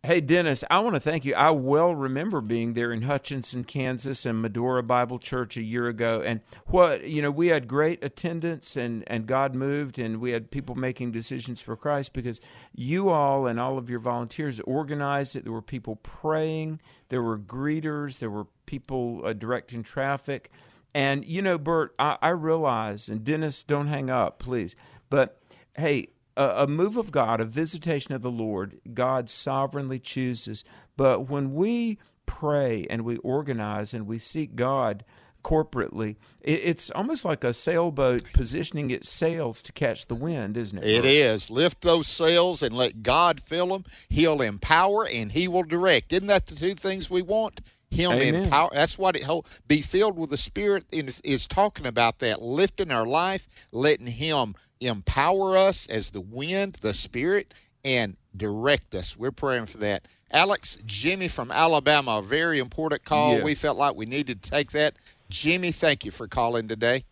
Hey, 0.06 0.20
Dennis, 0.20 0.62
I 0.70 0.78
want 0.78 0.94
to 0.94 1.00
thank 1.00 1.24
you. 1.24 1.34
I 1.34 1.50
well 1.50 1.92
remember 1.92 2.40
being 2.40 2.74
there 2.74 2.92
in 2.92 3.02
Hutchinson, 3.02 3.64
Kansas, 3.64 4.24
and 4.24 4.40
Medora 4.40 4.80
Bible 4.84 5.18
Church 5.18 5.56
a 5.56 5.62
year 5.64 5.88
ago. 5.88 6.22
And 6.24 6.42
what, 6.66 7.08
you 7.08 7.20
know, 7.20 7.32
we 7.32 7.48
had 7.48 7.66
great 7.66 8.04
attendance 8.04 8.76
and, 8.76 9.02
and 9.08 9.26
God 9.26 9.56
moved, 9.56 9.98
and 9.98 10.20
we 10.20 10.30
had 10.30 10.52
people 10.52 10.76
making 10.76 11.10
decisions 11.10 11.60
for 11.60 11.74
Christ 11.74 12.12
because 12.12 12.40
you 12.72 13.08
all 13.08 13.48
and 13.48 13.58
all 13.58 13.78
of 13.78 13.90
your 13.90 13.98
volunteers 13.98 14.60
organized 14.60 15.34
it. 15.34 15.42
There 15.42 15.52
were 15.52 15.60
people 15.60 15.96
praying, 15.96 16.80
there 17.08 17.20
were 17.20 17.36
greeters, 17.36 18.20
there 18.20 18.30
were 18.30 18.46
people 18.64 19.22
uh, 19.24 19.32
directing 19.32 19.82
traffic. 19.82 20.52
And, 20.94 21.24
you 21.24 21.42
know, 21.42 21.58
Bert, 21.58 21.96
I, 21.98 22.16
I 22.22 22.28
realize, 22.28 23.08
and 23.08 23.24
Dennis, 23.24 23.64
don't 23.64 23.88
hang 23.88 24.08
up, 24.08 24.38
please. 24.38 24.76
But 25.10 25.40
hey, 25.74 26.10
a, 26.36 26.64
a 26.64 26.66
move 26.66 26.96
of 26.96 27.12
God, 27.12 27.40
a 27.40 27.44
visitation 27.44 28.14
of 28.14 28.22
the 28.22 28.30
Lord. 28.30 28.80
God 28.92 29.30
sovereignly 29.30 29.98
chooses. 29.98 30.64
But 30.96 31.28
when 31.28 31.54
we 31.54 31.98
pray 32.26 32.86
and 32.90 33.02
we 33.02 33.16
organize 33.18 33.94
and 33.94 34.06
we 34.06 34.18
seek 34.18 34.56
God 34.56 35.04
corporately, 35.42 36.16
it, 36.40 36.60
it's 36.64 36.90
almost 36.90 37.24
like 37.24 37.44
a 37.44 37.52
sailboat 37.52 38.22
positioning 38.32 38.90
its 38.90 39.08
sails 39.08 39.62
to 39.62 39.72
catch 39.72 40.06
the 40.06 40.14
wind, 40.14 40.56
isn't 40.56 40.78
it? 40.78 40.84
It 40.84 41.04
is. 41.04 41.50
Lift 41.50 41.82
those 41.82 42.06
sails 42.08 42.62
and 42.62 42.76
let 42.76 43.02
God 43.02 43.40
fill 43.40 43.68
them. 43.68 43.84
He'll 44.08 44.42
empower 44.42 45.06
and 45.06 45.32
He 45.32 45.48
will 45.48 45.62
direct. 45.62 46.12
Isn't 46.12 46.26
that 46.26 46.46
the 46.46 46.56
two 46.56 46.74
things 46.74 47.10
we 47.10 47.22
want? 47.22 47.60
Him 47.90 48.12
Amen. 48.12 48.34
empower. 48.34 48.70
That's 48.72 48.98
what 48.98 49.16
it 49.16 49.22
whole 49.22 49.46
be 49.68 49.80
filled 49.80 50.18
with 50.18 50.30
the 50.30 50.36
Spirit 50.36 50.84
is, 50.90 51.20
is 51.22 51.46
talking 51.46 51.86
about. 51.86 52.18
That 52.18 52.42
lifting 52.42 52.90
our 52.90 53.06
life, 53.06 53.48
letting 53.72 54.06
Him 54.06 54.54
empower 54.80 55.56
us 55.56 55.86
as 55.86 56.10
the 56.10 56.20
wind, 56.20 56.78
the 56.80 56.94
Spirit, 56.94 57.54
and 57.84 58.16
direct 58.36 58.94
us. 58.94 59.16
We're 59.16 59.32
praying 59.32 59.66
for 59.66 59.78
that. 59.78 60.06
Alex, 60.32 60.78
Jimmy 60.84 61.28
from 61.28 61.50
Alabama, 61.50 62.18
a 62.18 62.22
very 62.22 62.58
important 62.58 63.04
call. 63.04 63.34
Yes. 63.34 63.44
We 63.44 63.54
felt 63.54 63.78
like 63.78 63.94
we 63.94 64.06
needed 64.06 64.42
to 64.42 64.50
take 64.50 64.72
that. 64.72 64.94
Jimmy, 65.30 65.72
thank 65.72 66.04
you 66.04 66.10
for 66.10 66.26
calling 66.26 66.68
today. 66.68 67.04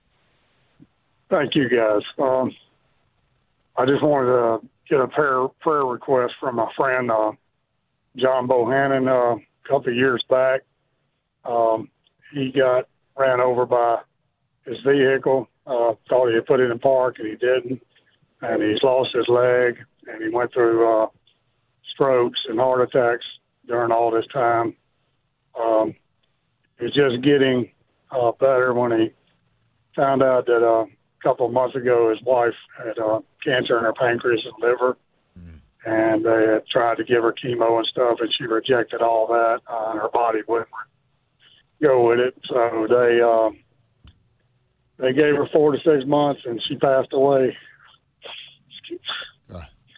Thank 1.31 1.55
you, 1.55 1.69
guys. 1.69 2.03
Um, 2.19 2.55
I 3.77 3.87
just 3.87 4.03
wanted 4.03 4.27
to 4.27 4.69
get 4.89 5.01
a 5.01 5.09
prayer 5.09 5.49
prayer 5.61 5.85
request 5.85 6.35
from 6.41 6.57
my 6.57 6.71
friend 6.77 7.11
uh, 7.11 7.33
John 8.17 8.47
Bohannon 8.47 9.09
uh, 9.09 9.41
couple 9.69 9.91
of 9.91 9.97
years 9.97 10.25
back. 10.29 10.63
Um, 11.45 11.89
he 12.33 12.53
got 12.53 12.89
ran 13.17 13.41
over 13.41 13.67
by 13.67 14.01
his 14.65 14.79
vehicle. 14.87 15.49
Uh, 15.67 15.95
thought 16.09 16.29
he 16.29 16.35
had 16.35 16.47
put 16.47 16.61
it 16.61 16.71
in 16.71 16.79
park, 16.79 17.17
and 17.19 17.29
he 17.29 17.37
didn't. 17.37 17.83
And 18.43 18.63
he's 18.63 18.83
lost 18.83 19.11
his 19.15 19.29
leg, 19.29 19.79
and 20.07 20.23
he 20.23 20.29
went 20.29 20.53
through 20.53 21.03
uh, 21.03 21.07
strokes 21.93 22.41
and 22.49 22.59
heart 22.59 22.83
attacks 22.83 23.25
during 23.67 23.93
all 23.93 24.11
this 24.11 24.27
time. 24.33 24.75
Um, 25.59 25.95
he's 26.79 26.93
just 26.93 27.23
getting 27.23 27.71
uh, 28.11 28.33
better 28.33 28.75
when 28.75 28.93
he 28.93 29.13
found 29.97 30.23
out 30.23 30.47
that 30.47 30.63
uh, 30.63 30.85
a 30.85 31.23
couple 31.23 31.47
of 31.47 31.53
months 31.53 31.77
ago 31.77 32.11
his 32.11 32.23
wife 32.27 32.55
had 32.77 32.99
uh, 32.99 33.21
cancer 33.45 33.79
in 33.79 33.85
her 33.85 33.95
pancreas 33.95 34.45
and 34.45 34.55
liver, 34.61 34.97
and 35.85 36.25
they 36.25 36.47
had 36.53 36.67
tried 36.69 36.97
to 36.97 37.05
give 37.05 37.23
her 37.23 37.33
chemo 37.33 37.79
and 37.79 37.87
stuff, 37.87 38.19
and 38.21 38.33
she 38.37 38.45
rejected 38.45 39.03
all 39.03 39.27
that, 39.29 39.61
uh, 39.71 39.91
and 39.91 40.01
her 40.01 40.09
body 40.13 40.41
wouldn't 40.49 40.69
go 41.83 42.09
with 42.09 42.21
it. 42.21 42.35
So 42.49 42.87
they 42.89 43.21
uh, 43.21 43.51
they 44.99 45.13
gave 45.13 45.37
her 45.37 45.49
four 45.53 45.73
to 45.73 45.79
six 45.79 46.07
months, 46.07 46.43
and 46.45 46.61
she 46.69 46.77
passed 46.77 47.13
away. 47.13 47.57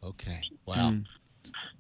Okay. 0.07 0.41
Wow. 0.67 0.95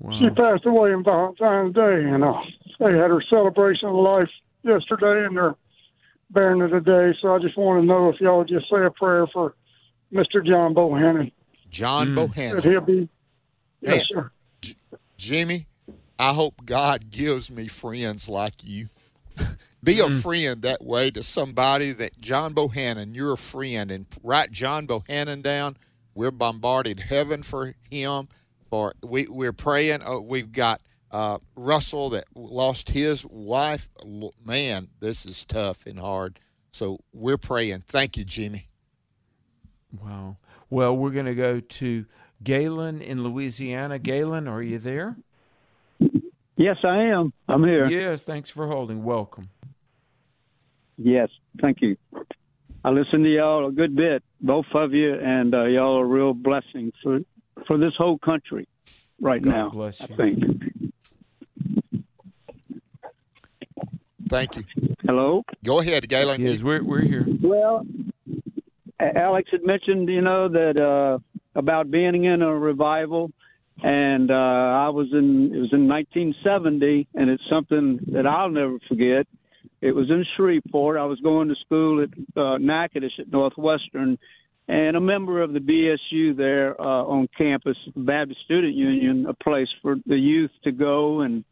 Wow. 0.00 0.12
She 0.12 0.28
passed 0.30 0.66
away 0.66 0.92
on 0.92 1.04
Valentine's 1.04 1.74
Day, 1.74 2.04
and 2.04 2.24
uh, 2.24 2.34
they 2.80 2.92
had 2.92 3.10
her 3.10 3.22
celebration 3.30 3.88
of 3.88 3.94
life 3.94 4.28
yesterday, 4.62 5.24
and 5.26 5.36
they're 5.36 5.54
burying 6.30 6.60
her 6.60 6.68
today. 6.68 7.16
So 7.22 7.34
I 7.34 7.38
just 7.38 7.56
want 7.56 7.82
to 7.82 7.86
know 7.86 8.10
if 8.10 8.20
y'all 8.20 8.38
would 8.38 8.48
just 8.48 8.68
say 8.68 8.84
a 8.84 8.90
prayer 8.90 9.26
for 9.32 9.54
Mr. 10.12 10.44
John 10.44 10.74
Bohannon. 10.74 11.32
John 11.70 12.14
Bohannon. 12.14 12.56
That 12.56 12.64
he'll 12.64 12.80
be. 12.80 13.08
Yes, 13.80 13.96
Man, 13.96 14.04
sir. 14.08 14.30
J- 14.60 14.76
Jimmy, 15.16 15.66
I 16.18 16.32
hope 16.32 16.64
God 16.64 17.10
gives 17.10 17.50
me 17.50 17.68
friends 17.68 18.28
like 18.28 18.54
you. 18.62 18.88
Be 19.82 20.00
a 20.00 20.10
friend 20.10 20.62
that 20.62 20.82
way 20.82 21.10
to 21.10 21.22
somebody 21.22 21.92
that 21.92 22.18
John 22.20 22.54
Bohannon, 22.54 23.14
you're 23.14 23.34
a 23.34 23.38
friend, 23.38 23.90
and 23.90 24.06
write 24.22 24.50
John 24.50 24.86
Bohannon 24.86 25.42
down. 25.42 25.76
We're 26.14 26.30
bombarded 26.30 26.98
heaven 26.98 27.42
for 27.42 27.74
him. 27.90 28.28
For 28.70 28.94
we 29.04 29.26
we're 29.28 29.52
praying. 29.52 30.00
Oh, 30.04 30.20
we've 30.20 30.50
got 30.50 30.80
uh, 31.12 31.38
Russell 31.54 32.10
that 32.10 32.24
lost 32.34 32.88
his 32.88 33.24
wife. 33.24 33.88
Man, 34.44 34.88
this 35.00 35.24
is 35.24 35.44
tough 35.44 35.86
and 35.86 35.98
hard. 35.98 36.40
So 36.72 36.98
we're 37.12 37.38
praying. 37.38 37.82
Thank 37.86 38.16
you, 38.16 38.24
Jimmy. 38.24 38.68
Wow. 40.02 40.38
Well, 40.68 40.96
we're 40.96 41.10
going 41.10 41.26
to 41.26 41.34
go 41.34 41.60
to 41.60 42.04
Galen 42.42 43.00
in 43.00 43.22
Louisiana. 43.22 43.98
Galen, 43.98 44.46
are 44.48 44.62
you 44.62 44.78
there? 44.78 45.16
Yes, 46.56 46.76
I 46.84 47.04
am. 47.04 47.32
I'm 47.48 47.64
here. 47.64 47.86
Yes, 47.86 48.22
thanks 48.22 48.50
for 48.50 48.66
holding. 48.66 49.04
Welcome. 49.04 49.50
Yes, 50.96 51.28
thank 51.60 51.82
you. 51.82 51.96
I 52.84 52.90
listen 52.90 53.22
to 53.24 53.28
y'all 53.28 53.66
a 53.66 53.72
good 53.72 53.94
bit, 53.94 54.22
both 54.40 54.66
of 54.74 54.94
you, 54.94 55.14
and 55.14 55.54
uh, 55.54 55.64
y'all 55.64 55.98
are 55.98 56.04
a 56.04 56.06
real 56.06 56.32
blessing 56.32 56.92
for 57.02 57.20
for 57.66 57.78
this 57.78 57.92
whole 57.98 58.16
country 58.18 58.68
right 59.20 59.42
God 59.42 59.50
now. 59.50 59.70
bless 59.70 60.00
you. 60.00 60.06
I 60.08 60.10
you. 60.10 60.16
think. 60.16 60.82
Thank 64.28 64.56
you. 64.56 64.64
Hello. 65.04 65.44
Go 65.64 65.80
ahead, 65.80 66.08
Galen. 66.08 66.40
Yes, 66.40 66.62
we're 66.62 66.82
we're 66.82 67.02
here. 67.02 67.26
Well, 67.42 67.86
Alex 68.98 69.50
had 69.50 69.64
mentioned, 69.64 70.08
you 70.08 70.20
know, 70.20 70.48
that 70.48 70.76
uh, 70.76 71.18
about 71.56 71.90
being 71.90 72.24
in 72.24 72.42
a 72.42 72.54
revival, 72.54 73.30
and 73.82 74.30
uh, 74.30 74.34
I 74.34 74.88
was 74.90 75.08
in. 75.12 75.52
It 75.54 75.58
was 75.58 75.72
in 75.72 75.88
1970, 75.88 77.08
and 77.14 77.30
it's 77.30 77.42
something 77.50 77.98
that 78.12 78.26
I'll 78.26 78.50
never 78.50 78.78
forget. 78.88 79.26
It 79.80 79.92
was 79.92 80.08
in 80.10 80.24
Shreveport. 80.36 80.96
I 80.98 81.04
was 81.04 81.20
going 81.20 81.48
to 81.48 81.54
school 81.64 82.02
at 82.02 82.08
uh, 82.40 82.58
Natchitoches 82.58 83.20
at 83.20 83.32
Northwestern, 83.32 84.18
and 84.68 84.96
a 84.96 85.00
member 85.00 85.42
of 85.42 85.52
the 85.52 85.60
BSU 85.60 86.36
there 86.36 86.80
uh, 86.80 87.04
on 87.04 87.28
campus, 87.36 87.76
Baptist 87.94 88.40
Student 88.44 88.74
Union, 88.74 89.26
a 89.26 89.34
place 89.34 89.68
for 89.82 89.96
the 90.06 90.16
youth 90.16 90.50
to 90.64 90.72
go 90.72 91.20
and 91.20 91.44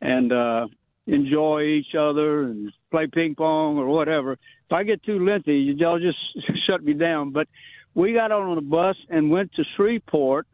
and 0.00 0.32
uh, 0.32 0.66
enjoy 1.06 1.62
each 1.62 1.94
other 1.98 2.42
and 2.42 2.72
play 2.90 3.06
ping 3.06 3.34
pong 3.36 3.78
or 3.78 3.86
whatever. 3.86 4.32
If 4.32 4.72
I 4.72 4.82
get 4.82 5.02
too 5.04 5.24
lengthy, 5.24 5.74
y'all 5.76 6.00
just 6.00 6.18
shut 6.66 6.82
me 6.82 6.94
down. 6.94 7.30
But 7.30 7.48
we 7.94 8.12
got 8.12 8.32
on 8.32 8.56
a 8.56 8.60
bus 8.60 8.96
and 9.08 9.30
went 9.30 9.52
to 9.54 9.64
Shreveport, 9.76 10.46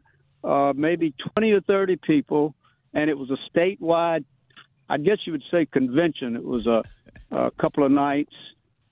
uh, 0.43 0.73
maybe 0.75 1.13
20 1.33 1.51
or 1.51 1.61
30 1.61 1.97
people, 1.97 2.55
and 2.93 3.09
it 3.09 3.17
was 3.17 3.29
a 3.29 3.37
statewide, 3.57 4.25
I 4.89 4.97
guess 4.97 5.17
you 5.25 5.33
would 5.33 5.43
say 5.51 5.65
convention. 5.65 6.35
It 6.35 6.43
was 6.43 6.65
a, 6.67 6.83
a 7.31 7.51
couple 7.51 7.85
of 7.85 7.91
nights, 7.91 8.33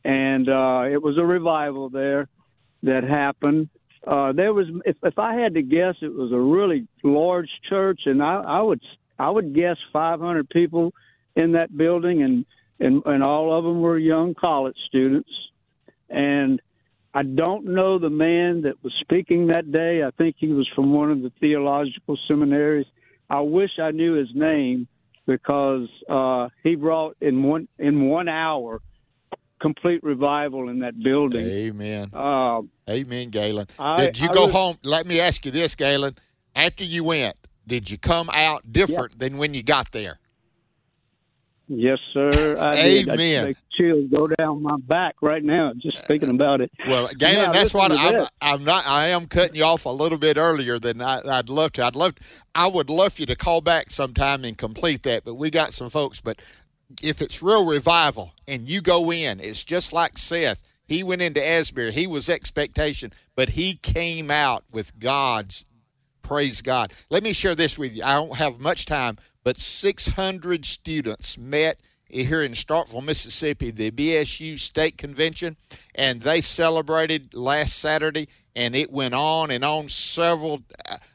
and 0.04 0.48
uh, 0.48 0.84
it 0.90 1.02
was 1.02 1.18
a 1.18 1.26
revival 1.26 1.90
there 1.90 2.28
that 2.84 3.04
happened. 3.04 3.70
Uh, 4.06 4.32
there 4.32 4.54
was, 4.54 4.68
if, 4.86 4.96
if 5.04 5.18
I 5.18 5.36
had 5.36 5.56
to 5.56 5.62
guess, 5.62 5.96
it 6.02 6.14
was 6.14 6.32
a 6.32 6.40
really 6.40 6.88
large 7.04 7.50
church, 7.68 8.02
and 8.06 8.22
I, 8.22 8.42
I 8.42 8.62
would, 8.62 8.82
I 9.18 9.30
would 9.30 9.54
guess 9.56 9.78
500 9.92 10.50
people 10.50 10.94
in 11.36 11.54
that 11.54 11.76
building, 11.76 12.22
and 12.24 12.46
and 12.80 13.04
and 13.06 13.24
all 13.24 13.58
of 13.58 13.64
them 13.64 13.82
were 13.82 13.98
young 13.98 14.36
college 14.36 14.78
students. 14.88 15.30
And 16.10 16.62
I 17.18 17.24
don't 17.24 17.66
know 17.66 17.98
the 17.98 18.12
man 18.12 18.62
that 18.62 18.76
was 18.84 18.94
speaking 19.02 19.48
that 19.48 19.72
day. 19.72 20.04
I 20.04 20.12
think 20.20 20.36
he 20.38 20.50
was 20.50 20.70
from 20.76 20.94
one 20.94 21.10
of 21.10 21.24
the 21.24 21.32
theological 21.40 22.16
seminaries. 22.28 22.86
I 23.28 23.40
wish 23.42 23.72
I 23.82 23.90
knew 23.90 24.14
his 24.14 24.28
name 24.36 24.88
because 25.26 25.88
uh, 26.08 26.50
he 26.62 26.76
brought 26.76 27.18
in 27.20 27.42
one 27.42 27.68
in 27.80 28.08
one 28.08 28.30
hour 28.30 28.82
complete 29.60 30.04
revival 30.04 30.70
in 30.70 30.78
that 30.82 30.94
building. 31.02 31.44
Amen. 31.44 32.12
Uh, 32.14 32.62
Amen, 32.88 33.32
Galen. 33.32 33.66
I- 33.80 33.98
did 34.06 34.20
you 34.20 34.30
I 34.30 34.34
go 34.34 34.44
was- 34.46 34.54
home? 34.54 34.78
Let 34.84 35.08
me 35.08 35.20
ask 35.20 35.44
you 35.44 35.50
this, 35.50 35.74
Galen. 35.74 36.16
After 36.56 36.84
you 36.84 37.04
went, 37.04 37.36
did 37.66 37.90
you 37.90 37.98
come 37.98 38.30
out 38.32 38.72
different 38.72 39.18
than 39.18 39.40
when 39.40 39.56
you 39.56 39.64
got 39.64 39.92
there? 39.92 40.20
Yes, 41.68 42.00
sir. 42.14 42.56
I 42.58 42.76
did. 42.76 43.10
I 43.10 43.14
Amen. 43.14 43.56
chills 43.78 44.10
go 44.12 44.28
down 44.28 44.62
my 44.64 44.78
back 44.78 45.16
right 45.22 45.44
now 45.44 45.74
just 45.78 46.04
thinking 46.06 46.30
about 46.30 46.62
it. 46.62 46.72
Well, 46.88 47.10
Galen, 47.18 47.36
Yeah, 47.36 47.52
that's 47.52 47.74
what 47.74 47.92
I'm. 47.92 48.28
I'm 48.42 48.64
not. 48.64 48.86
I 48.88 49.08
am 49.10 49.28
cutting 49.28 49.56
you 49.56 49.64
off 49.64 49.86
a 49.86 49.90
little 49.90 50.18
bit 50.18 50.38
earlier 50.38 50.80
than 50.80 51.02
I, 51.02 51.22
I'd 51.28 51.50
love 51.50 51.74
to. 51.74 51.86
I'd 51.86 51.96
love. 51.96 52.16
I 52.56 52.68
would 52.68 52.90
love 52.90 53.14
for 53.14 53.22
you 53.22 53.26
to 53.28 53.36
call 53.36 53.62
back 53.62 53.92
sometime 53.92 54.44
and 54.44 54.58
complete 54.58 55.04
that. 55.04 55.24
But 55.24 55.36
we 55.36 55.50
got 55.50 55.74
some 55.74 55.90
folks. 55.90 56.22
But 56.22 56.42
if 57.02 57.22
it's 57.22 57.42
real 57.44 57.66
revival 57.70 58.34
and 58.48 58.68
you 58.68 58.82
go 58.82 59.12
in, 59.12 59.40
it's 59.40 59.64
just 59.64 59.94
like 59.94 60.18
Seth. 60.18 60.62
He 60.86 61.04
went 61.04 61.22
into 61.22 61.46
Asbury. 61.46 61.92
He 61.92 62.08
was 62.08 62.30
expectation, 62.30 63.12
but 63.36 63.50
he 63.50 63.76
came 63.76 64.32
out 64.32 64.64
with 64.72 64.98
God's 65.00 65.66
praise 66.28 66.62
God. 66.62 66.94
Let 67.10 67.24
me 67.24 67.34
share 67.34 67.56
this 67.56 67.78
with 67.78 67.96
you. 67.96 68.04
I 68.04 68.14
don't 68.16 68.36
have 68.36 68.60
much 68.60 68.86
time, 68.86 69.18
but 69.48 69.58
600 69.58 70.66
students 70.66 71.38
met 71.38 71.80
here 72.10 72.44
in 72.44 72.52
Starkville, 72.52 73.02
Mississippi, 73.02 73.72
the 73.72 73.92
BSU 73.92 74.60
State 74.60 74.98
Convention, 74.98 75.56
and 75.96 76.22
they 76.22 76.42
celebrated 76.42 77.34
last 77.34 77.80
Saturday, 77.80 78.28
and 78.58 78.76
it 78.76 78.92
went 78.92 79.14
on 79.14 79.50
and 79.50 79.64
on 79.64 79.88
several, 79.88 80.64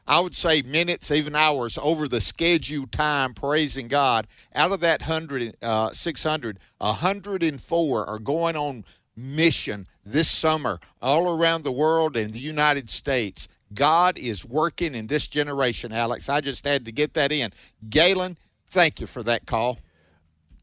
I 0.07 0.19
would 0.19 0.33
say 0.33 0.63
minutes, 0.63 1.11
even 1.11 1.35
hours 1.35 1.77
over 1.79 2.07
the 2.07 2.19
scheduled 2.19 2.91
time, 2.91 3.35
praising 3.35 3.87
God. 3.87 4.25
Out 4.55 4.71
of 4.71 4.79
that 4.79 5.01
100, 5.01 5.55
uh, 5.61 5.91
600, 5.91 6.57
104 6.79 8.05
are 8.07 8.17
going 8.17 8.55
on 8.55 8.83
mission 9.15 9.87
this 10.03 10.27
summer 10.27 10.79
all 11.03 11.39
around 11.39 11.63
the 11.63 11.71
world 11.71 12.17
and 12.17 12.33
the 12.33 12.39
United 12.39 12.89
States. 12.89 13.47
God 13.73 14.17
is 14.17 14.45
working 14.45 14.95
in 14.95 15.07
this 15.07 15.27
generation, 15.27 15.91
Alex. 15.91 16.29
I 16.29 16.41
just 16.41 16.65
had 16.65 16.85
to 16.85 16.91
get 16.91 17.13
that 17.13 17.31
in. 17.31 17.51
Galen, 17.89 18.37
thank 18.67 18.99
you 18.99 19.07
for 19.07 19.23
that 19.23 19.45
call. 19.45 19.79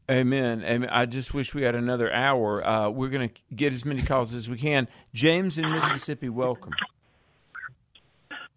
Amen. 0.09 0.63
Amen. 0.63 0.89
I 0.89 1.05
just 1.05 1.33
wish 1.33 1.53
we 1.55 1.61
had 1.61 1.75
another 1.75 2.11
hour. 2.11 2.65
Uh, 2.65 2.89
we're 2.89 3.09
going 3.09 3.29
to 3.29 3.55
get 3.55 3.71
as 3.71 3.85
many 3.85 4.01
calls 4.01 4.33
as 4.33 4.49
we 4.49 4.57
can. 4.57 4.87
James 5.13 5.57
in 5.57 5.71
Mississippi, 5.71 6.27
welcome. 6.27 6.73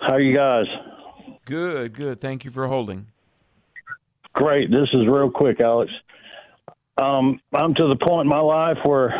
How 0.00 0.14
are 0.14 0.20
you 0.20 0.36
guys? 0.36 0.66
Good, 1.44 1.94
good. 1.94 2.20
Thank 2.20 2.44
you 2.44 2.50
for 2.50 2.66
holding. 2.66 3.06
Great. 4.32 4.70
This 4.70 4.88
is 4.92 5.06
real 5.06 5.30
quick, 5.30 5.60
Alex. 5.60 5.92
Um, 6.98 7.40
I'm 7.52 7.74
to 7.74 7.88
the 7.88 8.04
point 8.04 8.26
in 8.26 8.28
my 8.28 8.40
life 8.40 8.78
where 8.84 9.12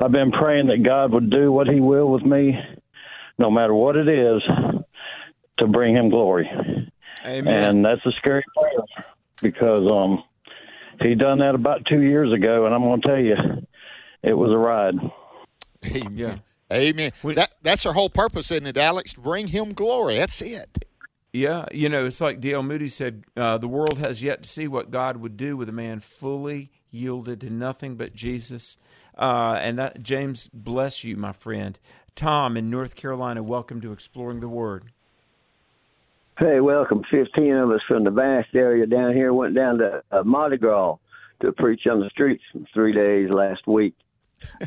I've 0.00 0.12
been 0.12 0.32
praying 0.32 0.66
that 0.66 0.82
God 0.84 1.12
would 1.12 1.30
do 1.30 1.52
what 1.52 1.68
He 1.68 1.80
will 1.80 2.10
with 2.10 2.24
me, 2.24 2.58
no 3.42 3.50
matter 3.50 3.74
what 3.74 3.96
it 3.96 4.08
is, 4.08 4.40
to 5.58 5.66
bring 5.66 5.94
Him 5.94 6.08
glory. 6.08 6.48
Amen. 7.26 7.64
And 7.64 7.84
that's 7.84 8.04
a 8.06 8.12
scary 8.12 8.44
prayer 8.58 9.04
because 9.42 9.86
um, 9.90 10.22
He 11.00 11.14
done 11.14 11.40
that 11.40 11.54
about 11.54 11.84
two 11.86 12.00
years 12.00 12.32
ago, 12.32 12.64
and 12.64 12.74
I'm 12.74 12.82
going 12.82 13.02
to 13.02 13.08
tell 13.08 13.18
you, 13.18 13.36
it 14.22 14.32
was 14.32 14.50
a 14.50 14.56
ride. 14.56 14.94
Amen. 15.84 16.40
Amen. 16.72 17.12
That, 17.22 17.50
that's 17.60 17.84
our 17.84 17.92
whole 17.92 18.08
purpose, 18.08 18.50
isn't 18.50 18.66
it, 18.66 18.78
Alex? 18.78 19.12
To 19.14 19.20
bring 19.20 19.48
Him 19.48 19.74
glory. 19.74 20.16
That's 20.16 20.40
it. 20.40 20.86
Yeah, 21.32 21.64
you 21.72 21.88
know, 21.88 22.04
it's 22.04 22.20
like 22.20 22.40
D.L. 22.40 22.62
Moody 22.62 22.88
said 22.88 23.24
uh, 23.36 23.56
the 23.56 23.68
world 23.68 23.98
has 23.98 24.22
yet 24.22 24.42
to 24.42 24.48
see 24.48 24.68
what 24.68 24.90
God 24.90 25.16
would 25.16 25.36
do 25.36 25.56
with 25.56 25.68
a 25.68 25.72
man 25.72 26.00
fully 26.00 26.70
yielded 26.90 27.40
to 27.40 27.50
nothing 27.50 27.96
but 27.96 28.14
Jesus. 28.14 28.76
Uh, 29.16 29.58
and 29.60 29.78
that, 29.78 30.02
James, 30.02 30.48
bless 30.52 31.04
you, 31.04 31.16
my 31.16 31.32
friend. 31.32 31.78
Tom 32.14 32.56
in 32.56 32.70
North 32.70 32.94
Carolina, 32.94 33.42
welcome 33.42 33.80
to 33.80 33.92
Exploring 33.92 34.40
the 34.40 34.48
Word. 34.48 34.92
Hey, 36.38 36.60
welcome. 36.60 37.02
15 37.10 37.52
of 37.54 37.70
us 37.70 37.80
from 37.86 38.04
the 38.04 38.10
vast 38.10 38.54
area 38.54 38.86
down 38.86 39.12
here 39.12 39.32
went 39.32 39.54
down 39.54 39.78
to 39.78 40.02
uh, 40.10 40.22
Mardi 40.24 40.56
Gras 40.56 40.96
to 41.40 41.52
preach 41.52 41.86
on 41.86 42.00
the 42.00 42.08
streets 42.10 42.42
for 42.52 42.60
three 42.72 42.92
days 42.92 43.30
last 43.30 43.66
week. 43.66 43.94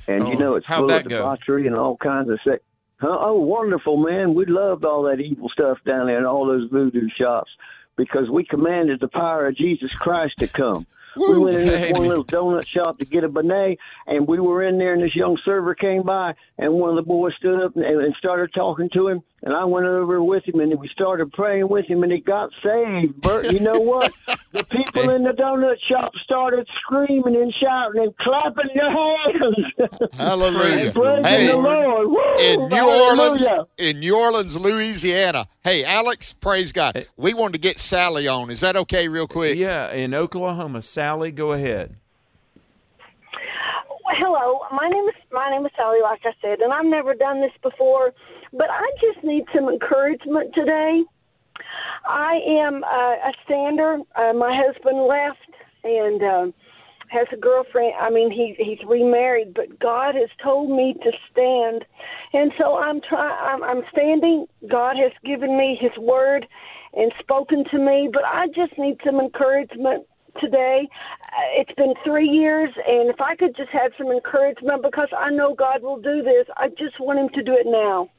And 0.08 0.28
you 0.28 0.34
Oh, 0.36 0.38
know, 0.40 0.56
it's 0.56 0.68
full 0.68 0.90
of 0.92 1.04
go? 1.04 1.10
debauchery 1.18 1.68
and 1.68 1.76
all 1.76 1.98
kinds 1.98 2.30
of 2.30 2.40
sex. 2.44 2.64
Huh? 2.98 3.18
Oh, 3.20 3.40
wonderful, 3.40 3.98
man. 3.98 4.34
We 4.36 4.46
loved 4.46 4.86
all 4.86 5.04
that 5.04 5.20
evil 5.20 5.50
stuff 5.50 5.78
down 5.86 6.08
there 6.08 6.18
and 6.18 6.26
all 6.26 6.46
those 6.46 6.70
voodoo 6.70 7.10
shops 7.18 7.52
because 7.98 8.30
we 8.30 8.44
commanded 8.46 9.00
the 9.00 9.08
power 9.10 9.48
of 9.48 9.56
Jesus 9.56 9.94
Christ 9.94 10.38
to 10.40 10.48
come. 10.48 10.86
We 11.16 11.38
went 11.38 11.58
in 11.58 11.68
this 11.68 11.92
one 11.98 12.08
little 12.08 12.26
donut 12.26 12.66
shop 12.66 13.00
to 13.00 13.06
get 13.06 13.24
a 13.24 13.30
beignet, 13.30 13.78
and 14.08 14.28
we 14.28 14.40
were 14.40 14.64
in 14.64 14.78
there, 14.78 14.94
and 14.94 15.02
this 15.02 15.16
young 15.16 15.38
server 15.46 15.76
came 15.76 16.04
by, 16.04 16.34
and 16.58 16.74
one 16.74 16.90
of 16.90 16.96
the 16.96 17.02
boys 17.02 17.34
stood 17.38 17.64
up 17.64 17.76
and, 17.76 17.86
and 17.86 18.16
started 18.16 18.52
talking 18.54 18.90
to 18.94 19.08
him, 19.08 19.22
and 19.44 19.54
I 19.54 19.64
went 19.64 19.86
over 19.86 20.24
with 20.24 20.44
him, 20.48 20.60
and 20.60 20.78
we 20.80 20.88
started 20.90 21.32
praying 21.32 21.70
with 21.70 21.86
him, 21.86 22.04
and 22.04 22.12
he 22.12 22.20
got 22.20 22.50
saved. 22.64 23.22
Bert, 23.22 23.52
you 23.52 23.60
know 23.60 23.80
what? 23.80 24.12
the 24.52 24.64
people 24.66 25.10
in 25.10 25.24
the 25.24 25.32
donut 25.32 25.76
shop 25.88 26.12
started 26.24 26.68
screaming 26.82 27.36
and 27.36 27.54
shouting 27.62 28.02
and 28.02 28.18
clapping 28.18 28.70
their 28.74 28.92
hands. 28.92 30.14
Hallelujah. 30.14 30.92
and 30.96 31.26
Hey, 31.26 31.48
the 31.48 31.58
Lord. 31.58 32.08
Woo, 32.08 32.36
in 32.40 32.70
New 32.70 32.90
Orleans, 32.90 33.46
hallelujah. 33.46 33.68
in 33.78 34.00
New 34.00 34.18
Orleans, 34.18 34.60
Louisiana. 34.60 35.48
Hey, 35.64 35.84
Alex, 35.84 36.34
praise 36.34 36.72
God. 36.72 37.08
We 37.18 37.34
wanted 37.34 37.54
to 37.54 37.60
get 37.60 37.80
Sally 37.80 38.28
on. 38.28 38.50
Is 38.50 38.62
that 38.62 38.76
okay, 38.76 39.08
real 39.08 39.28
quick? 39.28 39.58
Yeah, 39.58 39.92
in 39.92 40.14
Oklahoma. 40.14 40.82
Sally, 40.82 41.05
go 41.32 41.54
ahead. 41.54 41.96
Well, 44.04 44.16
hello, 44.18 44.60
my 44.72 44.90
name 44.90 45.08
is 45.08 45.16
my 45.32 45.52
name 45.52 45.66
is 45.66 45.72
Sally, 45.78 46.00
like 46.02 46.22
I 46.26 46.32
said, 46.42 46.62
and 46.62 46.74
I've 46.74 46.86
never 46.86 47.14
done 47.14 47.42
this 47.42 47.52
before, 47.62 48.12
but 48.52 48.70
I 48.72 48.90
just 49.00 49.24
need 49.24 49.44
some 49.54 49.70
encouragement 49.70 50.54
today. 50.56 51.04
I 52.08 52.40
am 52.48 52.84
uh, 52.84 53.30
a 53.30 53.34
stander. 53.46 54.00
Uh, 54.16 54.34
my 54.34 54.56
husband 54.56 55.06
left 55.06 55.52
and 55.84 56.24
uh, 56.24 56.52
has 57.10 57.28
a 57.32 57.38
girlfriend. 57.38 57.94
I 58.02 58.10
mean, 58.10 58.32
he 58.32 58.56
he's 58.58 58.84
remarried, 58.88 59.54
but 59.54 59.80
God 59.80 60.16
has 60.16 60.30
told 60.44 60.72
me 60.72 60.96
to 61.04 61.12
stand, 61.32 61.86
and 62.34 62.52
so 62.58 62.78
I'm 62.78 63.00
trying. 63.08 63.38
I'm, 63.42 63.64
I'm 63.64 63.84
standing. 63.92 64.48
God 64.72 64.96
has 64.98 65.12
given 65.24 65.56
me 65.56 65.78
His 65.80 65.96
word 66.00 66.48
and 66.94 67.12
spoken 67.20 67.64
to 67.72 67.78
me, 67.78 68.10
but 68.12 68.24
I 68.26 68.48
just 68.48 68.78
need 68.80 68.98
some 69.06 69.20
encouragement 69.20 70.08
today. 70.42 70.88
Uh, 71.24 71.62
It's 71.62 71.74
been 71.76 71.94
three 72.04 72.28
years, 72.28 72.70
and 72.88 73.10
if 73.10 73.20
I 73.22 73.36
could 73.36 73.56
just 73.56 73.70
have 73.70 73.92
some 73.98 74.12
encouragement 74.12 74.82
because 74.84 75.10
I 75.18 75.30
know 75.32 75.54
God 75.54 75.82
will 75.82 76.00
do 76.00 76.22
this, 76.22 76.48
I 76.58 76.70
just 76.70 77.00
want 77.00 77.20
Him 77.20 77.30
to 77.30 77.44
do 77.44 77.54
it 77.54 77.66
now. 77.66 78.10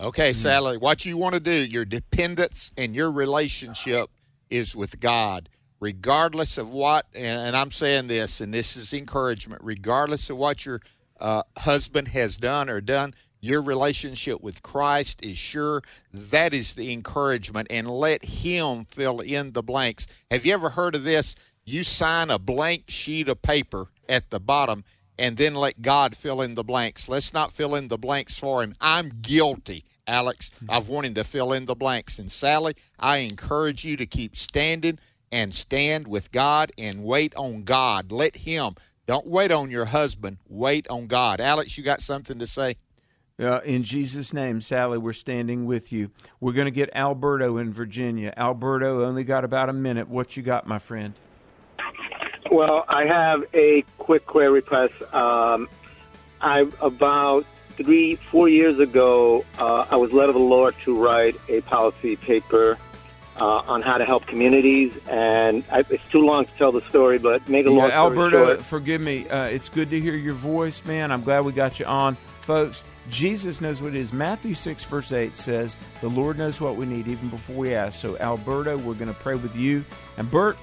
Okay, 0.00 0.32
Sally, 0.32 0.78
what 0.78 1.04
you 1.04 1.16
want 1.16 1.34
to 1.34 1.40
do, 1.40 1.52
your 1.52 1.84
dependence 1.84 2.72
and 2.78 2.94
your 2.94 3.10
relationship 3.10 4.08
is 4.48 4.76
with 4.76 5.00
God, 5.00 5.48
regardless 5.80 6.58
of 6.58 6.68
what, 6.68 7.06
and, 7.14 7.40
and 7.40 7.56
I'm 7.56 7.70
saying 7.70 8.06
this, 8.06 8.40
and 8.40 8.54
this 8.54 8.76
is 8.76 8.92
encouragement, 8.92 9.62
regardless 9.64 10.30
of 10.30 10.36
what 10.36 10.64
your 10.64 10.80
uh, 11.20 11.42
husband 11.58 12.08
has 12.08 12.36
done 12.36 12.70
or 12.70 12.80
done, 12.80 13.14
your 13.40 13.62
relationship 13.62 14.40
with 14.40 14.62
Christ 14.62 15.22
is 15.22 15.36
sure. 15.36 15.82
That 16.14 16.54
is 16.54 16.74
the 16.74 16.92
encouragement, 16.92 17.66
and 17.70 17.86
let 17.86 18.24
Him 18.24 18.86
fill 18.86 19.20
in 19.20 19.52
the 19.52 19.62
blanks. 19.62 20.06
Have 20.30 20.46
you 20.46 20.54
ever 20.54 20.70
heard 20.70 20.94
of 20.94 21.04
this? 21.04 21.34
You 21.64 21.82
sign 21.82 22.30
a 22.30 22.38
blank 22.38 22.84
sheet 22.88 23.28
of 23.28 23.40
paper 23.40 23.86
at 24.08 24.30
the 24.30 24.40
bottom 24.40 24.84
and 25.18 25.36
then 25.36 25.54
let 25.54 25.80
God 25.80 26.16
fill 26.16 26.42
in 26.42 26.54
the 26.54 26.64
blanks. 26.64 27.08
Let's 27.08 27.32
not 27.32 27.52
fill 27.52 27.74
in 27.74 27.88
the 27.88 27.98
blanks 27.98 28.38
for 28.38 28.62
him. 28.62 28.74
I'm 28.80 29.10
guilty, 29.22 29.84
Alex, 30.06 30.50
of 30.68 30.88
wanting 30.88 31.14
to 31.14 31.24
fill 31.24 31.52
in 31.52 31.64
the 31.64 31.74
blanks. 31.74 32.18
And 32.18 32.30
Sally, 32.30 32.74
I 32.98 33.18
encourage 33.18 33.84
you 33.84 33.96
to 33.96 34.06
keep 34.06 34.36
standing 34.36 34.98
and 35.32 35.54
stand 35.54 36.06
with 36.06 36.32
God 36.32 36.72
and 36.76 37.04
wait 37.04 37.34
on 37.36 37.64
God. 37.64 38.12
Let 38.12 38.36
him. 38.36 38.74
Don't 39.06 39.26
wait 39.26 39.52
on 39.52 39.70
your 39.70 39.86
husband. 39.86 40.38
Wait 40.48 40.86
on 40.90 41.06
God. 41.06 41.40
Alex, 41.40 41.78
you 41.78 41.84
got 41.84 42.00
something 42.00 42.38
to 42.38 42.46
say? 42.46 42.76
Uh, 43.38 43.60
in 43.60 43.82
Jesus' 43.82 44.32
name, 44.32 44.60
Sally, 44.60 44.96
we're 44.96 45.12
standing 45.12 45.66
with 45.66 45.92
you. 45.92 46.10
We're 46.40 46.52
going 46.52 46.66
to 46.66 46.70
get 46.70 46.88
Alberto 46.94 47.56
in 47.56 47.72
Virginia. 47.72 48.32
Alberto, 48.36 49.04
only 49.04 49.24
got 49.24 49.44
about 49.44 49.68
a 49.68 49.72
minute. 49.72 50.08
What 50.08 50.36
you 50.36 50.42
got, 50.42 50.66
my 50.66 50.78
friend? 50.78 51.14
Well, 52.50 52.84
I 52.88 53.04
have 53.06 53.44
a 53.54 53.82
quick 53.98 54.26
query 54.26 54.50
request. 54.50 54.94
Um, 55.14 55.68
I 56.40 56.66
about 56.80 57.46
three, 57.76 58.16
four 58.16 58.48
years 58.48 58.78
ago, 58.78 59.44
uh, 59.58 59.86
I 59.90 59.96
was 59.96 60.12
led 60.12 60.28
of 60.28 60.34
the 60.34 60.40
Lord 60.40 60.74
to 60.84 60.94
write 60.94 61.36
a 61.48 61.60
policy 61.62 62.16
paper 62.16 62.78
uh, 63.36 63.62
on 63.66 63.82
how 63.82 63.98
to 63.98 64.04
help 64.04 64.26
communities, 64.26 64.96
and 65.08 65.64
I, 65.72 65.84
it's 65.90 66.06
too 66.10 66.20
long 66.20 66.44
to 66.46 66.52
tell 66.56 66.70
the 66.70 66.82
story, 66.88 67.18
but 67.18 67.48
make 67.48 67.66
a 67.66 67.70
long 67.70 67.88
Yeah, 67.88 68.00
story 68.02 68.16
Alberto, 68.18 68.46
short. 68.46 68.62
forgive 68.62 69.00
me. 69.00 69.28
Uh, 69.28 69.44
it's 69.46 69.68
good 69.68 69.90
to 69.90 70.00
hear 70.00 70.14
your 70.14 70.34
voice, 70.34 70.84
man. 70.84 71.10
I'm 71.10 71.22
glad 71.22 71.44
we 71.44 71.52
got 71.52 71.80
you 71.80 71.86
on. 71.86 72.16
Folks, 72.42 72.84
Jesus 73.10 73.60
knows 73.60 73.82
what 73.82 73.88
it 73.94 73.98
is. 73.98 74.12
Matthew 74.12 74.54
6, 74.54 74.84
verse 74.84 75.10
8 75.12 75.36
says, 75.36 75.76
The 76.00 76.08
Lord 76.08 76.38
knows 76.38 76.60
what 76.60 76.76
we 76.76 76.86
need 76.86 77.08
even 77.08 77.28
before 77.28 77.56
we 77.56 77.74
ask. 77.74 77.98
So, 78.00 78.16
Alberto, 78.18 78.76
we're 78.76 78.94
going 78.94 79.08
to 79.08 79.14
pray 79.14 79.34
with 79.34 79.56
you. 79.56 79.84
And, 80.16 80.30
Bert, 80.30 80.56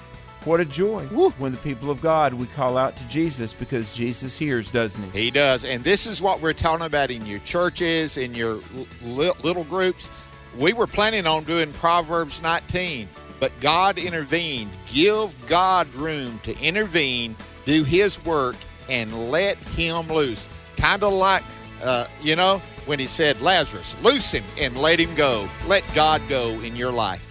what 0.45 0.59
a 0.59 0.65
joy 0.65 1.05
when 1.37 1.51
the 1.51 1.57
people 1.59 1.91
of 1.91 2.01
God, 2.01 2.33
we 2.33 2.47
call 2.47 2.77
out 2.77 2.97
to 2.97 3.07
Jesus 3.07 3.53
because 3.53 3.95
Jesus 3.95 4.37
hears, 4.37 4.71
doesn't 4.71 5.11
he? 5.11 5.25
He 5.25 5.31
does. 5.31 5.63
And 5.65 5.83
this 5.83 6.07
is 6.07 6.21
what 6.21 6.41
we're 6.41 6.53
talking 6.53 6.85
about 6.85 7.11
in 7.11 7.25
your 7.25 7.39
churches, 7.39 8.17
in 8.17 8.33
your 8.33 8.59
li- 9.03 9.33
little 9.43 9.63
groups. 9.65 10.09
We 10.57 10.73
were 10.73 10.87
planning 10.87 11.27
on 11.27 11.43
doing 11.43 11.71
Proverbs 11.73 12.41
19, 12.41 13.07
but 13.39 13.51
God 13.61 13.99
intervened. 13.99 14.71
Give 14.91 15.35
God 15.47 15.93
room 15.93 16.39
to 16.43 16.59
intervene, 16.59 17.35
do 17.65 17.83
His 17.83 18.23
work, 18.25 18.55
and 18.89 19.31
let 19.31 19.57
Him 19.69 20.07
loose. 20.07 20.49
Kind 20.75 21.03
of 21.03 21.13
like, 21.13 21.43
uh, 21.83 22.07
you 22.21 22.35
know, 22.35 22.61
when 22.87 22.99
He 22.99 23.05
said, 23.05 23.39
Lazarus, 23.41 23.95
loose 24.01 24.31
him 24.31 24.43
and 24.57 24.75
let 24.75 24.99
him 24.99 25.13
go. 25.15 25.47
Let 25.67 25.83
God 25.93 26.21
go 26.27 26.49
in 26.61 26.75
your 26.75 26.91
life. 26.91 27.30